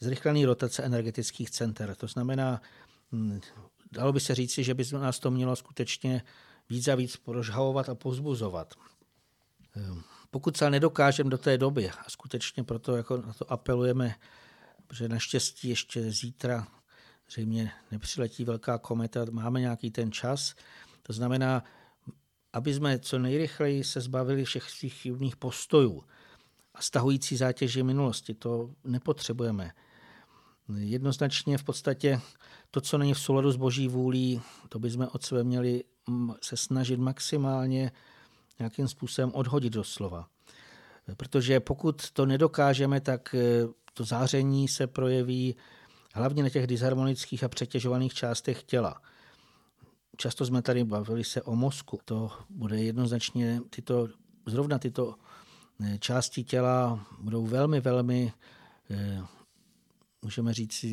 zrychlený 0.00 0.44
rotace 0.44 0.82
energetických 0.82 1.50
center. 1.50 1.94
To 1.94 2.06
znamená, 2.06 2.62
hmm, 3.12 3.40
dalo 3.92 4.12
by 4.12 4.20
se 4.20 4.34
říci, 4.34 4.64
že 4.64 4.74
by 4.74 4.84
nás 4.92 5.18
to 5.18 5.30
mělo 5.30 5.56
skutečně 5.56 6.22
víc 6.70 6.88
a 6.88 6.94
víc 6.94 7.16
prožhavovat 7.16 7.88
a 7.88 7.94
pozbuzovat. 7.94 8.74
Ehm, 9.76 10.02
pokud 10.30 10.56
se 10.56 10.70
nedokážeme 10.70 11.30
do 11.30 11.38
té 11.38 11.58
doby, 11.58 11.90
a 11.90 12.10
skutečně 12.10 12.64
proto 12.64 12.96
jako 12.96 13.16
na 13.16 13.32
to 13.32 13.52
apelujeme, 13.52 14.14
protože 14.86 15.08
naštěstí 15.08 15.68
ještě 15.68 16.10
zítra 16.10 16.66
zřejmě 17.30 17.72
nepřiletí 17.90 18.44
velká 18.44 18.78
kometa, 18.78 19.26
máme 19.30 19.60
nějaký 19.60 19.90
ten 19.90 20.12
čas, 20.12 20.54
to 21.02 21.12
znamená, 21.12 21.64
aby 22.52 22.74
jsme 22.74 22.98
co 22.98 23.18
nejrychleji 23.18 23.84
se 23.84 24.00
zbavili 24.00 24.44
všech 24.44 24.70
svých 24.70 24.94
chybných 24.94 25.36
postojů 25.36 26.04
a 26.74 26.82
stahující 26.82 27.36
zátěže 27.36 27.84
minulosti, 27.84 28.34
to 28.34 28.70
nepotřebujeme. 28.84 29.70
Jednoznačně 30.76 31.58
v 31.58 31.64
podstatě 31.64 32.20
to, 32.70 32.80
co 32.80 32.98
není 32.98 33.14
v 33.14 33.20
souladu 33.20 33.52
s 33.52 33.56
boží 33.56 33.88
vůlí, 33.88 34.42
to 34.68 34.78
bychom 34.78 35.08
od 35.12 35.24
sebe 35.24 35.44
měli 35.44 35.84
se 36.42 36.56
snažit 36.56 37.00
maximálně 37.00 37.92
nějakým 38.58 38.88
způsobem 38.88 39.30
odhodit 39.34 39.72
do 39.72 39.84
slova. 39.84 40.28
Protože 41.16 41.60
pokud 41.60 42.10
to 42.10 42.26
nedokážeme, 42.26 43.00
tak 43.00 43.34
eh, 43.34 43.68
to 43.94 44.04
záření 44.04 44.68
se 44.68 44.86
projeví 44.86 45.56
hlavně 46.16 46.42
na 46.42 46.48
těch 46.48 46.66
disharmonických 46.66 47.44
a 47.44 47.48
přetěžovaných 47.48 48.14
částech 48.14 48.62
těla. 48.62 49.02
Často 50.16 50.46
jsme 50.46 50.62
tady 50.62 50.84
bavili 50.84 51.24
se 51.24 51.42
o 51.42 51.56
mozku. 51.56 52.00
To 52.04 52.30
bude 52.50 52.82
jednoznačně 52.82 53.60
tyto, 53.70 54.08
zrovna 54.46 54.78
tyto 54.78 55.14
eh, 55.84 55.98
části 55.98 56.44
těla 56.44 57.06
budou 57.20 57.46
velmi, 57.46 57.80
velmi, 57.80 58.32
eh, 58.90 59.22
můžeme 60.22 60.54
říct 60.54 60.84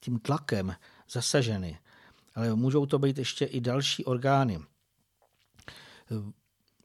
tím 0.00 0.18
tlakem 0.18 0.74
zasaženy. 1.10 1.78
Ale 2.34 2.54
můžou 2.54 2.86
to 2.86 2.98
být 2.98 3.18
ještě 3.18 3.44
i 3.44 3.60
další 3.60 4.04
orgány. 4.04 4.60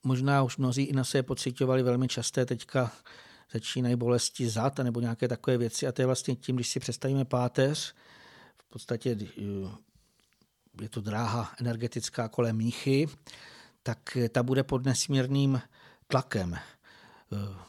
Možná 0.03 0.43
už 0.43 0.57
mnozí 0.57 0.83
i 0.83 0.93
na 0.93 1.03
sebe 1.03 1.23
pocitovali 1.23 1.83
velmi 1.83 2.07
časté 2.07 2.45
teďka 2.45 2.91
začínají 3.53 3.95
bolesti 3.95 4.49
zad 4.49 4.79
nebo 4.79 4.99
nějaké 4.99 5.27
takové 5.27 5.57
věci 5.57 5.87
a 5.87 5.91
to 5.91 6.01
je 6.01 6.05
vlastně 6.05 6.35
tím, 6.35 6.55
když 6.55 6.69
si 6.69 6.79
představíme 6.79 7.25
páteř, 7.25 7.95
v 8.57 8.69
podstatě 8.69 9.17
eh, 9.21 9.41
je 10.81 10.89
to 10.89 11.01
dráha 11.01 11.51
energetická 11.59 12.27
kolem 12.27 12.57
míchy, 12.57 13.07
tak 13.83 14.17
ta 14.29 14.43
bude 14.43 14.63
pod 14.63 14.85
nesmírným 14.85 15.61
tlakem. 16.07 16.53
Eh, 16.53 16.59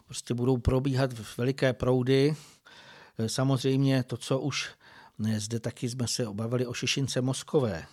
prostě 0.06 0.34
budou 0.34 0.56
probíhat 0.56 1.36
veliké 1.38 1.72
proudy. 1.72 2.36
Eh, 3.18 3.28
samozřejmě 3.28 4.02
to, 4.02 4.16
co 4.16 4.40
už 4.40 4.70
zde 5.36 5.60
taky 5.60 5.88
jsme 5.88 6.08
se 6.08 6.26
obavili 6.26 6.66
o 6.66 6.74
šišince 6.74 7.20
mozkové. 7.20 7.86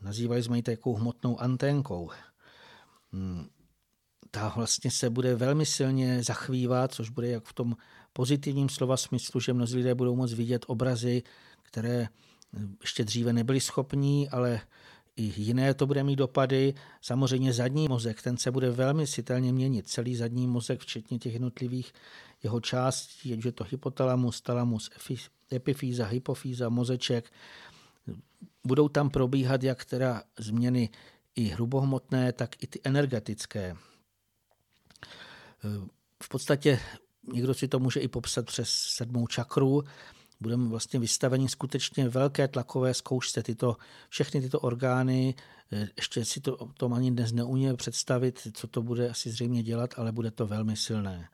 Nazývali 0.00 0.42
jsme 0.42 0.56
ji 0.56 0.62
takovou 0.62 0.96
hmotnou 0.96 1.40
anténkou. 1.40 2.10
Ta 4.34 4.52
vlastně 4.56 4.90
se 4.90 5.10
bude 5.10 5.34
velmi 5.34 5.66
silně 5.66 6.22
zachvívat, 6.22 6.94
což 6.94 7.10
bude 7.10 7.28
jak 7.28 7.44
v 7.44 7.52
tom 7.52 7.76
pozitivním 8.12 8.68
slova 8.68 8.96
smyslu, 8.96 9.40
že 9.40 9.52
mnozí 9.52 9.76
lidé 9.76 9.94
budou 9.94 10.16
moct 10.16 10.32
vidět 10.32 10.64
obrazy, 10.68 11.22
které 11.62 12.08
ještě 12.80 13.04
dříve 13.04 13.32
nebyli 13.32 13.60
schopní, 13.60 14.28
ale 14.28 14.60
i 15.16 15.32
jiné 15.36 15.74
to 15.74 15.86
bude 15.86 16.04
mít 16.04 16.16
dopady. 16.16 16.74
Samozřejmě 17.00 17.52
zadní 17.52 17.88
mozek, 17.88 18.22
ten 18.22 18.36
se 18.36 18.50
bude 18.50 18.70
velmi 18.70 19.06
citelně 19.06 19.52
měnit. 19.52 19.88
Celý 19.88 20.16
zadní 20.16 20.46
mozek, 20.46 20.80
včetně 20.80 21.18
těch 21.18 21.32
jednotlivých 21.32 21.92
jeho 22.42 22.60
částí, 22.60 23.28
je 23.44 23.52
to 23.52 23.64
hypotalamus, 23.70 24.40
talamus, 24.40 24.90
epifýza, 25.52 26.06
hypofýza, 26.06 26.68
mozeček. 26.68 27.32
Budou 28.64 28.88
tam 28.88 29.10
probíhat 29.10 29.62
jak 29.62 29.84
teda 29.84 30.22
změny 30.38 30.88
i 31.36 31.44
hrubohmotné, 31.44 32.32
tak 32.32 32.62
i 32.62 32.66
ty 32.66 32.80
energetické. 32.84 33.76
V 36.22 36.28
podstatě 36.28 36.80
někdo 37.32 37.54
si 37.54 37.68
to 37.68 37.78
může 37.78 38.00
i 38.00 38.08
popsat 38.08 38.46
přes 38.46 38.70
sedmou 38.70 39.26
čakru, 39.26 39.82
budeme 40.40 40.68
vlastně 40.68 41.00
vystaveni 41.00 41.48
skutečně 41.48 42.08
velké 42.08 42.48
tlakové 42.48 42.94
zkoušce. 42.94 43.42
Tyto, 43.42 43.76
všechny 44.08 44.40
tyto 44.40 44.60
orgány, 44.60 45.34
ještě 45.96 46.24
si 46.24 46.40
to 46.40 46.56
tom 46.76 46.94
ani 46.94 47.10
dnes 47.10 47.32
neumíme 47.32 47.76
představit, 47.76 48.48
co 48.52 48.66
to 48.66 48.82
bude 48.82 49.10
asi 49.10 49.30
zřejmě 49.30 49.62
dělat, 49.62 49.94
ale 49.96 50.12
bude 50.12 50.30
to 50.30 50.46
velmi 50.46 50.76
silné. 50.76 51.28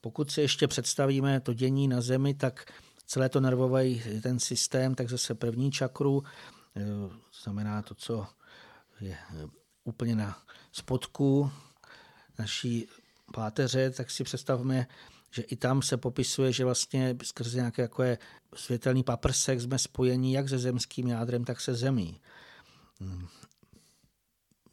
Pokud 0.00 0.30
si 0.30 0.40
ještě 0.40 0.68
představíme 0.68 1.40
to 1.40 1.54
dění 1.54 1.88
na 1.88 2.00
Zemi, 2.00 2.34
tak 2.34 2.72
celé 3.06 3.28
to 3.28 3.40
nervový 3.40 4.02
ten 4.22 4.38
systém, 4.38 4.94
tak 4.94 5.08
zase 5.08 5.34
první 5.34 5.70
čakru, 5.72 6.24
to 7.04 7.42
znamená 7.42 7.82
to, 7.82 7.94
co 7.94 8.26
je 9.00 9.18
úplně 9.84 10.16
na 10.16 10.38
spodku 10.72 11.50
naší 12.40 12.86
páteře, 13.32 13.90
tak 13.90 14.10
si 14.10 14.24
představme, 14.24 14.86
že 15.30 15.42
i 15.42 15.56
tam 15.56 15.82
se 15.82 15.96
popisuje, 15.96 16.52
že 16.52 16.64
vlastně 16.64 17.16
skrze 17.22 17.56
nějaké 17.56 17.82
jako 17.82 18.02
je 18.02 18.18
světelný 18.54 19.02
paprsek 19.02 19.60
jsme 19.60 19.78
spojení 19.78 20.32
jak 20.32 20.48
se 20.48 20.58
zemským 20.58 21.08
jádrem, 21.08 21.44
tak 21.44 21.60
se 21.60 21.74
zemí. 21.74 22.20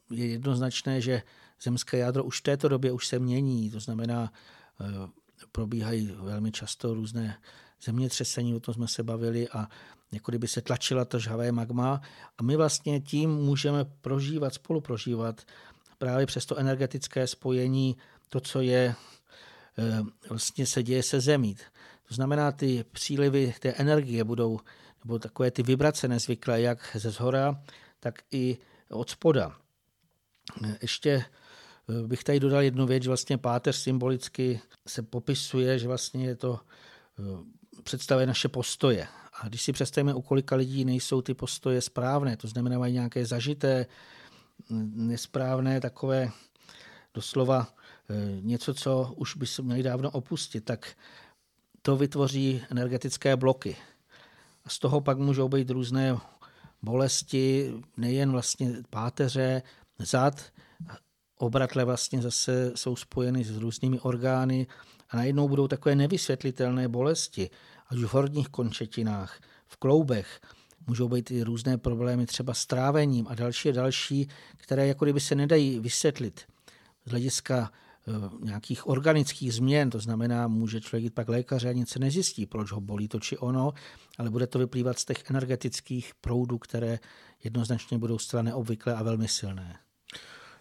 je 0.10 0.28
jednoznačné, 0.28 1.02
že 1.02 1.22
zemské 1.62 1.98
jádro 1.98 2.24
už 2.24 2.40
v 2.40 2.44
této 2.44 2.68
době 2.68 2.92
už 2.92 3.08
se 3.08 3.20
mění, 3.20 3.72
to 3.72 3.80
znamená, 3.80 4.34
eh, 4.82 5.10
probíhají 5.52 6.12
velmi 6.12 6.52
často 6.52 6.94
různé 6.94 7.38
zemětřesení, 7.82 8.56
o 8.56 8.60
tom 8.60 8.74
jsme 8.74 8.88
se 8.88 9.04
bavili 9.04 9.50
a 9.50 9.68
jako 10.12 10.32
kdyby 10.32 10.48
se 10.48 10.62
tlačila 10.62 11.06
ta 11.06 11.18
žhavé 11.18 11.52
magma 11.52 12.02
a 12.38 12.44
my 12.44 12.56
vlastně 12.56 13.02
tím 13.02 13.30
můžeme 13.30 13.86
prožívat, 13.86 14.54
spolu 14.54 14.82
prožívat 14.82 15.42
právě 15.98 16.26
přes 16.26 16.46
to 16.46 16.58
energetické 16.58 17.28
spojení 17.28 17.98
to, 18.30 18.40
co 18.40 18.62
je 18.62 18.96
eh, 19.78 20.04
vlastně 20.30 20.66
se 20.66 20.84
děje 20.84 21.04
se 21.04 21.20
zemí. 21.20 21.56
To 22.08 22.14
znamená, 22.16 22.52
ty 22.52 22.86
přílivy 22.92 23.54
té 23.60 23.70
energie 23.70 24.24
budou, 24.24 24.60
nebo 25.04 25.20
takové 25.20 25.52
ty 25.52 25.64
vibrace 25.64 26.08
nezvyklé, 26.08 26.62
jak 26.62 26.98
ze 27.00 27.12
zhora, 27.12 27.64
tak 28.00 28.22
i 28.32 28.58
od 28.90 29.10
spoda. 29.10 29.56
Ještě 30.82 31.10
eh, 31.10 32.08
bych 32.08 32.24
tady 32.24 32.40
dodal 32.40 32.62
jednu 32.62 32.86
věc, 32.86 33.04
že 33.04 33.10
vlastně 33.10 33.38
páteř 33.38 33.76
symbolicky 33.76 34.62
se 34.88 35.02
popisuje, 35.02 35.80
že 35.80 35.88
vlastně 35.88 36.26
je 36.26 36.36
to 36.36 36.60
eh, 37.20 37.82
představuje 37.84 38.28
naše 38.28 38.48
postoje. 38.48 39.08
A 39.42 39.48
když 39.48 39.62
si 39.62 39.74
představíme, 39.74 40.14
u 40.14 40.22
kolika 40.22 40.56
lidí 40.56 40.86
nejsou 40.86 41.22
ty 41.22 41.34
postoje 41.34 41.82
správné, 41.82 42.38
to 42.38 42.48
znamená, 42.48 42.80
mají 42.80 42.94
nějaké 42.94 43.26
zažité, 43.26 43.86
nesprávné, 44.96 45.82
takové 45.82 46.32
doslova 47.14 47.68
eh, 48.10 48.42
něco, 48.42 48.74
co 48.74 49.14
už 49.16 49.36
by 49.36 49.48
se 49.48 49.62
měli 49.62 49.84
dávno 49.84 50.12
opustit, 50.12 50.66
tak 50.66 50.96
to 51.82 51.98
vytvoří 51.98 52.62
energetické 52.72 53.36
bloky. 53.36 53.78
A 54.66 54.70
z 54.70 54.80
toho 54.80 55.02
pak 55.02 55.18
můžou 55.18 55.50
být 55.50 55.70
různé 55.70 56.18
bolesti, 56.82 57.74
nejen 57.98 58.32
vlastně 58.32 58.74
páteře, 58.90 59.62
zad, 60.00 60.52
obratle 61.38 61.86
vlastně 61.86 62.22
zase 62.22 62.72
jsou 62.76 62.96
spojeny 62.96 63.44
s 63.44 63.58
různými 63.58 64.00
orgány 64.00 64.68
a 65.10 65.18
najednou 65.18 65.48
budou 65.48 65.68
takové 65.68 65.96
nevysvětlitelné 65.96 66.88
bolesti, 66.88 67.50
ať 67.88 67.98
v 67.98 68.14
horních 68.14 68.50
končetinách, 68.50 69.40
v 69.68 69.78
kloubech, 69.78 70.42
můžou 70.88 71.08
být 71.08 71.32
i 71.32 71.44
různé 71.44 71.78
problémy 71.78 72.26
třeba 72.26 72.54
s 72.54 72.66
trávením 72.66 73.28
a 73.28 73.36
další 73.36 73.70
a 73.70 73.72
další, 73.72 74.28
které 74.58 74.88
jako 74.88 75.06
kdyby 75.06 75.20
se 75.20 75.36
nedají 75.36 75.80
vysvětlit 75.80 76.42
z 77.06 77.10
hlediska 77.10 77.72
eh, 78.08 78.12
nějakých 78.46 78.88
organických 78.88 79.54
změn, 79.54 79.90
to 79.90 80.00
znamená, 80.00 80.48
může 80.48 80.82
člověk 80.82 81.04
jít 81.04 81.14
pak 81.14 81.30
lékaře 81.30 81.70
a 81.70 81.74
nic 81.74 81.90
se 81.90 82.00
nezjistí, 82.00 82.46
proč 82.46 82.72
ho 82.72 82.82
bolí 82.82 83.08
to 83.08 83.20
či 83.20 83.38
ono, 83.38 83.74
ale 84.18 84.30
bude 84.30 84.48
to 84.48 84.60
vyplývat 84.60 85.00
z 85.00 85.06
těch 85.06 85.30
energetických 85.30 86.12
proudů, 86.22 86.58
které 86.58 87.00
jednoznačně 87.44 87.98
budou 87.98 88.18
zcela 88.18 88.44
neobvyklé 88.44 88.96
a 88.96 89.04
velmi 89.04 89.28
silné. 89.28 89.80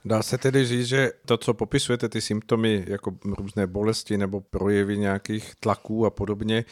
Dá 0.04 0.22
se 0.22 0.38
tedy 0.38 0.66
říct, 0.66 0.86
že 0.86 1.10
to, 1.26 1.36
co 1.36 1.54
popisujete, 1.54 2.08
ty 2.08 2.20
symptomy 2.20 2.84
jako 2.88 3.18
různé 3.38 3.66
bolesti 3.66 4.18
nebo 4.18 4.40
projevy 4.40 4.98
nějakých 4.98 5.54
tlaků 5.54 6.06
a 6.06 6.10
podobně, 6.10 6.64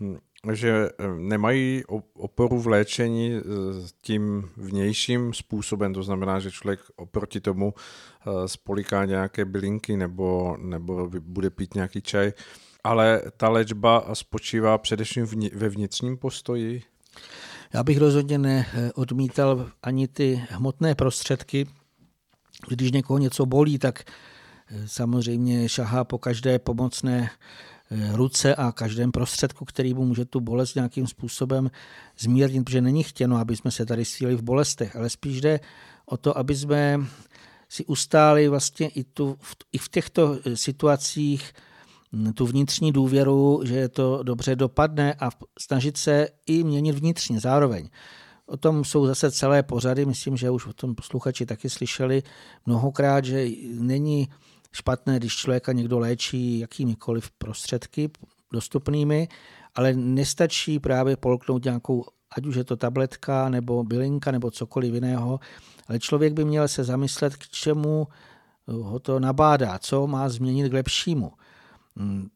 hm, 0.00 0.16
že 0.54 0.88
eh, 0.88 1.08
nemají 1.18 1.82
oporu 2.14 2.60
v 2.60 2.66
léčení 2.66 3.32
eh, 3.34 3.42
tím 4.02 4.50
vnějším 4.56 5.34
způsobem, 5.34 5.94
to 5.94 6.02
znamená, 6.02 6.40
že 6.40 6.50
člověk 6.50 6.80
oproti 6.96 7.40
tomu 7.40 7.74
eh, 7.74 8.48
spoliká 8.48 9.04
nějaké 9.04 9.44
bylinky 9.44 9.96
nebo, 9.96 10.56
nebo 10.60 11.10
bude 11.20 11.50
pít 11.50 11.74
nějaký 11.74 12.02
čaj, 12.02 12.32
ale 12.84 13.22
ta 13.36 13.48
léčba 13.48 14.04
spočívá 14.12 14.78
především 14.78 15.26
ve 15.52 15.68
vnitřním 15.68 16.16
postoji? 16.16 16.82
Já 17.72 17.82
bych 17.82 17.98
rozhodně 17.98 18.38
neodmítal 18.38 19.70
ani 19.82 20.08
ty 20.08 20.42
hmotné 20.50 20.94
prostředky, 20.94 21.66
když 22.68 22.92
někoho 22.92 23.18
něco 23.18 23.46
bolí, 23.46 23.78
tak 23.78 24.04
samozřejmě 24.86 25.68
šahá 25.68 26.04
po 26.04 26.18
každé 26.18 26.58
pomocné 26.58 27.30
ruce 28.12 28.54
a 28.54 28.72
každém 28.72 29.12
prostředku, 29.12 29.64
který 29.64 29.94
mu 29.94 30.04
může 30.04 30.24
tu 30.24 30.40
bolest 30.40 30.74
nějakým 30.74 31.06
způsobem 31.06 31.70
zmírnit, 32.18 32.64
protože 32.64 32.80
není 32.80 33.02
chtěno, 33.02 33.36
aby 33.36 33.56
jsme 33.56 33.70
se 33.70 33.86
tady 33.86 34.04
síli 34.04 34.34
v 34.34 34.42
bolestech, 34.42 34.96
ale 34.96 35.10
spíš 35.10 35.40
jde 35.40 35.60
o 36.06 36.16
to, 36.16 36.38
aby 36.38 36.54
jsme 36.54 37.00
si 37.68 37.84
ustáli 37.84 38.48
vlastně 38.48 38.88
i, 38.88 39.04
tu, 39.04 39.38
i 39.72 39.78
v 39.78 39.88
těchto 39.88 40.38
eh, 40.44 40.56
situacích 40.56 41.52
hm, 42.12 42.32
tu 42.32 42.46
vnitřní 42.46 42.92
důvěru, 42.92 43.60
že 43.64 43.88
to 43.88 44.22
dobře 44.22 44.56
dopadne 44.56 45.14
a 45.14 45.30
snažit 45.58 45.96
se 45.96 46.28
i 46.46 46.64
měnit 46.64 46.94
vnitřně 46.94 47.40
zároveň. 47.40 47.88
O 48.46 48.56
tom 48.56 48.84
jsou 48.84 49.06
zase 49.06 49.30
celé 49.30 49.62
pořady, 49.62 50.06
myslím, 50.06 50.36
že 50.36 50.50
už 50.50 50.66
o 50.66 50.72
tom 50.72 50.94
posluchači 50.94 51.46
taky 51.46 51.70
slyšeli 51.70 52.22
mnohokrát, 52.66 53.24
že 53.24 53.48
není 53.72 54.28
špatné, 54.76 55.18
když 55.18 55.36
člověka 55.36 55.72
někdo 55.72 55.98
léčí 55.98 56.58
jakýmikoliv 56.58 57.30
prostředky 57.30 58.10
dostupnými, 58.52 59.28
ale 59.74 59.92
nestačí 59.92 60.78
právě 60.78 61.16
polknout 61.16 61.64
nějakou, 61.64 62.04
ať 62.36 62.46
už 62.46 62.54
je 62.54 62.64
to 62.64 62.76
tabletka 62.76 63.48
nebo 63.48 63.84
bylinka 63.84 64.30
nebo 64.30 64.50
cokoliv 64.50 64.94
jiného, 64.94 65.40
ale 65.88 65.98
člověk 65.98 66.32
by 66.32 66.44
měl 66.44 66.68
se 66.68 66.84
zamyslet, 66.84 67.36
k 67.36 67.48
čemu 67.48 68.08
ho 68.66 68.98
to 68.98 69.20
nabádá, 69.20 69.78
co 69.78 70.06
má 70.06 70.28
změnit 70.28 70.68
k 70.68 70.72
lepšímu. 70.72 71.32
Hmm, 71.96 72.28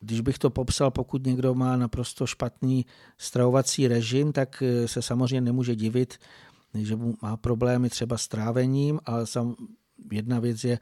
když 0.00 0.20
bych 0.20 0.38
to 0.38 0.50
popsal, 0.50 0.90
pokud 0.90 1.26
někdo 1.26 1.54
má 1.54 1.76
naprosto 1.76 2.26
špatný 2.26 2.86
stravovací 3.18 3.88
režim, 3.88 4.32
tak 4.32 4.62
eh, 4.62 4.88
se 4.88 5.02
samozřejmě 5.02 5.40
nemůže 5.40 5.74
divit, 5.76 6.18
že 6.74 6.98
má 7.22 7.36
problémy 7.36 7.90
třeba 7.90 8.18
s 8.18 8.28
trávením 8.28 9.00
a 9.04 9.26
sam, 9.26 9.56
jedna 10.12 10.40
věc 10.40 10.64
je, 10.64 10.78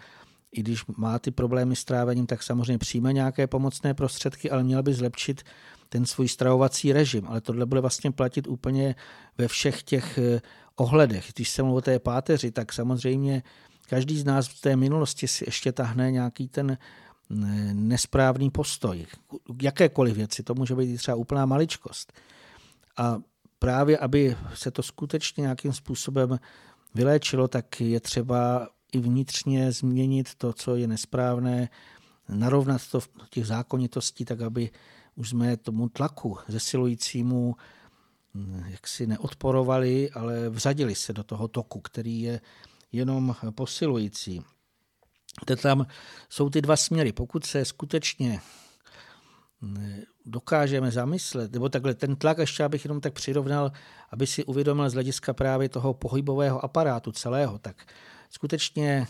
i 0.52 0.60
když 0.60 0.86
má 0.96 1.18
ty 1.18 1.30
problémy 1.30 1.76
s 1.76 1.84
trávením, 1.84 2.26
tak 2.26 2.42
samozřejmě 2.42 2.78
přijme 2.78 3.12
nějaké 3.12 3.46
pomocné 3.46 3.94
prostředky, 3.94 4.50
ale 4.50 4.62
měl 4.62 4.82
by 4.82 4.94
zlepšit 4.94 5.42
ten 5.88 6.06
svůj 6.06 6.28
stravovací 6.28 6.92
režim. 6.92 7.26
Ale 7.26 7.40
tohle 7.40 7.66
bude 7.66 7.80
vlastně 7.80 8.10
platit 8.10 8.46
úplně 8.46 8.94
ve 9.38 9.48
všech 9.48 9.82
těch 9.82 10.18
eh, 10.18 10.40
ohledech. 10.76 11.32
Když 11.34 11.48
se 11.50 11.62
mluví 11.62 11.78
o 11.78 11.80
té 11.80 11.98
páteři, 11.98 12.50
tak 12.50 12.72
samozřejmě 12.72 13.42
každý 13.88 14.18
z 14.18 14.24
nás 14.24 14.48
v 14.48 14.60
té 14.60 14.76
minulosti 14.76 15.28
si 15.28 15.44
ještě 15.46 15.72
tahne 15.72 16.10
nějaký 16.10 16.48
ten 16.48 16.78
nesprávný 17.72 18.50
postoj. 18.50 19.06
Jakékoliv 19.62 20.16
věci, 20.16 20.42
to 20.42 20.54
může 20.54 20.74
být 20.74 20.96
třeba 20.96 21.16
úplná 21.16 21.46
maličkost. 21.46 22.12
A 22.96 23.18
právě, 23.58 23.98
aby 23.98 24.36
se 24.54 24.70
to 24.70 24.82
skutečně 24.82 25.42
nějakým 25.42 25.72
způsobem 25.72 26.38
vyléčilo, 26.94 27.48
tak 27.48 27.80
je 27.80 28.00
třeba 28.00 28.68
i 28.96 29.00
vnitřně 29.00 29.72
změnit 29.72 30.34
to, 30.34 30.52
co 30.52 30.76
je 30.76 30.86
nesprávné, 30.86 31.68
narovnat 32.28 32.80
to 32.90 33.00
v 33.00 33.08
těch 33.30 33.46
zákonitostí, 33.46 34.24
tak 34.24 34.40
aby 34.40 34.70
už 35.14 35.30
jsme 35.30 35.56
tomu 35.56 35.88
tlaku 35.88 36.38
zesilujícímu 36.48 37.56
hm, 38.34 38.64
jaksi 38.68 39.06
neodporovali, 39.06 40.10
ale 40.10 40.48
vřadili 40.48 40.94
se 40.94 41.12
do 41.12 41.24
toho 41.24 41.48
toku, 41.48 41.80
který 41.80 42.20
je 42.20 42.40
jenom 42.92 43.36
posilující. 43.50 44.42
Teď 45.44 45.60
tam 45.60 45.86
jsou 46.28 46.50
ty 46.50 46.62
dva 46.62 46.76
směry. 46.76 47.12
Pokud 47.12 47.46
se 47.46 47.64
skutečně 47.64 48.40
dokážeme 50.26 50.90
zamyslet, 50.90 51.52
nebo 51.52 51.68
takhle 51.68 51.94
ten 51.94 52.16
tlak 52.16 52.38
ještě 52.38 52.64
abych 52.64 52.84
jenom 52.84 53.00
tak 53.00 53.12
přirovnal, 53.12 53.72
aby 54.10 54.26
si 54.26 54.44
uvědomil 54.44 54.90
z 54.90 54.94
hlediska 54.94 55.34
právě 55.34 55.68
toho 55.68 55.94
pohybového 55.94 56.64
aparátu 56.64 57.12
celého, 57.12 57.58
tak 57.58 57.86
skutečně 58.30 59.06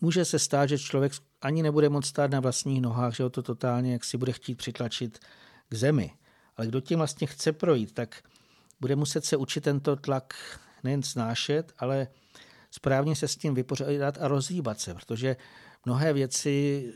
může 0.00 0.24
se 0.24 0.38
stát, 0.38 0.66
že 0.66 0.78
člověk 0.78 1.12
ani 1.40 1.62
nebude 1.62 1.88
moct 1.88 2.06
stát 2.06 2.30
na 2.30 2.40
vlastních 2.40 2.82
nohách, 2.82 3.14
že 3.14 3.22
ho 3.22 3.30
to 3.30 3.42
totálně 3.42 3.92
jak 3.92 4.04
si 4.04 4.16
bude 4.16 4.32
chtít 4.32 4.54
přitlačit 4.54 5.18
k 5.68 5.74
zemi. 5.74 6.10
Ale 6.56 6.66
kdo 6.66 6.80
tím 6.80 6.98
vlastně 6.98 7.26
chce 7.26 7.52
projít, 7.52 7.92
tak 7.92 8.22
bude 8.80 8.96
muset 8.96 9.24
se 9.24 9.36
učit 9.36 9.60
tento 9.60 9.96
tlak 9.96 10.34
nejen 10.84 11.02
snášet, 11.02 11.72
ale 11.78 12.08
správně 12.70 13.16
se 13.16 13.28
s 13.28 13.36
tím 13.36 13.54
vypořádat 13.54 14.18
a 14.20 14.28
rozhýbat 14.28 14.80
se, 14.80 14.94
protože 14.94 15.36
mnohé 15.84 16.12
věci, 16.12 16.92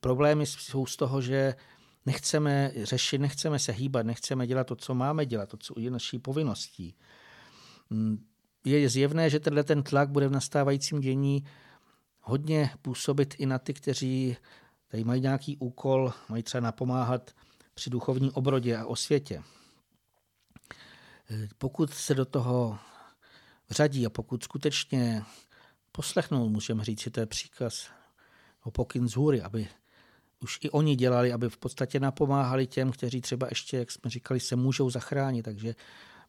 problémy 0.00 0.46
jsou 0.46 0.86
z 0.86 0.96
toho, 0.96 1.20
že 1.20 1.54
nechceme 2.06 2.72
řešit, 2.82 3.18
nechceme 3.18 3.58
se 3.58 3.72
hýbat, 3.72 4.06
nechceme 4.06 4.46
dělat 4.46 4.66
to, 4.66 4.76
co 4.76 4.94
máme 4.94 5.26
dělat, 5.26 5.48
to, 5.48 5.56
co 5.56 5.74
je 5.78 5.90
naší 5.90 6.18
povinností. 6.18 6.94
Je 8.64 8.88
zjevné, 8.88 9.30
že 9.30 9.40
tenhle 9.40 9.64
ten 9.64 9.82
tlak 9.82 10.10
bude 10.10 10.28
v 10.28 10.32
nastávajícím 10.32 11.00
dění 11.00 11.44
hodně 12.20 12.70
působit 12.82 13.34
i 13.38 13.46
na 13.46 13.58
ty, 13.58 13.74
kteří 13.74 14.36
tady 14.88 15.04
mají 15.04 15.20
nějaký 15.20 15.56
úkol, 15.56 16.12
mají 16.28 16.42
třeba 16.42 16.60
napomáhat 16.60 17.30
při 17.74 17.90
duchovní 17.90 18.30
obrodě 18.30 18.76
a 18.76 18.86
osvětě. 18.86 19.42
Pokud 21.58 21.94
se 21.94 22.14
do 22.14 22.24
toho 22.24 22.78
řadí 23.70 24.06
a 24.06 24.10
pokud 24.10 24.44
skutečně 24.44 25.22
poslechnou, 25.92 26.48
můžeme 26.48 26.84
říct, 26.84 27.02
že 27.02 27.10
to 27.10 27.20
je 27.20 27.26
příkaz 27.26 27.90
o 28.62 28.70
pokyn 28.70 29.08
z 29.08 29.16
hůry, 29.16 29.42
aby 29.42 29.68
už 30.40 30.58
i 30.62 30.70
oni 30.70 30.96
dělali, 30.96 31.32
aby 31.32 31.48
v 31.48 31.58
podstatě 31.58 32.00
napomáhali 32.00 32.66
těm, 32.66 32.92
kteří 32.92 33.20
třeba 33.20 33.46
ještě, 33.50 33.76
jak 33.76 33.90
jsme 33.90 34.10
říkali, 34.10 34.40
se 34.40 34.56
můžou 34.56 34.90
zachránit, 34.90 35.42
takže 35.42 35.74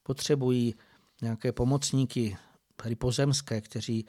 potřebují 0.04 0.76
nějaké 1.22 1.52
pomocníky, 1.52 2.38
tady 2.76 2.96
pozemské, 2.96 3.62
kteří 3.62 4.06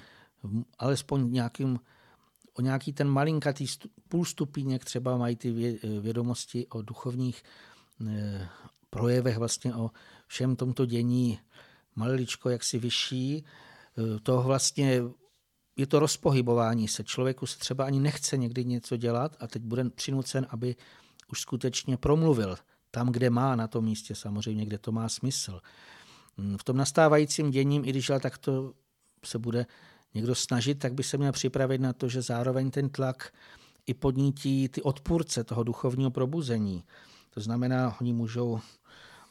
alespoň 0.78 1.32
nějakým, 1.32 1.80
o 2.54 2.60
nějaký 2.60 2.92
ten 2.92 3.08
malinkatý 3.08 3.66
půl 4.08 4.24
stupíněk 4.24 4.84
třeba 4.84 5.16
mají 5.16 5.36
ty 5.36 5.78
vědomosti 6.00 6.66
o 6.66 6.82
duchovních 6.82 7.42
eh, 8.08 8.48
projevech, 8.90 9.38
vlastně 9.38 9.74
o 9.74 9.90
všem 10.26 10.56
tomto 10.56 10.86
dění 10.86 11.38
maliličko 11.94 12.48
jaksi 12.50 12.78
vyšší. 12.78 13.44
Eh, 13.98 14.20
to 14.20 14.42
vlastně 14.42 15.02
je 15.76 15.86
to 15.86 15.98
rozpohybování 15.98 16.88
se. 16.88 17.04
Člověku 17.04 17.46
se 17.46 17.58
třeba 17.58 17.84
ani 17.84 18.00
nechce 18.00 18.36
někdy 18.36 18.64
něco 18.64 18.96
dělat 18.96 19.36
a 19.40 19.46
teď 19.46 19.62
bude 19.62 19.90
přinucen, 19.90 20.46
aby 20.50 20.76
už 21.28 21.40
skutečně 21.40 21.96
promluvil 21.96 22.56
tam, 22.90 23.12
kde 23.12 23.30
má 23.30 23.56
na 23.56 23.68
tom 23.68 23.84
místě, 23.84 24.14
samozřejmě, 24.14 24.66
kde 24.66 24.78
to 24.78 24.92
má 24.92 25.08
smysl. 25.08 25.60
Mm, 26.40 26.58
v 26.58 26.64
tom 26.64 26.76
nastávajícím 26.76 27.50
děním, 27.50 27.84
i 27.84 27.90
když 27.90 28.10
ale 28.10 28.20
takto 28.20 28.72
se 29.24 29.38
bude 29.38 29.66
někdo 30.14 30.34
snažit, 30.34 30.74
tak 30.74 30.94
by 30.94 31.02
se 31.02 31.16
měl 31.16 31.32
připravit 31.32 31.80
na 31.80 31.92
to, 31.92 32.08
že 32.08 32.22
zároveň 32.22 32.70
ten 32.70 32.88
tlak 32.88 33.32
i 33.86 33.94
podnítí 33.94 34.68
ty 34.68 34.82
odpůrce 34.82 35.44
toho 35.44 35.62
duchovního 35.62 36.10
probuzení. 36.10 36.84
To 37.30 37.40
znamená, 37.40 37.96
oni 38.00 38.12
můžou 38.12 38.60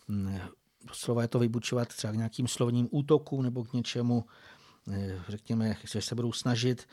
mm, 0.07 0.39
doslova 0.87 1.21
je 1.21 1.27
to 1.27 1.39
vybučovat 1.39 1.87
třeba 1.87 2.13
k 2.13 2.15
nějakým 2.15 2.47
slovním 2.47 2.87
útokům 2.91 3.43
nebo 3.43 3.63
k 3.63 3.73
něčemu, 3.73 4.25
eh, 4.91 5.21
řekněme, 5.27 5.75
že 5.83 6.01
se 6.01 6.15
budou 6.15 6.31
snažit 6.31 6.87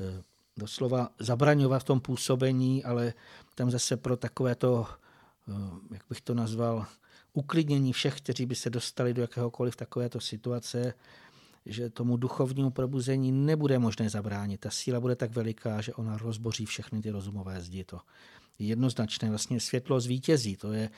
eh, 0.00 0.22
doslova 0.56 1.08
zabraňovat 1.18 1.82
v 1.82 1.84
tom 1.84 2.00
působení, 2.00 2.84
ale 2.84 3.14
tam 3.54 3.70
zase 3.70 3.96
pro 3.96 4.16
takovéto, 4.16 4.86
eh, 5.48 5.52
jak 5.92 6.02
bych 6.08 6.20
to 6.20 6.34
nazval, 6.34 6.86
uklidnění 7.38 7.92
všech, 7.92 8.16
kteří 8.16 8.46
by 8.46 8.54
se 8.54 8.70
dostali 8.70 9.14
do 9.14 9.22
jakéhokoliv 9.22 9.76
takovéto 9.76 10.20
situace, 10.20 10.94
že 11.66 11.90
tomu 11.90 12.16
duchovnímu 12.16 12.70
probuzení 12.70 13.32
nebude 13.32 13.78
možné 13.78 14.10
zabránit. 14.10 14.60
Ta 14.60 14.70
síla 14.70 15.00
bude 15.00 15.16
tak 15.16 15.30
veliká, 15.30 15.80
že 15.80 15.94
ona 15.94 16.18
rozboří 16.18 16.66
všechny 16.66 17.02
ty 17.02 17.10
rozumové 17.10 17.60
zdi. 17.60 17.84
To 17.84 18.00
je 18.58 18.66
jednoznačné. 18.66 19.28
Vlastně 19.30 19.60
světlo 19.60 20.00
zvítězí. 20.00 20.56
To 20.56 20.72
je, 20.72 20.90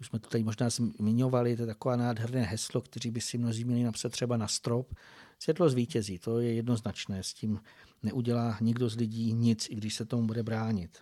už 0.00 0.06
jsme 0.06 0.18
to 0.18 0.28
tady 0.28 0.44
možná 0.44 0.70
zmiňovali, 0.70 1.56
to 1.56 1.62
je 1.62 1.66
takové 1.66 1.96
nádherné 1.96 2.42
heslo, 2.42 2.80
kteří 2.80 3.10
by 3.10 3.20
si 3.20 3.38
mnozí 3.38 3.64
měli 3.64 3.84
napsat 3.84 4.12
třeba 4.12 4.36
na 4.36 4.48
strop. 4.48 4.94
Světlo 5.38 5.70
zvítězí, 5.70 6.18
to 6.18 6.40
je 6.40 6.54
jednoznačné. 6.54 7.22
S 7.22 7.34
tím 7.34 7.60
neudělá 8.02 8.58
nikdo 8.60 8.88
z 8.88 8.96
lidí 8.96 9.32
nic, 9.32 9.66
i 9.70 9.74
když 9.74 9.94
se 9.94 10.04
tomu 10.04 10.26
bude 10.26 10.42
bránit. 10.42 10.98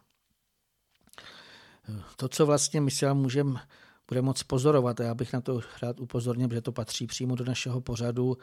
To, 2.17 2.29
co 2.29 2.47
vlastně 2.47 2.81
my 2.81 2.91
si 2.91 3.07
můžeme 3.13 3.61
bude 4.11 4.23
moc 4.23 4.43
pozorovat, 4.43 5.01
a 5.01 5.05
já 5.05 5.15
bych 5.15 5.33
na 5.33 5.41
to 5.41 5.61
rád 5.83 6.01
upozornil, 6.01 6.49
protože 6.49 6.61
to 6.61 6.73
patří 6.73 7.07
přímo 7.07 7.35
do 7.35 7.45
našeho 7.45 7.81
pořadu, 7.81 8.39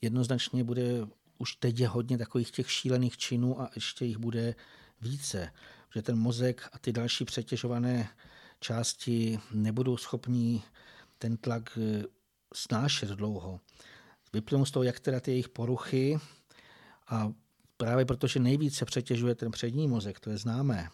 jednoznačně 0.00 0.64
bude 0.64 1.06
už 1.38 1.54
teď 1.54 1.80
je 1.80 1.88
hodně 1.88 2.18
takových 2.18 2.50
těch 2.50 2.70
šílených 2.70 3.16
činů 3.16 3.60
a 3.60 3.70
ještě 3.74 4.04
jich 4.04 4.18
bude 4.18 4.54
více. 5.00 5.52
Že 5.94 6.02
ten 6.02 6.18
mozek 6.18 6.68
a 6.72 6.78
ty 6.78 6.92
další 6.92 7.24
přetěžované 7.24 8.08
části 8.60 9.38
nebudou 9.52 9.96
schopní 9.96 10.62
ten 11.18 11.36
tlak 11.36 11.78
eh, 11.82 12.04
snášet 12.54 13.08
dlouho. 13.08 13.60
Vyplynou 14.32 14.64
z 14.64 14.70
toho, 14.70 14.82
jak 14.82 15.00
teda 15.00 15.20
ty 15.20 15.30
jejich 15.30 15.48
poruchy 15.48 16.18
a 17.08 17.32
právě 17.76 18.04
protože 18.04 18.40
nejvíce 18.40 18.84
přetěžuje 18.84 19.34
ten 19.34 19.50
přední 19.50 19.88
mozek, 19.88 20.20
to 20.20 20.30
je 20.30 20.36
známé, 20.36 20.88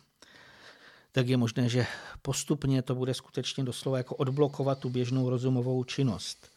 tak 1.14 1.28
je 1.28 1.36
možné, 1.36 1.68
že 1.68 1.86
postupně 2.22 2.82
to 2.82 2.94
bude 2.94 3.14
skutečně 3.14 3.64
doslova 3.64 3.98
jako 3.98 4.14
odblokovat 4.14 4.78
tu 4.78 4.90
běžnou 4.90 5.30
rozumovou 5.30 5.84
činnost. 5.84 6.50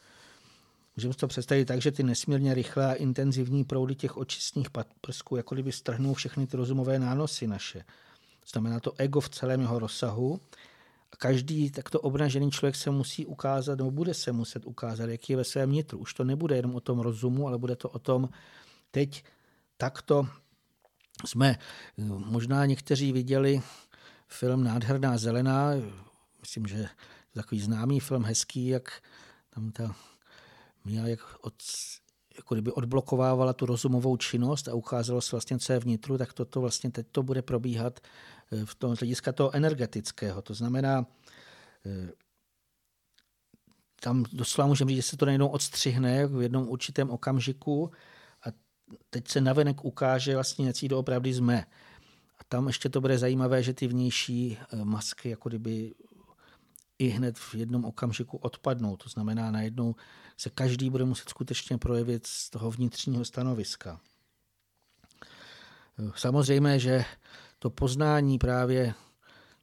Můžeme 0.96 1.14
si 1.14 1.20
to 1.20 1.28
představit 1.28 1.66
tak, 1.66 1.82
že 1.82 1.92
ty 1.92 2.04
nesmírně 2.04 2.54
rychlé 2.54 2.86
a 2.86 2.94
intenzivní 2.94 3.64
proudy 3.64 3.96
těch 3.96 4.18
očistných 4.18 4.68
prsků 5.02 5.36
jako 5.36 5.56
kdyby 5.56 5.72
strhnou 5.72 6.14
všechny 6.14 6.48
ty 6.48 6.58
rozumové 6.58 7.00
nánosy 7.00 7.48
naše. 7.48 7.84
Znamená 8.52 8.80
to 8.80 8.94
ego 8.98 9.22
v 9.22 9.30
celém 9.30 9.62
jeho 9.62 9.80
rozsahu. 9.80 10.40
A 11.12 11.16
každý 11.16 11.72
takto 11.72 12.02
obnažený 12.02 12.52
člověk 12.52 12.76
se 12.76 12.90
musí 12.90 13.26
ukázat, 13.26 13.78
nebo 13.78 13.92
bude 13.92 14.14
se 14.14 14.32
muset 14.32 14.66
ukázat, 14.66 15.10
jaký 15.10 15.34
je 15.34 15.38
ve 15.38 15.44
svém 15.44 15.72
nitru. 15.72 15.98
Už 15.98 16.14
to 16.14 16.24
nebude 16.24 16.56
jenom 16.56 16.76
o 16.76 16.80
tom 16.80 17.00
rozumu, 17.00 17.48
ale 17.48 17.58
bude 17.58 17.76
to 17.76 17.90
o 17.90 18.00
tom, 18.00 18.30
teď 18.92 19.24
takto 19.78 20.28
jsme, 21.26 21.58
možná 22.08 22.66
někteří 22.66 23.12
viděli 23.12 23.62
film 24.28 24.64
Nádherná 24.64 25.18
zelená, 25.18 25.72
myslím, 26.42 26.68
že 26.68 26.90
takový 27.34 27.62
známý 27.62 28.00
film, 28.00 28.24
hezký, 28.24 28.68
jak 28.68 29.02
tam 29.50 29.72
ta 29.72 29.96
Mia 30.86 31.08
jak 31.08 31.20
od, 31.42 31.54
jako 32.38 32.56
kdyby 32.56 32.72
odblokovávala 32.72 33.54
tu 33.54 33.66
rozumovou 33.66 34.18
činnost 34.18 34.68
a 34.68 34.74
ukázalo 34.74 35.22
se 35.22 35.36
vlastně, 35.36 35.60
co 35.60 35.74
je 35.74 35.80
vnitru, 35.80 36.18
tak 36.18 36.34
toto 36.34 36.62
vlastně 36.62 36.92
teď 36.92 37.08
to 37.12 37.24
bude 37.24 37.42
probíhat 37.42 38.00
eh, 38.52 38.66
v 38.66 38.76
tom 38.76 38.96
hlediska 39.00 39.32
toho 39.32 39.56
energetického. 39.56 40.42
To 40.42 40.54
znamená, 40.54 41.06
eh, 41.86 42.12
tam 44.00 44.26
doslova 44.34 44.68
můžeme 44.68 44.90
říct, 44.90 44.98
že 44.98 45.10
se 45.10 45.18
to 45.18 45.26
najednou 45.26 45.48
odstřihne 45.48 46.28
v 46.28 46.42
jednom 46.42 46.70
určitém 46.70 47.10
okamžiku 47.10 47.92
a 48.44 48.48
teď 49.10 49.28
se 49.28 49.42
navenek 49.42 49.86
ukáže 49.86 50.34
vlastně, 50.34 50.68
jaký 50.68 50.88
doopravdy 50.88 51.34
jsme. 51.34 51.66
A 52.40 52.44
tam 52.50 52.68
ještě 52.68 52.90
to 52.90 53.02
bude 53.02 53.18
zajímavé, 53.18 53.64
že 53.64 53.74
ty 53.74 53.88
vnější 53.88 54.58
eh, 54.58 54.86
masky 54.86 55.30
jako 55.30 55.50
kdyby 55.50 55.94
i 57.00 57.08
hned 57.08 57.38
v 57.38 57.56
jednom 57.56 57.86
okamžiku 57.86 58.38
odpadnou. 58.38 58.98
To 58.98 59.10
znamená, 59.10 59.52
najednou 59.52 59.96
se 60.38 60.50
každý 60.50 60.90
bude 60.90 61.06
muset 61.06 61.30
skutečně 61.30 61.78
projevit 61.78 62.28
z 62.28 62.50
toho 62.50 62.72
vnitřního 62.72 63.26
stanoviska. 63.26 64.00
Samozřejmě, 66.16 66.80
že 66.80 67.06
to 67.60 67.70
poznání 67.70 68.38
právě 68.38 68.94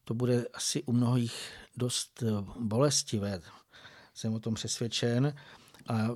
to 0.05 0.14
bude 0.14 0.47
asi 0.55 0.83
u 0.83 0.93
mnohých 0.93 1.53
dost 1.77 2.22
bolestivé. 2.59 3.41
Jsem 4.14 4.35
o 4.35 4.41
tom 4.41 4.55
přesvědčen. 4.55 5.35
A 5.89 6.09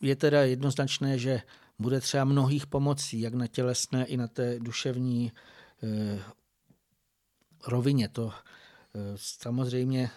je 0.00 0.16
teda 0.16 0.42
jednoznačné, 0.42 1.18
že 1.18 1.42
bude 1.78 2.00
třeba 2.00 2.24
mnohých 2.24 2.66
pomocí, 2.66 3.20
jak 3.20 3.34
na 3.34 3.46
tělesné, 3.46 4.06
i 4.06 4.16
na 4.16 4.28
té 4.28 4.58
duševní 4.60 5.32
eh, 5.82 6.22
rovině. 7.66 8.08
To 8.08 8.32
samozřejmě 9.16 10.10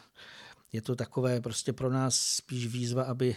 je 0.71 0.81
to 0.81 0.95
takové 0.95 1.41
prostě 1.41 1.73
pro 1.73 1.89
nás 1.89 2.19
spíš 2.19 2.67
výzva, 2.67 3.03
aby 3.03 3.35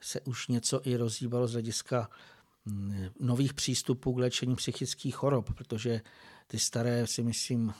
se 0.00 0.20
už 0.20 0.48
něco 0.48 0.80
i 0.84 0.96
rozhýbalo 0.96 1.48
z 1.48 1.52
hlediska 1.52 2.10
mm, 2.64 3.08
nových 3.20 3.54
přístupů 3.54 4.14
k 4.14 4.18
léčení 4.18 4.56
psychických 4.56 5.14
chorob, 5.14 5.54
protože 5.54 6.00
ty 6.46 6.58
staré 6.58 7.06
si 7.06 7.22
myslím 7.22 7.74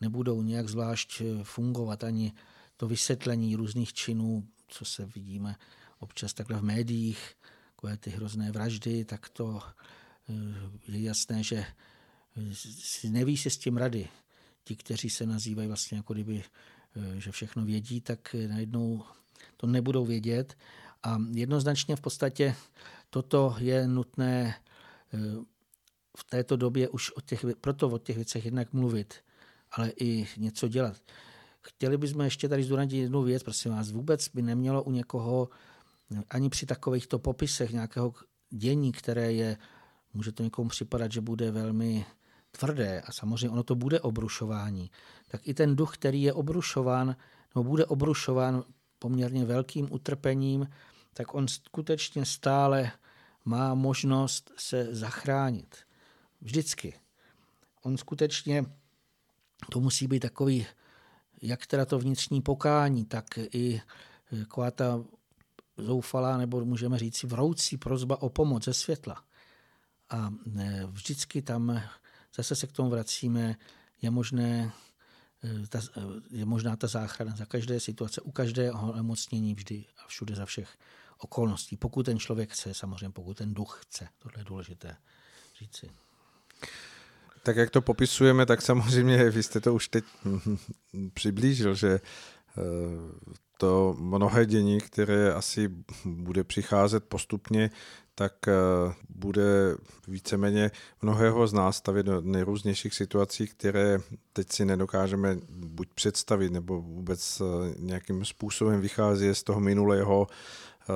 nebudou 0.00 0.42
nějak 0.42 0.68
zvlášť 0.68 1.22
fungovat, 1.42 2.04
ani 2.04 2.32
to 2.76 2.88
vysvětlení 2.88 3.56
různých 3.56 3.92
činů, 3.92 4.48
co 4.68 4.84
se 4.84 5.06
vidíme 5.06 5.56
občas 5.98 6.34
takhle 6.34 6.58
v 6.58 6.62
médiích, 6.62 7.34
takové 7.76 7.96
ty 7.96 8.10
hrozné 8.10 8.52
vraždy, 8.52 9.04
tak 9.04 9.28
to 9.28 9.60
eh, 10.28 10.92
je 10.92 11.02
jasné, 11.02 11.42
že 11.42 11.64
neví 13.04 13.36
si 13.36 13.50
s 13.50 13.58
tím 13.58 13.76
rady 13.76 14.08
ti, 14.64 14.76
kteří 14.76 15.10
se 15.10 15.26
nazývají 15.26 15.68
vlastně 15.68 15.96
jako 15.96 16.14
kdyby, 16.14 16.44
eh, 16.96 17.20
že 17.20 17.30
všechno 17.32 17.64
vědí, 17.64 18.00
tak 18.00 18.36
najednou 18.48 19.04
to 19.56 19.66
nebudou 19.66 20.04
vědět. 20.04 20.56
A 21.02 21.18
jednoznačně 21.32 21.96
v 21.96 22.00
podstatě 22.00 22.54
toto 23.10 23.56
je 23.58 23.88
nutné 23.88 24.54
eh, 25.14 25.18
v 26.16 26.24
této 26.24 26.56
době 26.56 26.88
už 26.88 27.12
o 27.16 27.20
těch, 27.20 27.44
proto 27.60 27.88
o 27.88 27.98
těch 27.98 28.16
věcech 28.16 28.44
jednak 28.44 28.72
mluvit, 28.72 29.14
ale 29.72 29.92
i 30.00 30.26
něco 30.36 30.68
dělat. 30.68 30.96
Chtěli 31.60 31.96
bychom 31.96 32.20
ještě 32.20 32.48
tady 32.48 32.62
zdůraznit 32.62 32.98
jednu 32.98 33.22
věc, 33.22 33.42
prosím 33.42 33.72
vás, 33.72 33.90
vůbec 33.90 34.28
by 34.28 34.42
nemělo 34.42 34.82
u 34.82 34.90
někoho 34.90 35.48
ani 36.30 36.48
při 36.48 36.66
takovýchto 36.66 37.18
popisech 37.18 37.72
nějakého 37.72 38.14
dění, 38.50 38.92
které 38.92 39.32
je, 39.32 39.56
může 40.14 40.32
to 40.32 40.42
někomu 40.42 40.68
připadat, 40.68 41.12
že 41.12 41.20
bude 41.20 41.50
velmi 41.50 42.06
tvrdé 42.50 43.00
a 43.00 43.12
samozřejmě 43.12 43.50
ono 43.50 43.62
to 43.62 43.74
bude 43.74 44.00
obrušování, 44.00 44.90
tak 45.28 45.48
i 45.48 45.54
ten 45.54 45.76
duch, 45.76 45.94
který 45.94 46.22
je 46.22 46.32
obrušován, 46.32 47.16
nebo 47.54 47.64
bude 47.64 47.86
obrušován 47.86 48.64
poměrně 48.98 49.44
velkým 49.44 49.88
utrpením, 49.92 50.68
tak 51.14 51.34
on 51.34 51.48
skutečně 51.48 52.24
stále 52.24 52.92
má 53.44 53.74
možnost 53.74 54.52
se 54.56 54.94
zachránit. 54.94 55.76
Vždycky. 56.40 56.94
On 57.82 57.96
skutečně, 57.96 58.64
to 59.70 59.80
musí 59.80 60.06
být 60.06 60.20
takový, 60.20 60.66
jak 61.42 61.66
teda 61.66 61.84
to 61.84 61.98
vnitřní 61.98 62.42
pokání, 62.42 63.04
tak 63.04 63.38
i 63.52 63.80
taková 64.38 64.70
ta 64.70 65.04
zoufalá, 65.76 66.36
nebo 66.36 66.64
můžeme 66.64 66.98
říct 66.98 67.22
vroucí 67.22 67.76
prozba 67.76 68.22
o 68.22 68.28
pomoc 68.28 68.64
ze 68.64 68.74
světla. 68.74 69.24
A 70.10 70.30
vždycky 70.86 71.42
tam 71.42 71.80
Zase 72.36 72.56
se 72.56 72.66
k 72.66 72.72
tomu 72.72 72.90
vracíme, 72.90 73.56
je 74.02 74.10
možné 74.10 74.72
eh, 75.44 75.66
ta, 75.66 75.80
je 76.30 76.44
možná 76.44 76.76
ta 76.76 76.86
záchrana 76.86 77.36
za 77.36 77.44
každé 77.44 77.80
situace, 77.80 78.20
u 78.20 78.30
každého 78.30 78.94
nemocnění 78.96 79.54
vždy 79.54 79.84
a 80.04 80.08
všude 80.08 80.34
za 80.34 80.46
všech 80.46 80.68
okolností. 81.18 81.76
Pokud 81.76 82.02
ten 82.02 82.18
člověk 82.18 82.52
chce, 82.52 82.74
samozřejmě 82.74 83.10
pokud 83.10 83.36
ten 83.36 83.54
duch 83.54 83.80
chce, 83.82 84.08
tohle 84.18 84.40
je 84.40 84.44
důležité 84.44 84.96
říci. 85.58 85.90
Tak 87.42 87.56
jak 87.56 87.70
to 87.70 87.82
popisujeme, 87.82 88.46
tak 88.46 88.62
samozřejmě 88.62 89.30
vy 89.30 89.42
jste 89.42 89.60
to 89.60 89.74
už 89.74 89.88
teď 89.88 90.04
přiblížil, 91.14 91.74
že 91.74 92.00
to 93.58 93.96
mnohé 93.98 94.46
dění, 94.46 94.80
které 94.80 95.32
asi 95.32 95.70
bude 96.04 96.44
přicházet 96.44 97.04
postupně, 97.04 97.70
tak 98.14 98.48
eh, 98.48 98.52
bude 99.08 99.76
víceméně 100.08 100.70
mnohého 101.02 101.46
z 101.46 101.52
nás 101.52 101.76
stavět 101.76 102.06
do 102.06 102.20
nejrůznějších 102.20 102.94
situací, 102.94 103.46
které 103.46 103.98
teď 104.32 104.52
si 104.52 104.64
nedokážeme 104.64 105.36
buď 105.48 105.88
představit, 105.94 106.52
nebo 106.52 106.80
vůbec 106.80 107.40
eh, 107.40 107.74
nějakým 107.78 108.24
způsobem 108.24 108.80
vychází 108.80 109.34
z 109.34 109.42
toho 109.42 109.60
minulého 109.60 110.26
eh, 110.30 110.92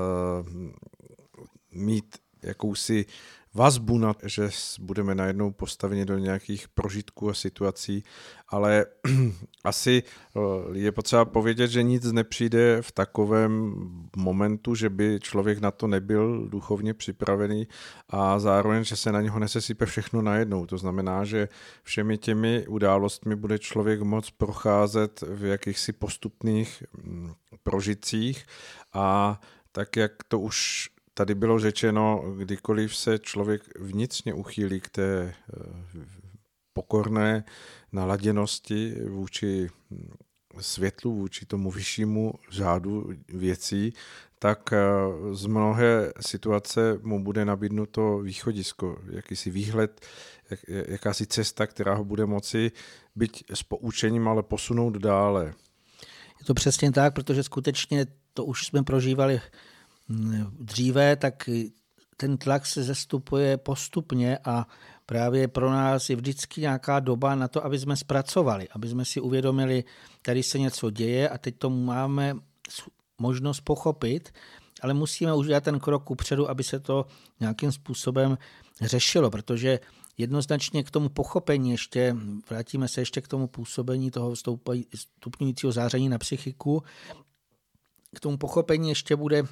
mít 1.73 2.19
jakousi 2.43 3.07
vazbu 3.55 3.99
na, 3.99 4.15
že 4.25 4.49
budeme 4.81 5.15
najednou 5.15 5.51
postaveni 5.51 6.05
do 6.05 6.19
nějakých 6.19 6.69
prožitků 6.69 7.31
a 7.31 7.35
situací, 7.35 8.05
ale 8.49 8.87
asi 9.65 10.03
eh, 10.03 10.41
je 10.79 10.93
potřeba 10.93 11.25
povědět, 11.25 11.69
že 11.69 11.83
nic 11.83 12.13
nepřijde 12.13 12.83
v 12.83 12.93
takovém 12.93 13.75
momentu, 14.17 14.75
že 14.75 14.91
by 14.91 15.19
člověk 15.23 15.59
na 15.59 15.71
to 15.71 15.87
nebyl 15.87 16.49
duchovně 16.49 16.95
připravený 16.95 17.69
a 18.09 18.39
zároveň, 18.39 18.85
že 18.85 18.97
se 18.97 19.13
na 19.13 19.21
něho 19.21 19.39
nesesype 19.39 19.87
všechno 19.87 20.23
najednou. 20.23 20.67
To 20.67 20.79
znamená, 20.79 21.25
že 21.25 21.49
všemi 21.83 22.19
těmi 22.19 22.67
událostmi 22.69 23.37
bude 23.37 23.59
člověk 23.59 24.01
moc 24.01 24.31
procházet 24.31 25.25
v 25.29 25.45
jakýchsi 25.45 25.93
postupných 25.93 26.85
mm, 27.03 27.33
prožitcích 27.63 28.47
a 28.93 29.41
tak, 29.73 29.97
jak 29.97 30.13
to 30.29 30.39
už 30.39 30.89
tady 31.21 31.35
bylo 31.35 31.59
řečeno, 31.59 32.25
kdykoliv 32.37 32.97
se 32.97 33.19
člověk 33.19 33.63
vnitřně 33.79 34.35
uchýlí 34.35 34.81
k 34.81 34.89
té 34.89 35.23
eh, 35.23 35.35
pokorné 36.73 37.45
naladěnosti 37.93 38.95
vůči 39.09 39.69
hm, 39.91 40.11
světlu, 40.61 41.15
vůči 41.15 41.47
tomu 41.47 41.71
vyššímu 41.71 42.35
řádu 42.51 43.11
věcí, 43.29 43.93
tak 44.39 44.73
eh, 44.73 44.79
z 45.33 45.47
mnohé 45.47 46.13
situace 46.21 46.99
mu 47.03 47.25
bude 47.25 47.45
nabídnuto 47.45 48.19
východisko, 48.19 48.99
jakýsi 49.13 49.51
výhled, 49.51 50.01
jak, 50.51 50.61
jakási 50.69 51.27
cesta, 51.27 51.67
která 51.67 51.95
ho 51.95 52.05
bude 52.05 52.27
moci 52.27 52.73
být 53.17 53.45
s 53.55 53.63
poučením, 53.63 54.29
ale 54.29 54.43
posunout 54.43 54.97
dále. 54.97 55.45
Je 56.39 56.45
to 56.47 56.55
přesně 56.55 56.93
tak, 56.93 57.15
protože 57.15 57.43
skutečně 57.43 58.07
to 58.35 58.45
už 58.45 58.67
jsme 58.67 58.83
prožívali 58.83 59.41
dříve, 60.61 61.17
tak 61.17 61.51
ten 62.17 62.37
tlak 62.37 62.67
se 62.67 62.83
zestupuje 62.83 63.57
postupně 63.57 64.39
a 64.45 64.67
právě 65.07 65.49
pro 65.49 65.71
nás 65.71 66.11
je 66.11 66.17
vždycky 66.17 66.61
nějaká 66.61 67.01
doba 67.01 67.35
na 67.35 67.49
to, 67.49 67.65
aby 67.65 67.79
jsme 67.79 67.97
zpracovali, 67.97 68.69
aby 68.69 68.89
jsme 68.89 69.05
si 69.05 69.21
uvědomili, 69.21 69.85
tady 70.23 70.43
se 70.43 70.59
něco 70.59 70.91
děje 70.91 71.29
a 71.29 71.39
teď 71.39 71.59
to 71.59 71.71
máme 71.71 72.37
možnost 73.19 73.61
pochopit, 73.61 74.33
ale 74.83 74.95
musíme 74.95 75.35
už 75.35 75.47
dělat 75.47 75.65
ten 75.65 75.81
krok 75.81 76.11
upředu, 76.11 76.51
aby 76.51 76.65
se 76.65 76.81
to 76.81 77.07
nějakým 77.41 77.73
způsobem 77.73 78.39
řešilo, 78.81 79.31
protože 79.31 79.81
jednoznačně 80.19 80.85
k 80.85 80.91
tomu 80.91 81.09
pochopení 81.09 81.71
ještě, 81.71 82.17
vrátíme 82.51 82.89
se 82.89 83.01
ještě 83.01 83.21
k 83.21 83.29
tomu 83.29 83.47
působení 83.47 84.11
toho 84.11 84.35
stupňujícího 84.95 85.73
záření 85.73 86.09
na 86.09 86.19
psychiku, 86.19 86.83
k 88.15 88.21
tomu 88.21 88.37
pochopení 88.37 88.89
ještě 88.89 89.17
bude 89.17 89.43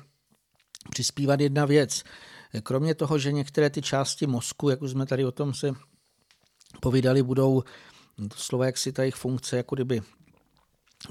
přispívat 0.91 1.41
jedna 1.41 1.65
věc. 1.65 2.05
Kromě 2.63 2.95
toho, 2.95 3.19
že 3.19 3.33
některé 3.33 3.71
ty 3.71 3.83
části 3.83 4.27
mozku, 4.27 4.69
jak 4.69 4.83
už 4.83 4.91
jsme 4.91 5.07
tady 5.07 5.25
o 5.25 5.33
tom 5.33 5.55
se 5.55 5.73
povídali, 6.81 7.23
budou 7.23 7.63
doslova 8.19 8.67
jak 8.67 8.79
si 8.79 8.93
ta 8.93 9.03
jejich 9.03 9.15
funkce 9.15 9.57
jako 9.57 9.75
kdyby 9.75 10.03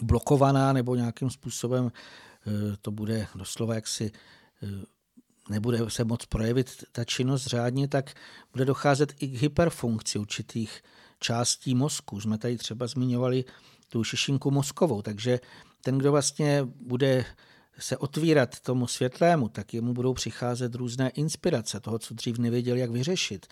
blokovaná 0.01 0.73
nebo 0.73 0.95
nějakým 0.95 1.29
způsobem 1.29 1.91
eh, 1.91 2.77
to 2.81 2.91
bude 2.91 3.27
doslova 3.35 3.75
jak 3.75 3.87
si 3.87 4.11
eh, 4.63 4.67
nebude 5.49 5.79
se 5.87 6.03
moc 6.03 6.25
projevit 6.25 6.83
ta 6.91 7.03
činnost 7.03 7.45
řádně, 7.45 7.87
tak 7.87 8.13
bude 8.51 8.65
docházet 8.65 9.13
i 9.19 9.27
k 9.27 9.41
hyperfunkci 9.41 10.19
určitých 10.19 10.81
částí 11.19 11.75
mozku. 11.75 12.21
Jsme 12.21 12.37
tady 12.37 12.57
třeba 12.57 12.87
zmiňovali 12.87 13.45
tu 13.89 14.03
šišinku 14.03 14.51
mozkovou, 14.51 15.01
takže 15.01 15.39
ten, 15.81 15.97
kdo 15.97 16.11
vlastně 16.11 16.63
bude 16.63 17.25
se 17.79 17.97
otvírat 17.97 18.59
tomu 18.59 18.87
světlému, 18.87 19.49
tak 19.49 19.73
jemu 19.73 19.93
budou 19.93 20.13
přicházet 20.13 20.75
různé 20.75 21.09
inspirace 21.09 21.79
toho, 21.79 21.99
co 21.99 22.13
dřív 22.13 22.37
nevěděl, 22.37 22.77
jak 22.77 22.91
vyřešit. 22.91 23.47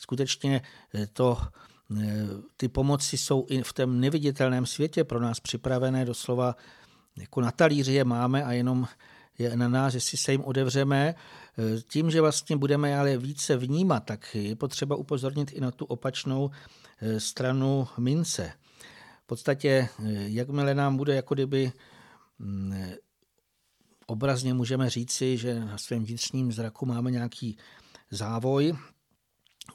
Skutečně 0.00 0.62
eh, 0.94 1.06
to, 1.06 1.38
eh, 2.02 2.26
ty 2.56 2.68
pomoci 2.68 3.18
jsou 3.18 3.46
i 3.48 3.62
v 3.62 3.72
tom 3.72 4.00
neviditelném 4.00 4.66
světě 4.66 5.04
pro 5.04 5.20
nás 5.20 5.40
připravené 5.40 6.04
doslova 6.04 6.56
jako 7.16 7.40
na 7.40 7.50
talíři 7.50 7.92
je 7.92 8.04
máme 8.04 8.44
a 8.44 8.52
jenom 8.52 8.88
je 9.38 9.56
na 9.56 9.68
nás, 9.68 9.94
jestli 9.94 10.18
se 10.18 10.32
jim 10.32 10.44
odevřeme. 10.44 11.14
Eh, 11.58 11.80
tím, 11.88 12.10
že 12.10 12.20
vlastně 12.20 12.56
budeme 12.56 12.98
ale 12.98 13.16
více 13.16 13.56
vnímat, 13.56 14.00
tak 14.04 14.34
je 14.34 14.56
potřeba 14.56 14.96
upozornit 14.96 15.52
i 15.52 15.60
na 15.60 15.70
tu 15.70 15.84
opačnou 15.84 16.50
stranu 17.18 17.88
mince. 17.98 18.52
V 19.24 19.26
podstatě, 19.26 19.88
jakmile 20.26 20.74
nám 20.74 20.96
bude 20.96 21.14
jako 21.14 21.34
kdyby 21.34 21.72
mm, 22.38 22.74
obrazně 24.10 24.54
můžeme 24.54 24.90
říci, 24.90 25.36
že 25.36 25.60
na 25.64 25.78
svém 25.78 26.04
vnitřním 26.04 26.52
zraku 26.52 26.86
máme 26.86 27.10
nějaký 27.10 27.56
závoj, 28.10 28.76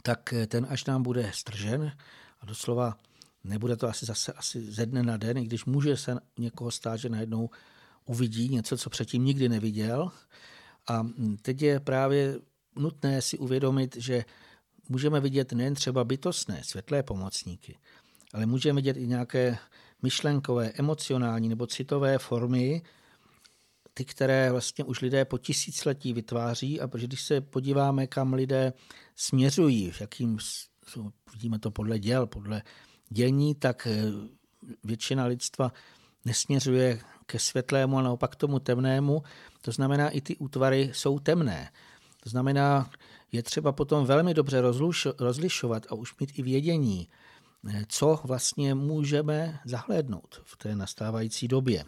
tak 0.02 0.34
ten 0.48 0.68
až 0.70 0.86
nám 0.86 1.04
bude 1.04 1.32
stržen 1.34 1.92
a 2.42 2.46
doslova 2.46 2.98
nebude 3.44 3.76
to 3.76 3.88
asi 3.88 4.06
zase 4.06 4.34
asi 4.34 4.72
ze 4.72 4.86
dne 4.86 5.04
na 5.04 5.18
den, 5.18 5.38
i 5.38 5.46
když 5.46 5.66
může 5.66 5.98
se 5.98 6.18
někoho 6.40 6.72
stát, 6.72 6.98
že 6.98 7.10
najednou 7.10 7.50
uvidí 8.06 8.50
něco, 8.50 8.78
co 8.78 8.90
předtím 8.90 9.26
nikdy 9.26 9.50
neviděl. 9.50 10.12
A 10.88 11.08
teď 11.42 11.62
je 11.62 11.80
právě 11.80 12.40
nutné 12.76 13.22
si 13.22 13.38
uvědomit, 13.38 13.96
že 13.96 14.26
můžeme 14.90 15.20
vidět 15.20 15.52
nejen 15.52 15.74
třeba 15.74 16.04
bytostné, 16.04 16.64
světlé 16.64 17.04
pomocníky, 17.04 17.78
ale 18.34 18.46
můžeme 18.46 18.76
vidět 18.76 18.98
i 18.98 19.08
nějaké 19.08 19.58
myšlenkové, 20.02 20.72
emocionální 20.72 21.50
nebo 21.50 21.68
citové 21.68 22.18
formy, 22.18 22.82
ty, 23.94 24.06
které 24.06 24.52
vlastně 24.52 24.84
už 24.84 25.02
lidé 25.02 25.26
po 25.26 25.38
tisíciletí 25.38 26.14
vytváří 26.14 26.82
a 26.82 26.88
protože 26.88 27.08
když 27.08 27.22
se 27.22 27.42
podíváme, 27.42 28.08
kam 28.08 28.34
lidé 28.34 28.74
směřují, 29.16 29.92
v 29.92 30.02
jakým, 30.02 30.38
vidíme 31.34 31.60
to 31.60 31.72
podle 31.72 32.00
děl, 32.00 32.28
podle 32.28 32.62
dění, 33.10 33.56
tak 33.56 33.88
eh, 33.88 34.04
většina 34.84 35.26
lidstva 35.26 35.72
nesměřuje 36.26 37.00
ke 37.26 37.40
světlému, 37.40 37.98
a 37.98 38.02
naopak 38.02 38.36
tomu 38.36 38.60
temnému. 38.60 39.24
To 39.62 39.72
znamená, 39.72 40.10
i 40.10 40.22
ty 40.22 40.36
útvary 40.36 40.92
jsou 40.94 41.20
temné. 41.20 41.72
To 42.24 42.30
znamená, 42.30 42.90
je 43.32 43.44
třeba 43.44 43.72
potom 43.72 44.06
velmi 44.06 44.34
dobře 44.34 44.62
rozlišovat 45.20 45.86
a 45.90 45.96
už 45.96 46.20
mít 46.20 46.40
i 46.40 46.42
vědění, 46.42 47.10
eh, 47.70 47.86
co 47.88 48.20
vlastně 48.24 48.74
můžeme 48.74 49.60
zahlédnout 49.66 50.42
v 50.44 50.58
té 50.58 50.76
nastávající 50.76 51.48
době. 51.48 51.86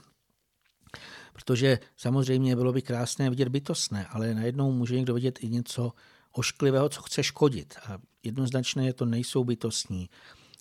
Protože 1.36 1.80
samozřejmě 1.98 2.56
bylo 2.56 2.74
by 2.74 2.82
krásné 2.82 3.30
vidět 3.30 3.50
bytostné, 3.50 4.06
ale 4.06 4.34
najednou 4.34 4.72
může 4.72 4.96
někdo 4.96 5.14
vidět 5.14 5.40
i 5.44 5.50
něco 5.50 5.92
ošklivého, 6.32 6.90
co 6.90 7.02
chce 7.02 7.24
škodit. 7.24 7.76
A 7.86 7.98
jednoznačně 8.24 8.94
to 8.94 9.06
nejsou 9.06 9.44
bytostní. 9.44 10.10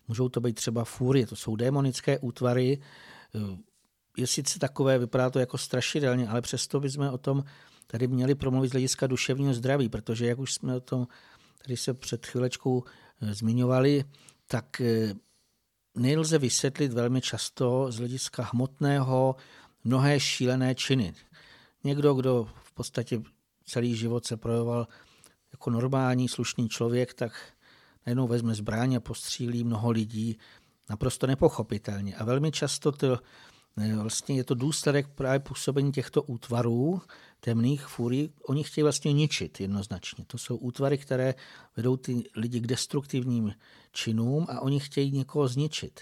Můžou 0.08 0.28
to 0.28 0.40
být 0.40 0.52
třeba 0.52 0.84
fúrie, 0.84 1.26
to 1.26 1.36
jsou 1.36 1.56
démonické 1.56 2.18
útvary. 2.18 2.80
Je 4.16 4.26
sice 4.26 4.58
takové, 4.58 4.98
vypadá 4.98 5.30
to 5.30 5.38
jako 5.38 5.58
strašidelně, 5.58 6.28
ale 6.28 6.42
přesto 6.42 6.80
bychom 6.80 7.08
o 7.08 7.18
tom 7.18 7.44
tady 7.86 8.06
měli 8.06 8.34
promluvit 8.34 8.68
z 8.68 8.72
hlediska 8.72 9.06
duševního 9.06 9.54
zdraví, 9.54 9.88
protože 9.88 10.26
jak 10.26 10.38
už 10.38 10.54
jsme 10.54 10.76
o 10.76 10.80
tom 10.80 11.06
tady 11.64 11.76
se 11.76 11.94
před 11.94 12.26
chvílečkou 12.26 12.84
eh, 13.20 13.34
zmiňovali, 13.34 14.04
tak 14.46 14.80
eh, 14.80 15.14
nelze 15.94 16.38
vysvětlit 16.38 16.92
velmi 16.92 17.20
často 17.20 17.92
z 17.92 17.98
hlediska 17.98 18.48
hmotného 18.52 19.36
mnohé 19.84 20.20
šílené 20.20 20.74
činy. 20.74 21.14
Někdo, 21.84 22.14
kdo 22.14 22.48
v 22.62 22.72
podstatě 22.72 23.22
celý 23.66 23.96
život 23.96 24.26
se 24.26 24.36
projevoval 24.36 24.88
jako 25.52 25.70
normální, 25.70 26.28
slušný 26.28 26.68
člověk, 26.68 27.14
tak 27.14 27.32
najednou 28.06 28.26
vezme 28.26 28.54
zbraň 28.54 28.94
a 28.94 29.00
postřílí 29.00 29.64
mnoho 29.64 29.90
lidí 29.90 30.38
naprosto 30.90 31.26
nepochopitelně. 31.26 32.16
A 32.16 32.24
velmi 32.24 32.52
často 32.52 32.92
to, 32.92 33.18
eh, 33.76 33.96
vlastně 33.96 34.36
je 34.36 34.44
to 34.44 34.54
důsledek 34.54 35.08
právě 35.08 35.40
působení 35.40 35.92
těchto 35.92 36.22
útvarů, 36.22 37.02
temných 37.40 37.86
furí, 37.86 38.30
oni 38.48 38.64
chtějí 38.64 38.82
vlastně 38.82 39.12
ničit 39.12 39.60
jednoznačně. 39.60 40.24
To 40.26 40.38
jsou 40.38 40.56
útvary, 40.56 40.98
které 40.98 41.34
vedou 41.76 41.96
ty 41.96 42.22
lidi 42.36 42.60
k 42.60 42.66
destruktivním 42.66 43.54
činům 43.92 44.46
a 44.48 44.60
oni 44.60 44.80
chtějí 44.80 45.10
někoho 45.10 45.48
zničit. 45.48 46.00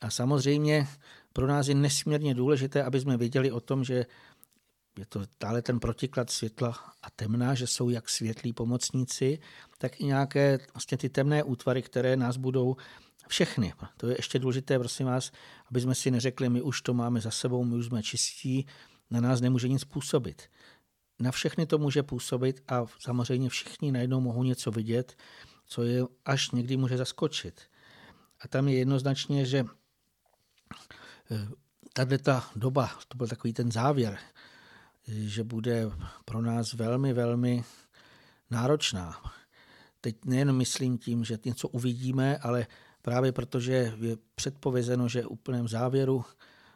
A 0.00 0.10
samozřejmě 0.10 0.88
pro 1.32 1.46
nás 1.46 1.68
je 1.68 1.74
nesmírně 1.74 2.34
důležité, 2.34 2.84
aby 2.84 3.00
jsme 3.00 3.16
věděli 3.16 3.50
o 3.50 3.60
tom, 3.60 3.84
že 3.84 4.06
je 4.98 5.06
to 5.06 5.22
dále 5.40 5.62
ten 5.62 5.80
protiklad 5.80 6.30
světla 6.30 6.94
a 7.02 7.10
temna, 7.10 7.54
že 7.54 7.66
jsou 7.66 7.88
jak 7.88 8.08
světlí 8.08 8.52
pomocníci, 8.52 9.38
tak 9.78 10.00
i 10.00 10.04
nějaké 10.04 10.58
vlastně 10.74 10.98
ty 10.98 11.08
temné 11.08 11.42
útvary, 11.42 11.82
které 11.82 12.16
nás 12.16 12.36
budou 12.36 12.76
všechny. 13.28 13.72
To 13.96 14.06
je 14.06 14.18
ještě 14.18 14.38
důležité, 14.38 14.78
prosím 14.78 15.06
vás, 15.06 15.32
aby 15.70 15.80
jsme 15.80 15.94
si 15.94 16.10
neřekli, 16.10 16.48
my 16.48 16.62
už 16.62 16.82
to 16.82 16.94
máme 16.94 17.20
za 17.20 17.30
sebou, 17.30 17.64
my 17.64 17.76
už 17.76 17.86
jsme 17.86 18.02
čistí, 18.02 18.66
na 19.10 19.20
nás 19.20 19.40
nemůže 19.40 19.68
nic 19.68 19.84
působit. 19.84 20.42
Na 21.20 21.30
všechny 21.30 21.66
to 21.66 21.78
může 21.78 22.02
působit 22.02 22.62
a 22.68 22.84
samozřejmě 22.98 23.48
všichni 23.48 23.92
najednou 23.92 24.20
mohou 24.20 24.42
něco 24.42 24.70
vidět, 24.70 25.16
co 25.66 25.82
je 25.82 26.02
až 26.24 26.50
někdy 26.50 26.76
může 26.76 26.96
zaskočit. 26.96 27.60
A 28.40 28.48
tam 28.48 28.68
je 28.68 28.78
jednoznačně, 28.78 29.46
že 29.46 29.64
tahle 31.92 32.18
ta 32.18 32.50
doba, 32.56 32.90
to 33.08 33.16
byl 33.16 33.26
takový 33.26 33.52
ten 33.52 33.72
závěr, 33.72 34.18
že 35.08 35.44
bude 35.44 35.90
pro 36.24 36.42
nás 36.42 36.72
velmi, 36.72 37.12
velmi 37.12 37.64
náročná. 38.50 39.22
Teď 40.00 40.24
nejen 40.24 40.52
myslím 40.52 40.98
tím, 40.98 41.24
že 41.24 41.38
něco 41.44 41.68
uvidíme, 41.68 42.38
ale 42.38 42.66
právě 43.02 43.32
protože 43.32 43.94
je 44.00 44.16
předpovězeno, 44.34 45.08
že 45.08 45.22
v 45.22 45.30
úplném 45.30 45.68
závěru 45.68 46.24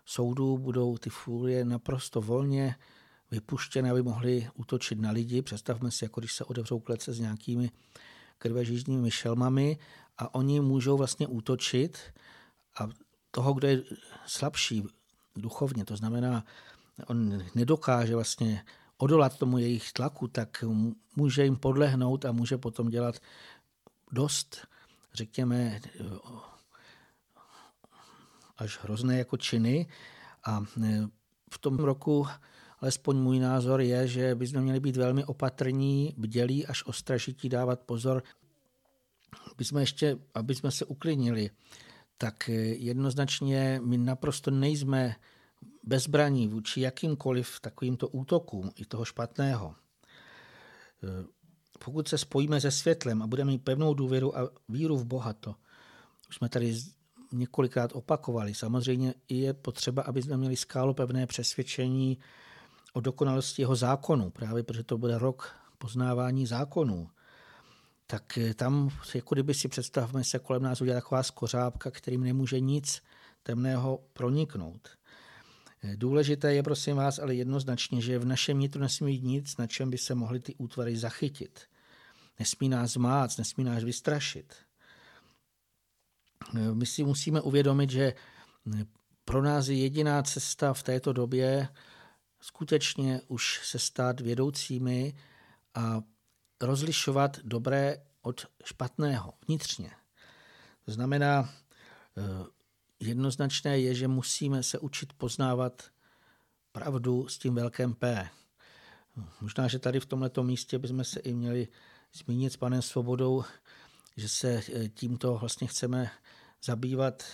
soudů 0.05 0.59
budou 0.59 0.98
ty 0.98 1.11
furie 1.11 1.64
naprosto 1.64 2.20
volně 2.20 2.76
vypuštěné, 3.30 3.90
aby 3.90 4.02
mohli 4.02 4.48
útočit 4.55 4.98
na 4.98 5.11
lidi. 5.11 5.42
Představme 5.42 5.90
si, 5.90 6.05
jako 6.05 6.20
když 6.20 6.34
se 6.34 6.44
otevřou 6.44 6.80
klece 6.80 7.12
s 7.12 7.20
nějakými 7.20 7.70
krvežížními 8.38 9.11
šelmami 9.11 9.78
a 10.18 10.34
oni 10.34 10.61
můžou 10.61 10.96
vlastně 10.96 11.26
útočit 11.26 11.98
a 12.80 12.88
toho, 13.35 13.55
kdo 13.55 13.68
je 13.68 13.82
slabší 14.26 14.82
duchovně, 15.37 15.85
to 15.85 15.97
znamená, 15.97 16.45
on 17.07 17.43
nedokáže 17.55 18.14
vlastně 18.14 18.64
odolat 18.99 19.39
tomu 19.39 19.59
jejich 19.59 19.93
tlaku, 19.93 20.28
tak 20.28 20.64
může 21.16 21.45
jim 21.45 21.57
podlehnout 21.57 22.24
a 22.24 22.32
může 22.32 22.59
potom 22.59 22.89
dělat 22.89 23.18
dost, 24.12 24.66
řekněme, 25.14 25.80
až 28.59 28.78
hrozné 28.82 29.18
jako 29.18 29.37
činy. 29.37 29.87
A 30.45 30.62
e, 30.82 31.07
v 31.51 31.59
tom 31.59 31.78
roku, 31.78 32.26
alespoň 32.80 33.16
můj 33.16 33.39
názor 33.39 33.80
je, 33.80 34.09
že 34.09 34.35
bychom 34.35 34.61
měli 34.61 34.80
být 34.80 34.97
velmi 34.97 35.24
opatrní, 35.24 36.14
bdělí, 36.16 36.66
až 36.66 36.87
ostražití 36.87 37.49
dávat 37.49 37.80
pozor, 37.80 38.22
aby 39.53 39.64
jsme 39.64 39.82
ještě, 39.82 40.18
aby 40.35 40.55
jsme 40.55 40.70
se 40.70 40.85
uklidnili, 40.85 41.51
tak 42.18 42.48
e, 42.48 42.52
jednoznačně 42.74 43.80
my 43.84 43.98
naprosto 43.98 44.50
nejsme 44.50 45.16
bezbraní 45.82 46.48
vůči 46.48 46.80
jakýmkoliv 46.80 47.60
takovýmto 47.60 48.08
útokům 48.08 48.70
i 48.76 48.84
toho 48.84 49.04
špatného. 49.04 49.74
E, 51.02 51.24
pokud 51.78 52.08
se 52.08 52.18
spojíme 52.18 52.60
se 52.60 52.70
světlem 52.70 53.22
a 53.22 53.26
budeme 53.26 53.50
mít 53.50 53.64
pevnou 53.64 53.94
důvěru 53.94 54.38
a 54.38 54.50
víru 54.68 54.96
v 54.96 55.04
Boha, 55.04 55.32
to 55.32 55.54
už 56.28 56.36
jsme 56.36 56.48
tady 56.48 56.76
několikrát 57.32 57.90
opakovali. 57.94 58.54
Samozřejmě 58.54 59.14
je 59.28 59.54
potřeba, 59.54 60.02
aby 60.02 60.22
jsme 60.22 60.36
měli 60.36 60.56
skálo 60.56 60.94
pevné 60.94 61.26
přesvědčení 61.26 62.18
o 62.92 63.00
dokonalosti 63.00 63.62
jeho 63.62 63.76
zákonu, 63.76 64.30
právě 64.30 64.62
protože 64.62 64.82
to 64.82 64.98
bude 64.98 65.18
rok 65.18 65.54
poznávání 65.78 66.46
zákonů. 66.46 67.08
Tak 68.14 68.38
e, 68.38 68.54
tam, 68.54 68.90
jako 69.14 69.34
kdyby 69.34 69.54
si 69.54 69.68
představme 69.68 70.24
se 70.24 70.38
kolem 70.38 70.62
nás 70.62 70.80
udělat 70.80 70.96
taková 70.96 71.22
skořápka, 71.22 71.90
kterým 71.90 72.24
nemůže 72.24 72.60
nic 72.60 73.02
temného 73.42 74.04
proniknout. 74.12 74.88
Důležité 75.96 76.54
je, 76.54 76.62
prosím 76.62 76.96
vás, 76.96 77.18
ale 77.18 77.34
jednoznačně, 77.34 78.00
že 78.00 78.18
v 78.18 78.24
našem 78.24 78.58
nitru 78.58 78.80
nesmí 78.80 79.12
být 79.12 79.24
nic, 79.24 79.56
na 79.56 79.66
čem 79.66 79.90
by 79.90 79.98
se 79.98 80.14
mohly 80.14 80.40
ty 80.40 80.54
útvary 80.54 80.96
zachytit. 80.96 81.60
Nesmí 82.38 82.68
nás 82.68 82.92
zmát, 82.92 83.38
nesmí 83.38 83.64
nás 83.64 83.84
vystrašit. 83.84 84.54
My 86.72 86.86
si 86.86 87.04
musíme 87.04 87.40
uvědomit, 87.40 87.90
že 87.90 88.14
pro 89.24 89.42
nás 89.42 89.68
je 89.68 89.76
jediná 89.76 90.22
cesta 90.22 90.72
v 90.72 90.82
této 90.82 91.12
době 91.12 91.68
skutečně 92.40 93.20
už 93.28 93.60
se 93.64 93.78
stát 93.78 94.20
vědoucími 94.20 95.14
a 95.74 96.02
rozlišovat 96.66 97.38
dobré 97.44 97.96
od 98.22 98.46
špatného 98.64 99.34
vnitřně. 99.48 99.90
To 100.84 100.92
znamená, 100.92 101.50
jednoznačné 103.00 103.78
je, 103.78 103.94
že 103.94 104.08
musíme 104.08 104.62
se 104.62 104.78
učit 104.78 105.12
poznávat 105.12 105.82
pravdu 106.72 107.28
s 107.28 107.38
tím 107.38 107.54
velkém 107.54 107.94
P. 107.94 108.28
Možná, 109.40 109.68
že 109.68 109.78
tady 109.78 110.00
v 110.00 110.06
tomto 110.06 110.42
místě 110.42 110.78
bychom 110.78 111.04
se 111.04 111.20
i 111.20 111.34
měli 111.34 111.68
zmínit 112.12 112.52
s 112.52 112.56
panem 112.56 112.82
Svobodou, 112.82 113.44
že 114.16 114.28
se 114.28 114.62
eh, 114.72 114.88
tímto 114.88 115.38
vlastně 115.38 115.66
chceme 115.66 116.10
zabývat 116.64 117.24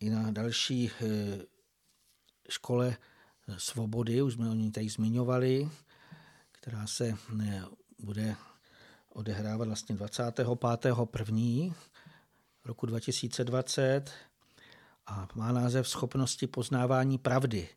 i 0.00 0.10
na 0.10 0.30
další 0.30 0.90
eh, 0.90 1.38
škole 2.48 2.96
svobody, 3.56 4.22
už 4.22 4.34
jsme 4.34 4.50
o 4.50 4.54
ní 4.54 4.72
tady 4.72 4.88
zmiňovali, 4.88 5.70
která 6.52 6.86
se 6.86 7.16
eh, 7.42 7.62
bude 7.98 8.36
odehrávat 9.08 9.68
vlastně 9.68 9.94
25.1 9.94 11.74
roku 12.64 12.86
2020 12.86 14.10
a 15.06 15.28
má 15.34 15.52
název 15.52 15.88
Schopnosti 15.88 16.46
poznávání 16.46 17.18
pravdy. 17.18 17.68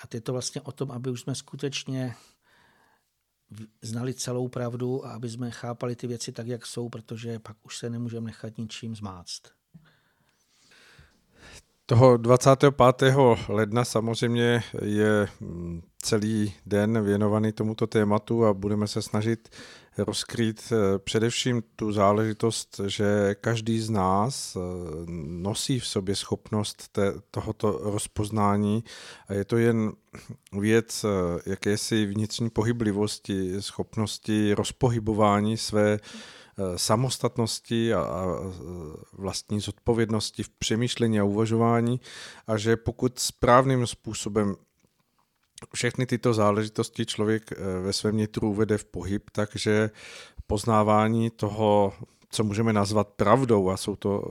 A 0.00 0.08
je 0.14 0.20
to 0.20 0.32
vlastně 0.32 0.60
o 0.60 0.72
tom, 0.72 0.90
aby 0.90 1.10
už 1.10 1.20
jsme 1.20 1.34
skutečně 1.34 2.14
znali 3.82 4.14
celou 4.14 4.48
pravdu 4.48 5.06
a 5.06 5.12
aby 5.12 5.28
jsme 5.28 5.50
chápali 5.50 5.96
ty 5.96 6.06
věci 6.06 6.32
tak, 6.32 6.46
jak 6.46 6.66
jsou, 6.66 6.88
protože 6.88 7.38
pak 7.38 7.56
už 7.62 7.78
se 7.78 7.90
nemůžeme 7.90 8.26
nechat 8.26 8.58
ničím 8.58 8.96
zmáct. 8.96 9.42
Toho 11.90 12.16
25. 12.16 13.14
ledna 13.48 13.84
samozřejmě 13.84 14.62
je 14.82 15.28
mm, 15.40 15.82
celý 16.02 16.54
den 16.66 17.04
věnovaný 17.04 17.52
tomuto 17.52 17.86
tématu 17.86 18.46
a 18.46 18.54
budeme 18.54 18.88
se 18.88 19.02
snažit 19.02 19.48
rozkrýt 19.98 20.72
eh, 20.72 20.98
především 20.98 21.62
tu 21.76 21.92
záležitost, 21.92 22.80
že 22.86 23.34
každý 23.40 23.80
z 23.80 23.90
nás 23.90 24.56
eh, 24.56 24.60
nosí 25.26 25.78
v 25.78 25.86
sobě 25.86 26.16
schopnost 26.16 26.88
té, 26.88 27.12
tohoto 27.30 27.80
rozpoznání 27.82 28.84
a 29.28 29.34
je 29.34 29.44
to 29.44 29.56
jen 29.56 29.92
věc 30.60 31.04
eh, 31.04 31.50
jakési 31.50 32.06
vnitřní 32.06 32.50
pohyblivosti, 32.50 33.62
schopnosti 33.62 34.54
rozpohybování 34.54 35.56
své 35.56 35.98
samostatnosti 36.76 37.94
a, 37.94 38.00
a 38.00 38.24
vlastní 39.12 39.60
zodpovědnosti 39.60 40.42
v 40.42 40.48
přemýšlení 40.48 41.20
a 41.20 41.24
uvažování 41.24 42.00
a 42.46 42.56
že 42.56 42.76
pokud 42.76 43.18
správným 43.18 43.86
způsobem 43.86 44.56
všechny 45.74 46.06
tyto 46.06 46.34
záležitosti 46.34 47.06
člověk 47.06 47.52
eh, 47.52 47.56
ve 47.80 47.92
svém 47.92 48.16
nitru 48.16 48.50
uvede 48.50 48.78
v 48.78 48.84
pohyb, 48.84 49.30
takže 49.32 49.90
poznávání 50.46 51.30
toho, 51.30 51.92
co 52.30 52.44
můžeme 52.44 52.72
nazvat 52.72 53.08
pravdou, 53.08 53.70
a 53.70 53.76
jsou 53.76 53.96
to 53.96 54.24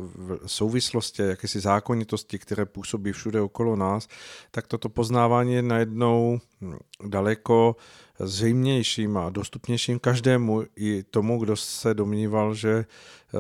souvislosti, 0.46 1.22
jakési 1.22 1.60
zákonitosti, 1.60 2.40
které 2.40 2.66
působí 2.66 3.12
všude 3.12 3.42
okolo 3.42 3.76
nás, 3.76 4.08
tak 4.52 4.68
toto 4.68 4.90
poznávání 4.90 5.54
je 5.54 5.62
najednou 5.62 6.40
hm, 6.62 6.78
daleko 7.06 7.76
zřejmějším 8.20 9.18
a 9.18 9.30
dostupnějším 9.30 10.00
každému 10.00 10.64
i 10.76 11.04
tomu, 11.04 11.40
kdo 11.40 11.56
se 11.56 11.94
domníval, 11.94 12.54
že 12.54 12.70
eh, 12.70 13.38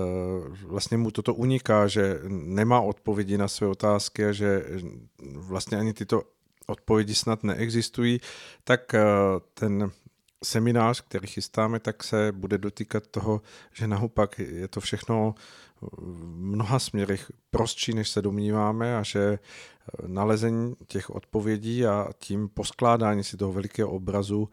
vlastně 0.67 0.97
mu 0.97 1.11
toto 1.11 1.33
uniká, 1.33 1.87
že 1.87 2.19
nemá 2.27 2.81
odpovědi 2.81 3.37
na 3.37 3.47
své 3.47 3.67
otázky 3.67 4.25
a 4.25 4.31
že 4.31 4.65
hm, 4.69 5.07
vlastně 5.21 5.77
ani 5.77 5.93
tyto 5.93 6.23
odpovědi 6.67 7.15
snad 7.15 7.43
neexistují, 7.43 8.19
tak 8.63 8.93
eh, 8.93 9.01
ten 9.53 9.91
seminář, 10.43 11.01
který 11.01 11.27
chystáme, 11.27 11.79
tak 11.79 12.03
se 12.03 12.31
bude 12.31 12.57
dotýkat 12.57 13.07
toho, 13.07 13.41
že 13.73 13.87
naopak 13.87 14.39
je 14.39 14.67
to 14.67 14.79
všechno 14.79 15.35
v 15.81 16.35
mnoha 16.35 16.79
směrech 16.79 17.31
prostší, 17.51 17.93
než 17.93 18.09
se 18.09 18.21
domníváme 18.21 18.97
a 18.97 19.03
že 19.03 19.19
eh, 19.19 20.07
nalezení 20.07 20.75
těch 20.87 21.09
odpovědí 21.09 21.85
a 21.85 22.09
tím 22.19 22.49
poskládání 22.49 23.23
si 23.23 23.37
toho 23.37 23.53
velikého 23.53 23.89
obrazu 23.89 24.49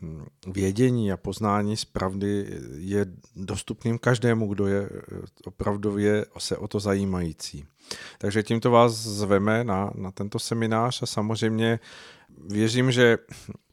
hm, 0.00 0.24
vědění 0.46 1.12
a 1.12 1.16
poznání 1.16 1.76
z 1.76 1.84
pravdy 1.84 2.60
je 2.76 3.06
dostupným 3.36 3.98
každému, 3.98 4.46
kdo 4.46 4.66
je 4.66 4.82
eh, 4.82 4.98
opravdově 5.44 6.26
se 6.38 6.56
o 6.56 6.68
to 6.68 6.80
zajímající. 6.80 7.64
Takže 8.18 8.42
tímto 8.42 8.70
vás 8.70 8.92
zveme 8.92 9.64
na, 9.64 9.90
na 9.94 10.10
tento 10.10 10.38
seminář 10.38 11.02
a 11.02 11.06
samozřejmě 11.06 11.80
věřím, 12.48 12.92
že 12.92 13.18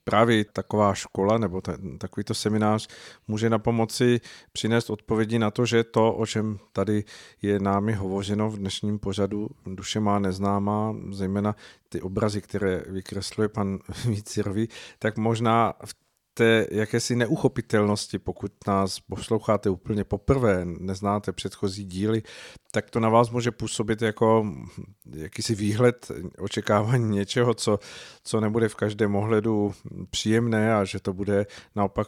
právě 0.10 0.46
taková 0.46 0.94
škola 0.94 1.38
nebo 1.38 1.62
ten, 1.62 1.98
takovýto 1.98 2.34
seminář 2.34 2.88
může 3.28 3.50
na 3.50 3.60
pomoci 3.60 4.22
přinést 4.52 4.90
odpovědi 4.90 5.40
na 5.40 5.52
to, 5.52 5.66
že 5.66 5.84
to, 5.84 6.14
o 6.14 6.26
čem 6.26 6.60
tady 6.74 7.04
je 7.42 7.60
námi 7.60 7.94
hovořeno 7.94 8.50
v 8.50 8.58
dnešním 8.58 9.00
pořadu 9.00 9.50
Duše 9.66 10.00
má 10.00 10.20
neznámá, 10.20 10.96
zejména 11.12 11.56
ty 11.90 12.02
obrazy, 12.02 12.42
které 12.42 12.84
vykresluje 12.88 13.50
pan 13.50 13.80
Vícirvi, 14.06 14.68
tak 15.00 15.18
možná 15.18 15.74
v 15.86 16.09
té 16.40 16.68
jakési 16.72 17.16
neuchopitelnosti, 17.16 18.20
pokud 18.20 18.52
nás 18.68 19.00
posloucháte 19.00 19.70
úplně 19.70 20.04
poprvé, 20.04 20.66
neznáte 20.66 21.32
předchozí 21.32 21.84
díly, 21.84 22.24
tak 22.72 22.90
to 22.90 23.00
na 23.00 23.10
vás 23.10 23.30
může 23.30 23.52
působit 23.52 24.02
jako 24.02 24.54
jakýsi 25.16 25.56
výhled 25.56 26.12
očekávání 26.38 27.10
něčeho, 27.10 27.54
co, 27.54 27.80
co 28.24 28.40
nebude 28.40 28.70
v 28.70 28.76
každém 28.76 29.16
ohledu 29.16 29.74
příjemné 30.10 30.76
a 30.76 30.86
že 30.86 31.00
to 31.00 31.14
bude 31.14 31.46
naopak 31.76 32.08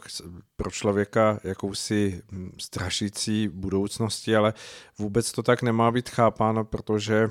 pro 0.56 0.70
člověka 0.70 1.40
jakousi 1.44 2.22
strašící 2.58 3.48
budoucnosti, 3.48 4.36
ale 4.36 4.54
vůbec 4.98 5.32
to 5.32 5.42
tak 5.42 5.62
nemá 5.62 5.90
být 5.90 6.08
chápáno, 6.08 6.64
protože 6.64 7.28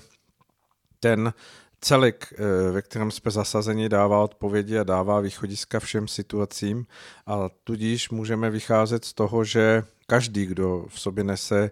ten 0.99 1.34
celek, 1.82 2.34
eh, 2.34 2.72
ve 2.72 2.82
kterém 2.82 3.12
jsme 3.12 3.32
zasazeni, 3.32 3.90
dává 3.90 4.24
odpovědi 4.24 4.80
a 4.80 4.84
dává 4.84 5.20
východiska 5.20 5.80
všem 5.80 6.08
situacím. 6.08 6.86
A 7.26 7.50
tudíž 7.64 8.10
můžeme 8.10 8.50
vycházet 8.50 9.06
z 9.06 9.14
toho, 9.14 9.44
že 9.44 9.84
každý, 10.08 10.46
kdo 10.46 10.86
v 10.90 11.00
sobě 11.00 11.24
nese 11.24 11.72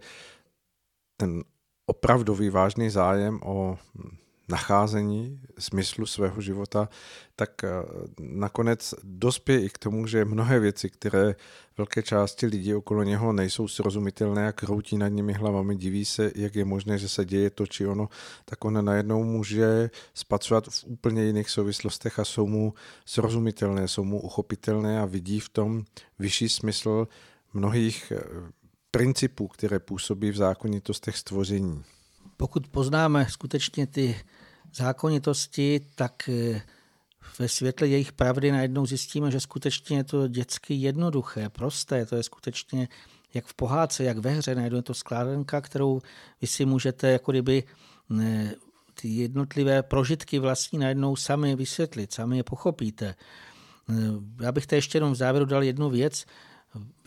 ten 1.17 1.43
opravdový 1.85 2.49
vážný 2.49 2.89
zájem 2.89 3.39
o 3.43 3.77
nacházení 4.49 5.41
smyslu 5.59 6.05
svého 6.05 6.41
života, 6.41 6.89
tak 7.35 7.63
eh, 7.63 7.69
nakonec 8.19 8.93
dospěje 9.03 9.65
i 9.65 9.69
k 9.69 9.77
tomu, 9.77 10.07
že 10.07 10.25
mnohé 10.25 10.59
věci, 10.59 10.89
které 10.89 11.35
velké 11.77 12.03
části 12.03 12.45
lidí 12.45 12.75
okolo 12.75 13.03
něho 13.03 13.33
nejsou 13.33 13.67
srozumitelné 13.67 14.47
a 14.47 14.51
kroutí 14.51 14.97
nad 14.97 15.07
nimi 15.07 15.33
hlavami, 15.33 15.75
diví 15.75 16.05
se, 16.05 16.31
jak 16.35 16.55
je 16.55 16.65
možné, 16.65 16.97
že 16.97 17.09
se 17.09 17.25
děje 17.25 17.49
to 17.49 17.67
či 17.67 17.87
ono, 17.87 18.09
tak 18.45 18.65
on 18.65 18.85
najednou 18.85 19.23
může 19.23 19.89
spacovat 20.13 20.67
v 20.69 20.83
úplně 20.87 21.23
jiných 21.23 21.49
souvislostech 21.49 22.19
a 22.19 22.25
jsou 22.25 22.47
mu 22.47 22.73
srozumitelné, 23.05 23.87
jsou 23.87 24.03
mu 24.03 24.21
uchopitelné 24.21 25.01
a 25.01 25.05
vidí 25.05 25.39
v 25.39 25.49
tom 25.49 25.83
vyšší 26.19 26.49
smysl 26.49 27.07
mnohých 27.53 28.11
eh, 28.15 28.21
principů, 28.91 29.47
které 29.47 29.79
působí 29.79 30.31
v 30.31 30.35
zákonitostech 30.35 31.17
stvoření. 31.17 31.83
Pokud 32.39 32.67
poznáme 32.67 33.27
skutečně 33.29 33.87
ty 33.87 34.19
zákonitosti, 34.73 35.81
tak 35.95 36.29
eh, 36.29 36.61
ve 37.39 37.47
světle 37.47 37.87
jejich 37.87 38.11
pravdy 38.11 38.51
najednou 38.51 38.85
zjistíme, 38.85 39.31
že 39.31 39.39
skutečně 39.39 39.97
je 39.97 40.03
to 40.03 40.27
dětsky 40.27 40.73
jednoduché, 40.73 41.49
prosté, 41.49 42.05
to 42.05 42.15
je 42.15 42.23
skutečně 42.23 42.87
jak 43.33 43.45
v 43.45 43.53
pohádce, 43.53 44.03
jak 44.03 44.17
ve 44.17 44.29
hře, 44.29 44.55
najednou 44.55 44.77
je 44.77 44.83
to 44.83 44.93
skládanka, 44.93 45.61
kterou 45.61 46.01
vy 46.41 46.47
si 46.47 46.65
můžete 46.65 47.11
jako 47.11 47.31
kdyby 47.31 47.63
ne, 48.09 48.55
ty 49.01 49.07
jednotlivé 49.07 49.83
prožitky 49.83 50.39
vlastní 50.39 50.79
najednou 50.79 51.15
sami 51.15 51.55
vysvětlit, 51.55 52.13
sami 52.13 52.37
je 52.37 52.43
pochopíte. 52.43 53.15
Eh, 53.89 53.93
já 54.43 54.51
bych 54.51 54.67
to 54.67 54.75
ještě 54.75 54.97
jenom 54.97 55.13
v 55.13 55.15
závěru 55.15 55.45
dal 55.45 55.63
jednu 55.63 55.89
věc, 55.89 56.25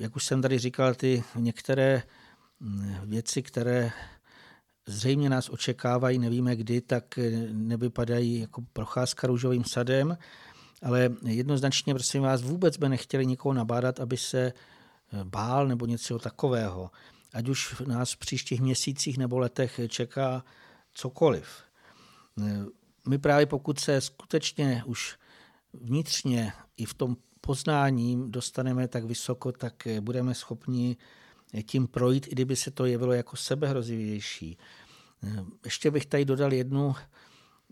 jak 0.01 0.17
už 0.17 0.25
jsem 0.25 0.43
tady 0.43 0.59
říkal, 0.59 0.95
ty 0.95 1.25
některé 1.37 2.03
mm, 2.61 2.97
věci, 3.05 3.43
které 3.43 3.93
zřejmě 4.87 5.31
nás 5.31 5.49
očekávají, 5.49 6.19
nevíme 6.19 6.57
kdy, 6.57 6.81
tak 6.81 7.19
nevypadají 7.53 8.41
jako 8.41 8.63
procházka 8.73 9.27
růžovým 9.27 9.65
sadem, 9.65 10.19
ale 10.83 11.11
jednoznačně, 11.25 11.95
prosím 11.95 12.23
vás, 12.23 12.43
vůbec 12.43 12.77
by 12.77 12.89
nechtěli 12.89 13.27
nikoho 13.27 13.53
nabádat, 13.53 14.01
aby 14.01 14.17
se 14.17 14.53
bál 15.25 15.67
nebo 15.67 15.87
něco 15.87 16.19
takového. 16.19 16.91
Ať 17.35 17.49
už 17.49 17.81
nás 17.87 18.13
v 18.13 18.17
příštích 18.17 18.61
měsících 18.61 19.19
nebo 19.19 19.39
letech 19.39 19.81
čeká 19.89 20.45
cokoliv. 20.95 21.49
My 23.09 23.19
právě 23.19 23.47
pokud 23.47 23.81
se 23.81 24.01
skutečně 24.01 24.83
už 24.87 25.17
vnitřně 25.73 26.53
i 26.77 26.85
v 26.85 26.95
tom 26.95 27.17
poznáním 27.41 28.31
dostaneme 28.31 28.89
tak 28.89 29.05
vysoko, 29.05 29.53
tak 29.53 29.89
budeme 30.01 30.35
schopni 30.35 30.97
tím 31.63 31.87
projít, 31.87 32.27
i 32.27 32.31
kdyby 32.31 32.57
se 32.57 32.71
to 32.71 32.87
jevilo 32.87 33.13
jako 33.13 33.37
sebehrozivější. 33.37 34.59
Ještě 35.65 35.91
bych 35.91 36.07
tady 36.07 36.25
dodal 36.25 36.53
jednu 36.53 36.95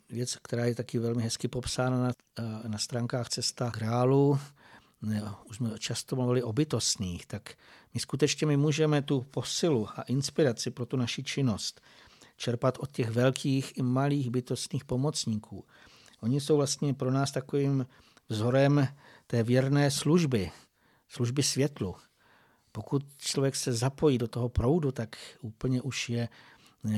věc, 0.09 0.37
která 0.37 0.65
je 0.65 0.75
taky 0.75 0.99
velmi 0.99 1.23
hezky 1.23 1.49
popsána 1.49 1.99
na, 1.99 2.13
na 2.67 2.79
stránkách 2.79 3.29
Cesta 3.29 3.71
králu. 3.71 4.39
Už 5.51 5.57
jsme 5.57 5.79
často 5.79 6.17
mluvili 6.17 6.43
o 6.43 6.53
bytostných, 6.53 7.27
tak 7.27 7.55
my 7.95 8.01
skutečně 8.01 8.47
my 8.47 8.57
můžeme 8.57 9.03
tu 9.03 9.21
posilu 9.21 9.89
a 9.97 10.03
inspiraci 10.03 10.71
pro 10.71 10.87
tu 10.87 10.97
naši 10.97 11.23
činnost 11.23 11.81
čerpat 12.37 12.79
od 12.79 12.93
těch 12.93 13.11
velkých 13.11 13.79
i 13.79 13.83
malých 13.83 14.31
bytostných 14.31 14.85
pomocníků. 14.85 15.65
Oni 16.21 16.41
jsou 16.41 16.57
vlastně 16.57 16.95
pro 16.95 17.11
nás 17.11 17.33
takovým 17.33 17.87
vzorem 18.29 18.89
té 19.27 19.43
věrné 19.43 19.91
služby, 19.91 20.51
služby 21.09 21.43
světlu. 21.43 21.97
Pokud 22.73 23.05
člověk 23.19 23.57
se 23.57 23.73
zapojí 23.73 24.19
do 24.19 24.29
toho 24.29 24.49
proudu, 24.49 24.93
tak 24.93 25.17
úplně 25.41 25.83
už 25.83 26.09
je 26.09 26.29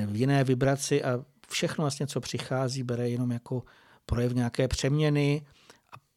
v 0.06 0.16
jiné 0.16 0.44
vibraci 0.44 1.04
a 1.04 1.24
všechno 1.48 1.82
vlastně, 1.82 2.06
co 2.06 2.20
přichází, 2.20 2.82
bere 2.82 3.08
jenom 3.08 3.32
jako 3.32 3.62
projev 4.06 4.32
nějaké 4.32 4.68
přeměny 4.68 5.46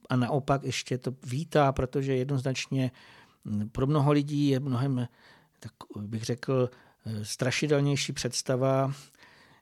a, 0.09 0.15
naopak 0.15 0.63
ještě 0.63 0.97
to 0.97 1.13
vítá, 1.23 1.71
protože 1.71 2.15
jednoznačně 2.15 2.91
pro 3.71 3.87
mnoho 3.87 4.11
lidí 4.11 4.47
je 4.47 4.59
mnohem, 4.59 5.07
tak 5.59 5.71
bych 5.97 6.23
řekl, 6.23 6.69
strašidelnější 7.23 8.13
představa, 8.13 8.93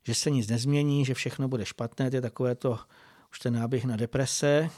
že 0.03 0.15
se 0.15 0.29
nic 0.31 0.47
nezmění, 0.47 1.05
že 1.05 1.13
všechno 1.13 1.47
bude 1.47 1.65
špatné, 1.65 2.09
to 2.09 2.15
je 2.15 2.21
takové 2.21 2.55
to 2.55 2.79
už 3.31 3.39
ten 3.39 3.53
náběh 3.53 3.85
na 3.85 3.95
deprese, 3.95 4.69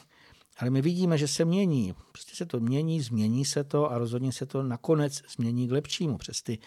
ale 0.58 0.70
my 0.70 0.82
vidíme, 0.82 1.18
že 1.18 1.28
se 1.28 1.45
mění. 1.45 1.93
Prostě 2.12 2.36
se 2.36 2.45
to 2.45 2.60
mění, 2.60 3.01
změní 3.01 3.45
se 3.45 3.64
to 3.64 3.91
a 3.91 3.97
rozhodně 3.97 4.32
se 4.32 4.45
to 4.45 4.64
nakonec 4.64 5.22
změní 5.36 5.68
k 5.68 5.72
lepšímu 5.72 6.18
přes 6.18 6.41
ty 6.41 6.60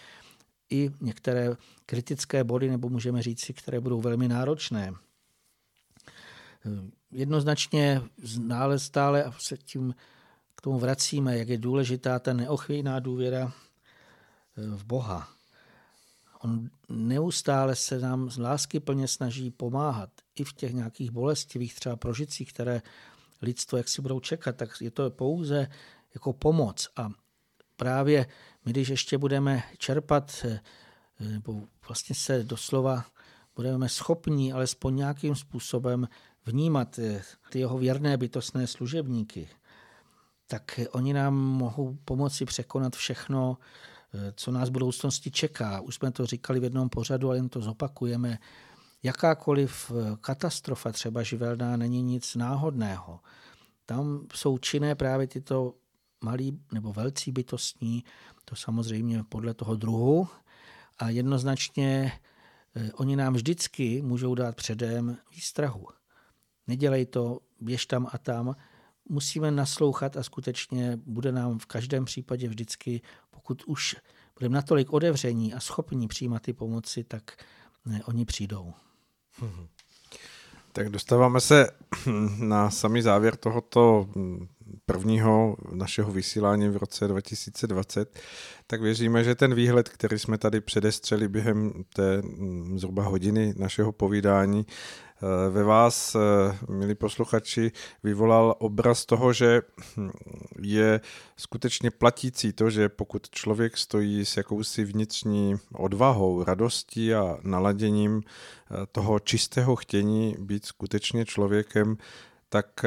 i 0.70 0.90
některé 1.00 1.56
kritické 1.86 2.44
body, 2.44 2.70
nebo 2.70 2.88
můžeme 2.88 3.22
říci, 3.22 3.52
které 3.52 3.80
budou 3.80 4.00
velmi 4.00 4.28
náročné. 4.28 4.92
Jednoznačně 7.10 8.02
nále 8.38 8.78
stále 8.78 9.24
a 9.24 9.32
se 9.38 9.56
tím 9.56 9.94
k 10.54 10.60
tomu 10.60 10.78
vracíme, 10.78 11.38
jak 11.38 11.48
je 11.48 11.58
důležitá 11.58 12.18
ta 12.18 12.32
neochvějná 12.32 13.00
důvěra 13.00 13.52
v 14.56 14.84
Boha. 14.84 15.28
On 16.40 16.70
neustále 16.88 17.76
se 17.76 17.98
nám 17.98 18.30
z 18.30 18.38
lásky 18.38 18.80
plně 18.80 19.08
snaží 19.08 19.50
pomáhat 19.50 20.10
i 20.34 20.44
v 20.44 20.52
těch 20.52 20.72
nějakých 20.72 21.10
bolestivých 21.10 21.74
třeba 21.74 21.96
prožitcích, 21.96 22.52
které 22.52 22.82
lidstvo 23.42 23.78
jak 23.78 23.88
si 23.88 24.02
budou 24.02 24.20
čekat, 24.20 24.56
tak 24.56 24.70
je 24.80 24.90
to 24.90 25.10
pouze 25.10 25.68
jako 26.14 26.32
pomoc. 26.32 26.88
A 26.96 27.10
právě 27.76 28.26
my, 28.64 28.72
když 28.72 28.88
ještě 28.88 29.18
budeme 29.18 29.62
čerpat, 29.78 30.44
eh, 30.44 30.60
nebo 31.20 31.62
vlastně 31.88 32.14
se 32.14 32.44
doslova 32.44 33.04
budeme 33.56 33.88
schopni 33.88 34.52
alespoň 34.52 34.96
nějakým 34.96 35.34
způsobem 35.34 36.08
vnímat 36.46 36.98
eh, 36.98 37.22
ty 37.50 37.58
jeho 37.58 37.78
věrné 37.78 38.16
bytostné 38.16 38.66
služebníky, 38.66 39.48
tak 40.46 40.80
oni 40.92 41.12
nám 41.12 41.34
mohou 41.34 41.98
pomoci 42.04 42.44
překonat 42.44 42.96
všechno, 42.96 43.58
eh, 44.14 44.32
co 44.36 44.50
nás 44.52 44.68
v 44.68 44.72
budoucnosti 44.72 45.30
čeká. 45.30 45.80
Už 45.80 45.94
jsme 45.94 46.10
to 46.10 46.26
říkali 46.26 46.60
v 46.60 46.64
jednom 46.64 46.88
pořadu, 46.88 47.28
ale 47.28 47.38
jen 47.38 47.48
to 47.48 47.60
zopakujeme. 47.60 48.38
Jakákoliv 49.02 49.92
katastrofa, 50.20 50.92
třeba 50.92 51.22
živelná, 51.22 51.76
není 51.76 52.02
nic 52.02 52.34
náhodného. 52.34 53.20
Tam 53.86 54.26
jsou 54.34 54.58
činné 54.58 54.94
právě 54.94 55.26
tyto 55.26 55.74
malí 56.24 56.60
nebo 56.72 56.92
velcí 56.92 57.32
bytostní, 57.32 58.04
to 58.44 58.56
samozřejmě 58.56 59.24
podle 59.24 59.54
toho 59.54 59.76
druhu. 59.76 60.28
A 60.98 61.10
jednoznačně 61.10 62.12
eh, 62.76 62.92
oni 62.92 63.16
nám 63.16 63.34
vždycky 63.34 64.02
můžou 64.02 64.34
dát 64.34 64.56
předem 64.56 65.16
výstrahu. 65.34 65.86
Nedělej 66.66 67.06
to, 67.06 67.40
běž 67.60 67.86
tam 67.86 68.06
a 68.12 68.18
tam. 68.18 68.56
Musíme 69.08 69.50
naslouchat 69.50 70.16
a 70.16 70.22
skutečně 70.22 70.96
bude 70.96 71.32
nám 71.32 71.58
v 71.58 71.66
každém 71.66 72.04
případě 72.04 72.48
vždycky, 72.48 73.00
pokud 73.30 73.62
už 73.66 73.96
budeme 74.38 74.54
natolik 74.54 74.92
otevření 74.92 75.54
a 75.54 75.60
schopní 75.60 76.08
přijímat 76.08 76.42
ty 76.42 76.52
pomoci, 76.52 77.04
tak 77.04 77.44
ne, 77.84 78.04
oni 78.04 78.24
přijdou. 78.24 78.74
Tak 80.72 80.88
dostáváme 80.88 81.40
se 81.40 81.66
na 82.38 82.70
samý 82.70 83.02
závěr 83.02 83.36
tohoto 83.36 84.08
prvního 84.88 85.56
našeho 85.72 86.12
vysílání 86.12 86.68
v 86.68 86.76
roce 86.76 87.08
2020, 87.08 88.18
tak 88.66 88.80
věříme, 88.80 89.24
že 89.24 89.34
ten 89.34 89.54
výhled, 89.54 89.88
který 89.88 90.18
jsme 90.18 90.38
tady 90.38 90.60
předestřeli 90.60 91.28
během 91.28 91.72
té 91.94 92.22
mm, 92.22 92.78
zhruba 92.78 93.02
hodiny 93.02 93.54
našeho 93.56 93.92
povídání, 93.92 94.66
eh, 94.66 95.50
ve 95.50 95.62
vás, 95.62 96.14
eh, 96.14 96.18
milí 96.72 96.94
posluchači, 96.94 97.72
vyvolal 98.02 98.54
obraz 98.58 99.06
toho, 99.06 99.32
že 99.32 99.62
hm, 99.96 100.10
je 100.62 101.00
skutečně 101.36 101.90
platící 101.90 102.52
to, 102.52 102.70
že 102.70 102.88
pokud 102.88 103.30
člověk 103.30 103.76
stojí 103.76 104.24
s 104.24 104.36
jakousi 104.36 104.84
vnitřní 104.84 105.56
odvahou, 105.72 106.44
radostí 106.44 107.14
a 107.14 107.36
naladěním 107.42 108.22
eh, 108.22 108.86
toho 108.92 109.18
čistého 109.18 109.76
chtění 109.76 110.36
být 110.38 110.66
skutečně 110.66 111.24
člověkem, 111.24 111.96
tak 112.48 112.84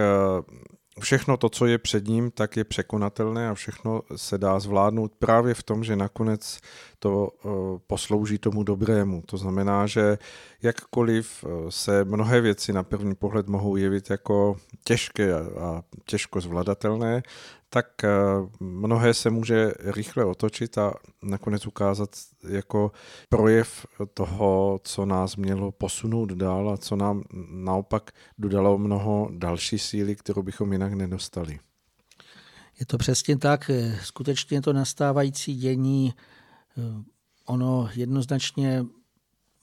všechno 1.02 1.38
to, 1.38 1.49
co 1.49 1.66
je 1.66 1.78
před 1.78 2.08
ním, 2.08 2.32
tak 2.32 2.58
je 2.58 2.64
překonatelné 2.64 3.49
a 3.49 3.54
všechno 3.54 4.02
se 4.16 4.38
dá 4.38 4.60
zvládnout 4.60 5.12
právě 5.20 5.54
v 5.54 5.64
tom, 5.64 5.84
že 5.84 5.95
nakonec 5.95 6.60
to 6.99 7.30
eh, 7.30 7.49
poslouží 7.88 8.38
tomu 8.38 8.64
dobrému. 8.64 9.24
To 9.26 9.38
znamená, 9.38 9.88
že 9.88 10.18
jakkoliv 10.62 11.43
eh, 11.43 11.72
se 11.72 12.06
mnohé 12.06 12.41
věci 12.41 12.74
na 12.74 12.84
první 12.84 13.16
pohled 13.16 13.47
mohou 13.47 13.76
jevit 13.76 14.10
jako 14.10 14.58
těžké 14.84 15.34
a 15.36 15.82
těžko 16.06 16.41
zvladatelné, 16.41 17.24
tak 17.74 18.04
eh, 18.04 18.10
mnohé 18.60 19.14
se 19.14 19.30
může 19.30 19.72
rychle 19.80 20.26
otočit 20.26 20.78
a 20.78 20.94
nakonec 21.22 21.68
ukázat 21.68 22.10
jako 22.50 22.92
projev 23.30 23.86
toho, 24.14 24.80
co 24.84 25.06
nás 25.06 25.36
mělo 25.36 25.72
posunout 25.72 26.32
dál 26.32 26.70
a 26.70 26.78
co 26.78 26.96
nám 26.96 27.24
naopak 27.52 28.12
dodalo 28.38 28.78
mnoho 28.78 29.30
další 29.32 29.80
síly, 29.80 30.16
kterou 30.16 30.42
bychom 30.44 30.74
jinak 30.74 30.94
nedostali. 30.94 31.60
Je 32.80 32.86
to 32.86 32.98
přesně 32.98 33.38
tak. 33.38 33.72
Skutečně 34.04 34.62
to 34.62 34.74
nastávající 34.74 35.56
dění, 35.56 36.14
eh, 36.78 36.82
ono 37.46 37.90
jednoznačně 37.94 38.86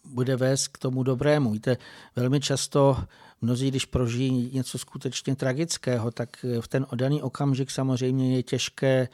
bude 0.09 0.37
vést 0.37 0.69
k 0.69 0.79
tomu 0.79 1.03
dobrému. 1.03 1.51
Víte, 1.51 1.77
velmi 2.17 2.41
často 2.41 2.97
mnozí, 3.41 3.71
když 3.71 3.85
prožijí 3.85 4.51
něco 4.55 4.79
skutečně 4.79 5.37
tragického, 5.37 6.11
tak 6.11 6.45
v 6.61 6.69
ten 6.69 6.87
daný 6.95 7.23
okamžik 7.23 7.71
samozřejmě 7.71 8.37
je 8.37 8.43
těžké 8.43 9.09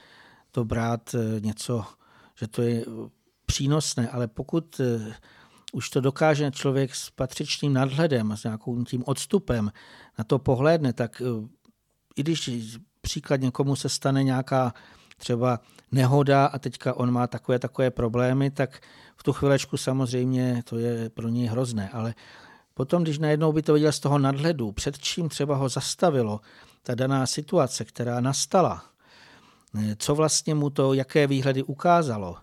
to 0.54 0.64
brát 0.64 1.14
eh, 1.14 1.40
něco, 1.40 1.84
že 2.38 2.46
to 2.46 2.62
je 2.62 2.84
přínosné, 3.46 4.08
ale 4.08 4.28
pokud 4.28 4.80
eh, 4.80 5.14
už 5.72 5.90
to 5.90 6.00
dokáže 6.00 6.50
člověk 6.50 6.94
s 6.94 7.10
patřičným 7.10 7.72
nadhledem, 7.72 8.36
s 8.36 8.44
nějakým 8.44 8.84
tím 8.84 9.02
odstupem 9.06 9.72
na 10.18 10.24
to 10.24 10.38
pohlédne, 10.38 10.92
tak 10.92 11.22
eh, 11.22 11.48
i 12.16 12.22
když 12.22 12.50
příklad 13.00 13.40
někomu 13.40 13.76
se 13.76 13.88
stane 13.88 14.24
nějaká 14.24 14.74
třeba 15.16 15.60
nehoda 15.92 16.46
a 16.46 16.58
teďka 16.58 16.94
on 16.94 17.10
má 17.10 17.26
takové 17.26 17.58
takové 17.58 17.90
problémy, 17.90 18.50
tak 18.50 18.80
v 19.16 19.22
tu 19.22 19.32
chvilečku 19.32 19.76
samozřejmě 19.76 20.62
to 20.64 20.78
je 20.78 21.10
pro 21.10 21.28
něj 21.28 21.46
hrozné, 21.46 21.88
ale 21.88 22.14
Potom, 22.74 23.02
když 23.02 23.18
najednou 23.18 23.52
by 23.52 23.62
to 23.62 23.72
viděl 23.74 23.92
z 23.92 24.00
toho 24.00 24.18
nadhledu, 24.18 24.72
před 24.72 24.98
čím 24.98 25.28
třeba 25.28 25.56
ho 25.56 25.68
zastavilo 25.68 26.40
ta 26.82 26.94
daná 26.94 27.26
situace, 27.26 27.84
která 27.84 28.20
nastala, 28.20 28.84
co 29.96 30.14
vlastně 30.14 30.54
mu 30.54 30.70
to, 30.70 30.94
jaké 30.94 31.26
výhledy 31.26 31.62
ukázalo, 31.62 32.36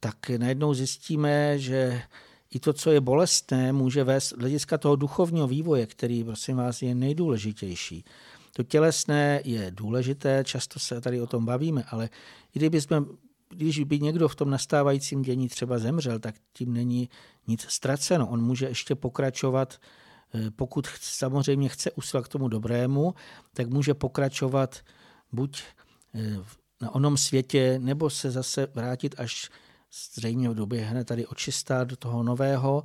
tak 0.00 0.30
najednou 0.30 0.74
zjistíme, 0.74 1.58
že 1.58 2.02
i 2.50 2.60
to, 2.60 2.72
co 2.72 2.90
je 2.90 3.00
bolestné, 3.00 3.72
může 3.72 4.04
vést 4.04 4.32
hlediska 4.32 4.78
toho 4.78 4.96
duchovního 4.96 5.48
vývoje, 5.48 5.86
který, 5.86 6.24
prosím 6.24 6.56
vás, 6.56 6.82
je 6.82 6.94
nejdůležitější. 6.94 8.04
To 8.56 8.62
tělesné 8.62 9.40
je 9.44 9.70
důležité, 9.70 10.44
často 10.44 10.78
se 10.78 11.00
tady 11.00 11.20
o 11.20 11.26
tom 11.26 11.46
bavíme, 11.46 11.84
ale 11.90 12.08
i 12.54 12.58
kdyby 12.58 12.80
jsme 12.80 13.02
když 13.48 13.78
by 13.84 14.00
někdo 14.00 14.28
v 14.28 14.34
tom 14.34 14.50
nastávajícím 14.50 15.22
dění 15.22 15.48
třeba 15.48 15.78
zemřel, 15.78 16.18
tak 16.18 16.34
tím 16.52 16.72
není 16.72 17.08
nic 17.46 17.66
ztraceno. 17.68 18.28
On 18.28 18.42
může 18.42 18.66
ještě 18.66 18.94
pokračovat, 18.94 19.80
eh, 20.34 20.50
pokud 20.50 20.86
samozřejmě 21.00 21.68
chce 21.68 21.90
usilovat 21.90 22.28
k 22.28 22.32
tomu 22.32 22.48
dobrému, 22.48 23.14
tak 23.52 23.68
může 23.68 23.94
pokračovat 23.94 24.80
buď 25.32 25.62
eh, 26.14 26.36
na 26.80 26.94
onom 26.94 27.16
světě, 27.16 27.78
nebo 27.78 28.10
se 28.10 28.30
zase 28.30 28.68
vrátit 28.74 29.14
až 29.18 29.50
zřejmě 30.14 30.48
doběhne 30.54 31.04
tady 31.04 31.26
očistá 31.26 31.84
do 31.84 31.96
toho 31.96 32.22
nového 32.22 32.84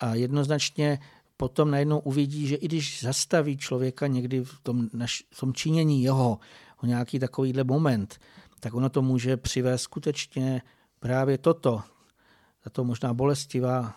a 0.00 0.14
jednoznačně 0.14 0.98
potom 1.36 1.70
najednou 1.70 1.98
uvidí, 1.98 2.46
že 2.46 2.56
i 2.56 2.66
když 2.66 3.02
zastaví 3.02 3.56
člověka 3.56 4.06
někdy 4.06 4.44
v 4.44 4.60
tom, 4.62 4.88
naš, 4.92 5.24
v 5.30 5.40
tom 5.40 5.52
činění 5.52 6.02
jeho 6.02 6.38
o 6.82 6.86
nějaký 6.86 7.18
takovýhle 7.18 7.64
moment, 7.64 8.18
tak 8.60 8.74
ono 8.74 8.88
to 8.88 9.02
může 9.02 9.36
přivést 9.36 9.82
skutečně 9.82 10.62
právě 10.98 11.38
toto, 11.38 11.82
tato 12.64 12.84
možná 12.84 13.14
bolestivá 13.14 13.96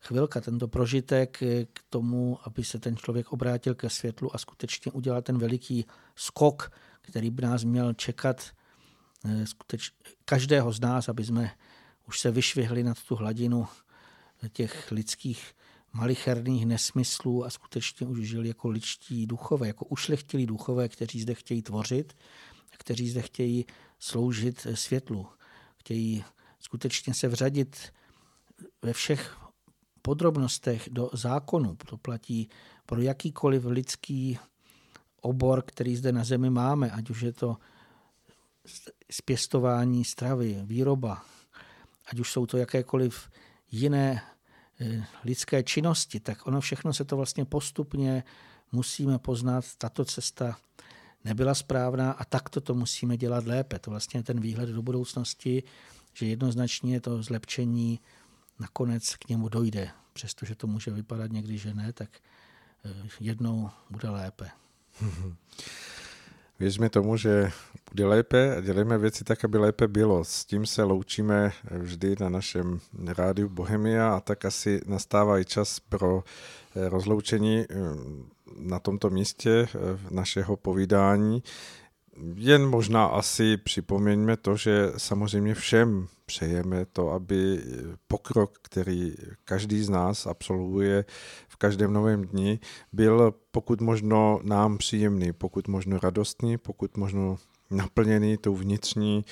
chvilka, 0.00 0.40
tento 0.40 0.68
prožitek 0.68 1.38
k 1.72 1.80
tomu, 1.90 2.38
aby 2.44 2.64
se 2.64 2.78
ten 2.78 2.96
člověk 2.96 3.32
obrátil 3.32 3.74
ke 3.74 3.90
světlu 3.90 4.34
a 4.34 4.38
skutečně 4.38 4.92
udělal 4.92 5.22
ten 5.22 5.38
veliký 5.38 5.86
skok, 6.16 6.72
který 7.00 7.30
by 7.30 7.42
nás 7.42 7.64
měl 7.64 7.94
čekat 7.94 8.50
eh, 9.24 9.46
skuteč, 9.46 9.90
každého 10.24 10.72
z 10.72 10.80
nás, 10.80 11.08
aby 11.08 11.24
jsme 11.24 11.50
už 12.08 12.20
se 12.20 12.30
vyšvihli 12.30 12.82
nad 12.82 13.02
tu 13.02 13.16
hladinu 13.16 13.68
těch 14.52 14.90
lidských 14.90 15.54
malicherných 15.92 16.66
nesmyslů 16.66 17.44
a 17.44 17.50
skutečně 17.50 18.06
už 18.06 18.18
žili 18.18 18.48
jako 18.48 18.68
ličtí 18.68 19.26
duchové, 19.26 19.66
jako 19.66 19.84
ušlechtilí 19.84 20.46
duchové, 20.46 20.88
kteří 20.88 21.20
zde 21.20 21.34
chtějí 21.34 21.62
tvořit, 21.62 22.16
kteří 22.80 23.10
zde 23.10 23.22
chtějí 23.22 23.66
sloužit 23.98 24.66
světlu, 24.74 25.26
chtějí 25.76 26.24
skutečně 26.60 27.14
se 27.14 27.28
vřadit 27.28 27.92
ve 28.82 28.92
všech 28.92 29.36
podrobnostech 30.02 30.88
do 30.92 31.10
zákonu. 31.12 31.76
To 31.76 31.96
platí 31.96 32.48
pro 32.86 33.00
jakýkoliv 33.00 33.64
lidský 33.64 34.38
obor, 35.20 35.62
který 35.62 35.96
zde 35.96 36.12
na 36.12 36.24
zemi 36.24 36.50
máme, 36.50 36.90
ať 36.90 37.10
už 37.10 37.20
je 37.20 37.32
to 37.32 37.56
zpěstování 39.10 40.04
stravy, 40.04 40.60
výroba, 40.64 41.24
ať 42.06 42.20
už 42.20 42.32
jsou 42.32 42.46
to 42.46 42.56
jakékoliv 42.56 43.30
jiné 43.70 44.22
eh, 44.80 45.06
lidské 45.24 45.62
činnosti, 45.62 46.20
tak 46.20 46.46
ono 46.46 46.60
všechno 46.60 46.92
se 46.92 47.04
to 47.04 47.16
vlastně 47.16 47.44
postupně 47.44 48.24
musíme 48.72 49.18
poznat. 49.18 49.64
Tato 49.78 50.04
cesta 50.04 50.56
nebyla 51.24 51.54
správná 51.54 52.12
a 52.12 52.24
takto 52.24 52.60
to 52.60 52.74
musíme 52.74 53.16
dělat 53.16 53.46
lépe. 53.46 53.78
To 53.78 53.90
vlastně 53.90 54.22
ten 54.22 54.40
výhled 54.40 54.68
do 54.68 54.82
budoucnosti, 54.82 55.62
že 56.14 56.26
jednoznačně 56.26 57.00
to 57.00 57.22
zlepšení 57.22 58.00
nakonec 58.58 59.16
k 59.16 59.28
němu 59.28 59.48
dojde. 59.48 59.90
Přestože 60.12 60.54
to 60.54 60.66
může 60.66 60.90
vypadat 60.90 61.32
někdy, 61.32 61.58
že 61.58 61.74
ne, 61.74 61.92
tak 61.92 62.10
eh, 62.84 63.08
jednou 63.20 63.70
bude 63.90 64.08
lépe. 64.10 64.50
Věřme 66.60 66.90
tomu, 66.90 67.16
že 67.16 67.50
bude 67.90 68.06
lépe 68.06 68.56
a 68.56 68.60
dělejme 68.60 68.98
věci 68.98 69.24
tak, 69.24 69.44
aby 69.44 69.58
lépe 69.58 69.88
bylo. 69.88 70.24
S 70.24 70.44
tím 70.44 70.66
se 70.66 70.82
loučíme 70.82 71.52
vždy 71.70 72.14
na 72.20 72.28
našem 72.28 72.80
rádiu 73.06 73.48
Bohemia 73.48 74.16
a 74.16 74.20
tak 74.20 74.44
asi 74.44 74.80
nastává 74.86 75.38
i 75.38 75.44
čas 75.44 75.80
pro 75.80 76.24
eh, 76.76 76.88
rozloučení 76.88 77.60
eh, 77.60 77.74
na 78.58 78.78
tomto 78.78 79.10
místě 79.10 79.68
našeho 80.10 80.56
povídání. 80.56 81.42
Jen 82.34 82.66
možná 82.66 83.06
asi 83.06 83.56
připomeňme 83.56 84.36
to, 84.36 84.56
že 84.56 84.92
samozřejmě 84.96 85.54
všem 85.54 86.08
přejeme 86.26 86.86
to, 86.86 87.10
aby 87.10 87.62
pokrok, 88.08 88.58
který 88.62 89.14
každý 89.44 89.82
z 89.82 89.88
nás 89.88 90.26
absolvuje 90.26 91.04
v 91.48 91.56
každém 91.56 91.92
novém 91.92 92.24
dni, 92.24 92.58
byl 92.92 93.34
pokud 93.50 93.80
možno 93.80 94.40
nám 94.42 94.78
příjemný, 94.78 95.32
pokud 95.32 95.68
možno 95.68 95.98
radostný, 95.98 96.58
pokud 96.58 96.96
možno 96.96 97.38
naplněný 97.70 98.36
tou 98.36 98.54
vnitřní 98.54 99.24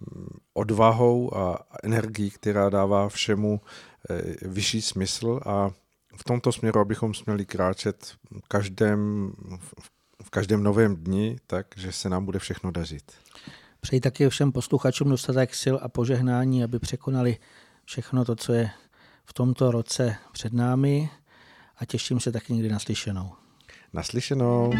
mm, 0.00 0.38
odvahou 0.52 1.36
a 1.36 1.66
energií, 1.82 2.30
která 2.30 2.70
dává 2.70 3.08
všemu 3.08 3.60
eh, 4.10 4.48
vyšší 4.48 4.82
smysl 4.82 5.40
a 5.46 5.70
v 6.16 6.24
tomto 6.24 6.52
směru, 6.52 6.80
abychom 6.80 7.14
směli 7.14 7.46
kráčet 7.46 8.14
v 8.44 8.48
každém, 8.48 9.32
v 10.22 10.30
každém 10.30 10.62
novém 10.62 10.96
dni, 10.96 11.36
tak, 11.46 11.66
že 11.76 11.92
se 11.92 12.08
nám 12.08 12.24
bude 12.24 12.38
všechno 12.38 12.70
dařit. 12.70 13.12
Přeji 13.80 14.00
taky 14.00 14.28
všem 14.28 14.52
posluchačům 14.52 15.08
dostatek 15.10 15.54
sil 15.62 15.76
a 15.82 15.88
požehnání, 15.88 16.64
aby 16.64 16.78
překonali 16.78 17.36
všechno 17.84 18.24
to, 18.24 18.36
co 18.36 18.52
je 18.52 18.70
v 19.24 19.32
tomto 19.32 19.70
roce 19.70 20.16
před 20.32 20.52
námi 20.52 21.10
a 21.76 21.84
těším 21.84 22.20
se 22.20 22.32
taky 22.32 22.52
někdy 22.52 22.68
naslyšenou. 22.68 23.32
Naslyšenou. 23.92 24.72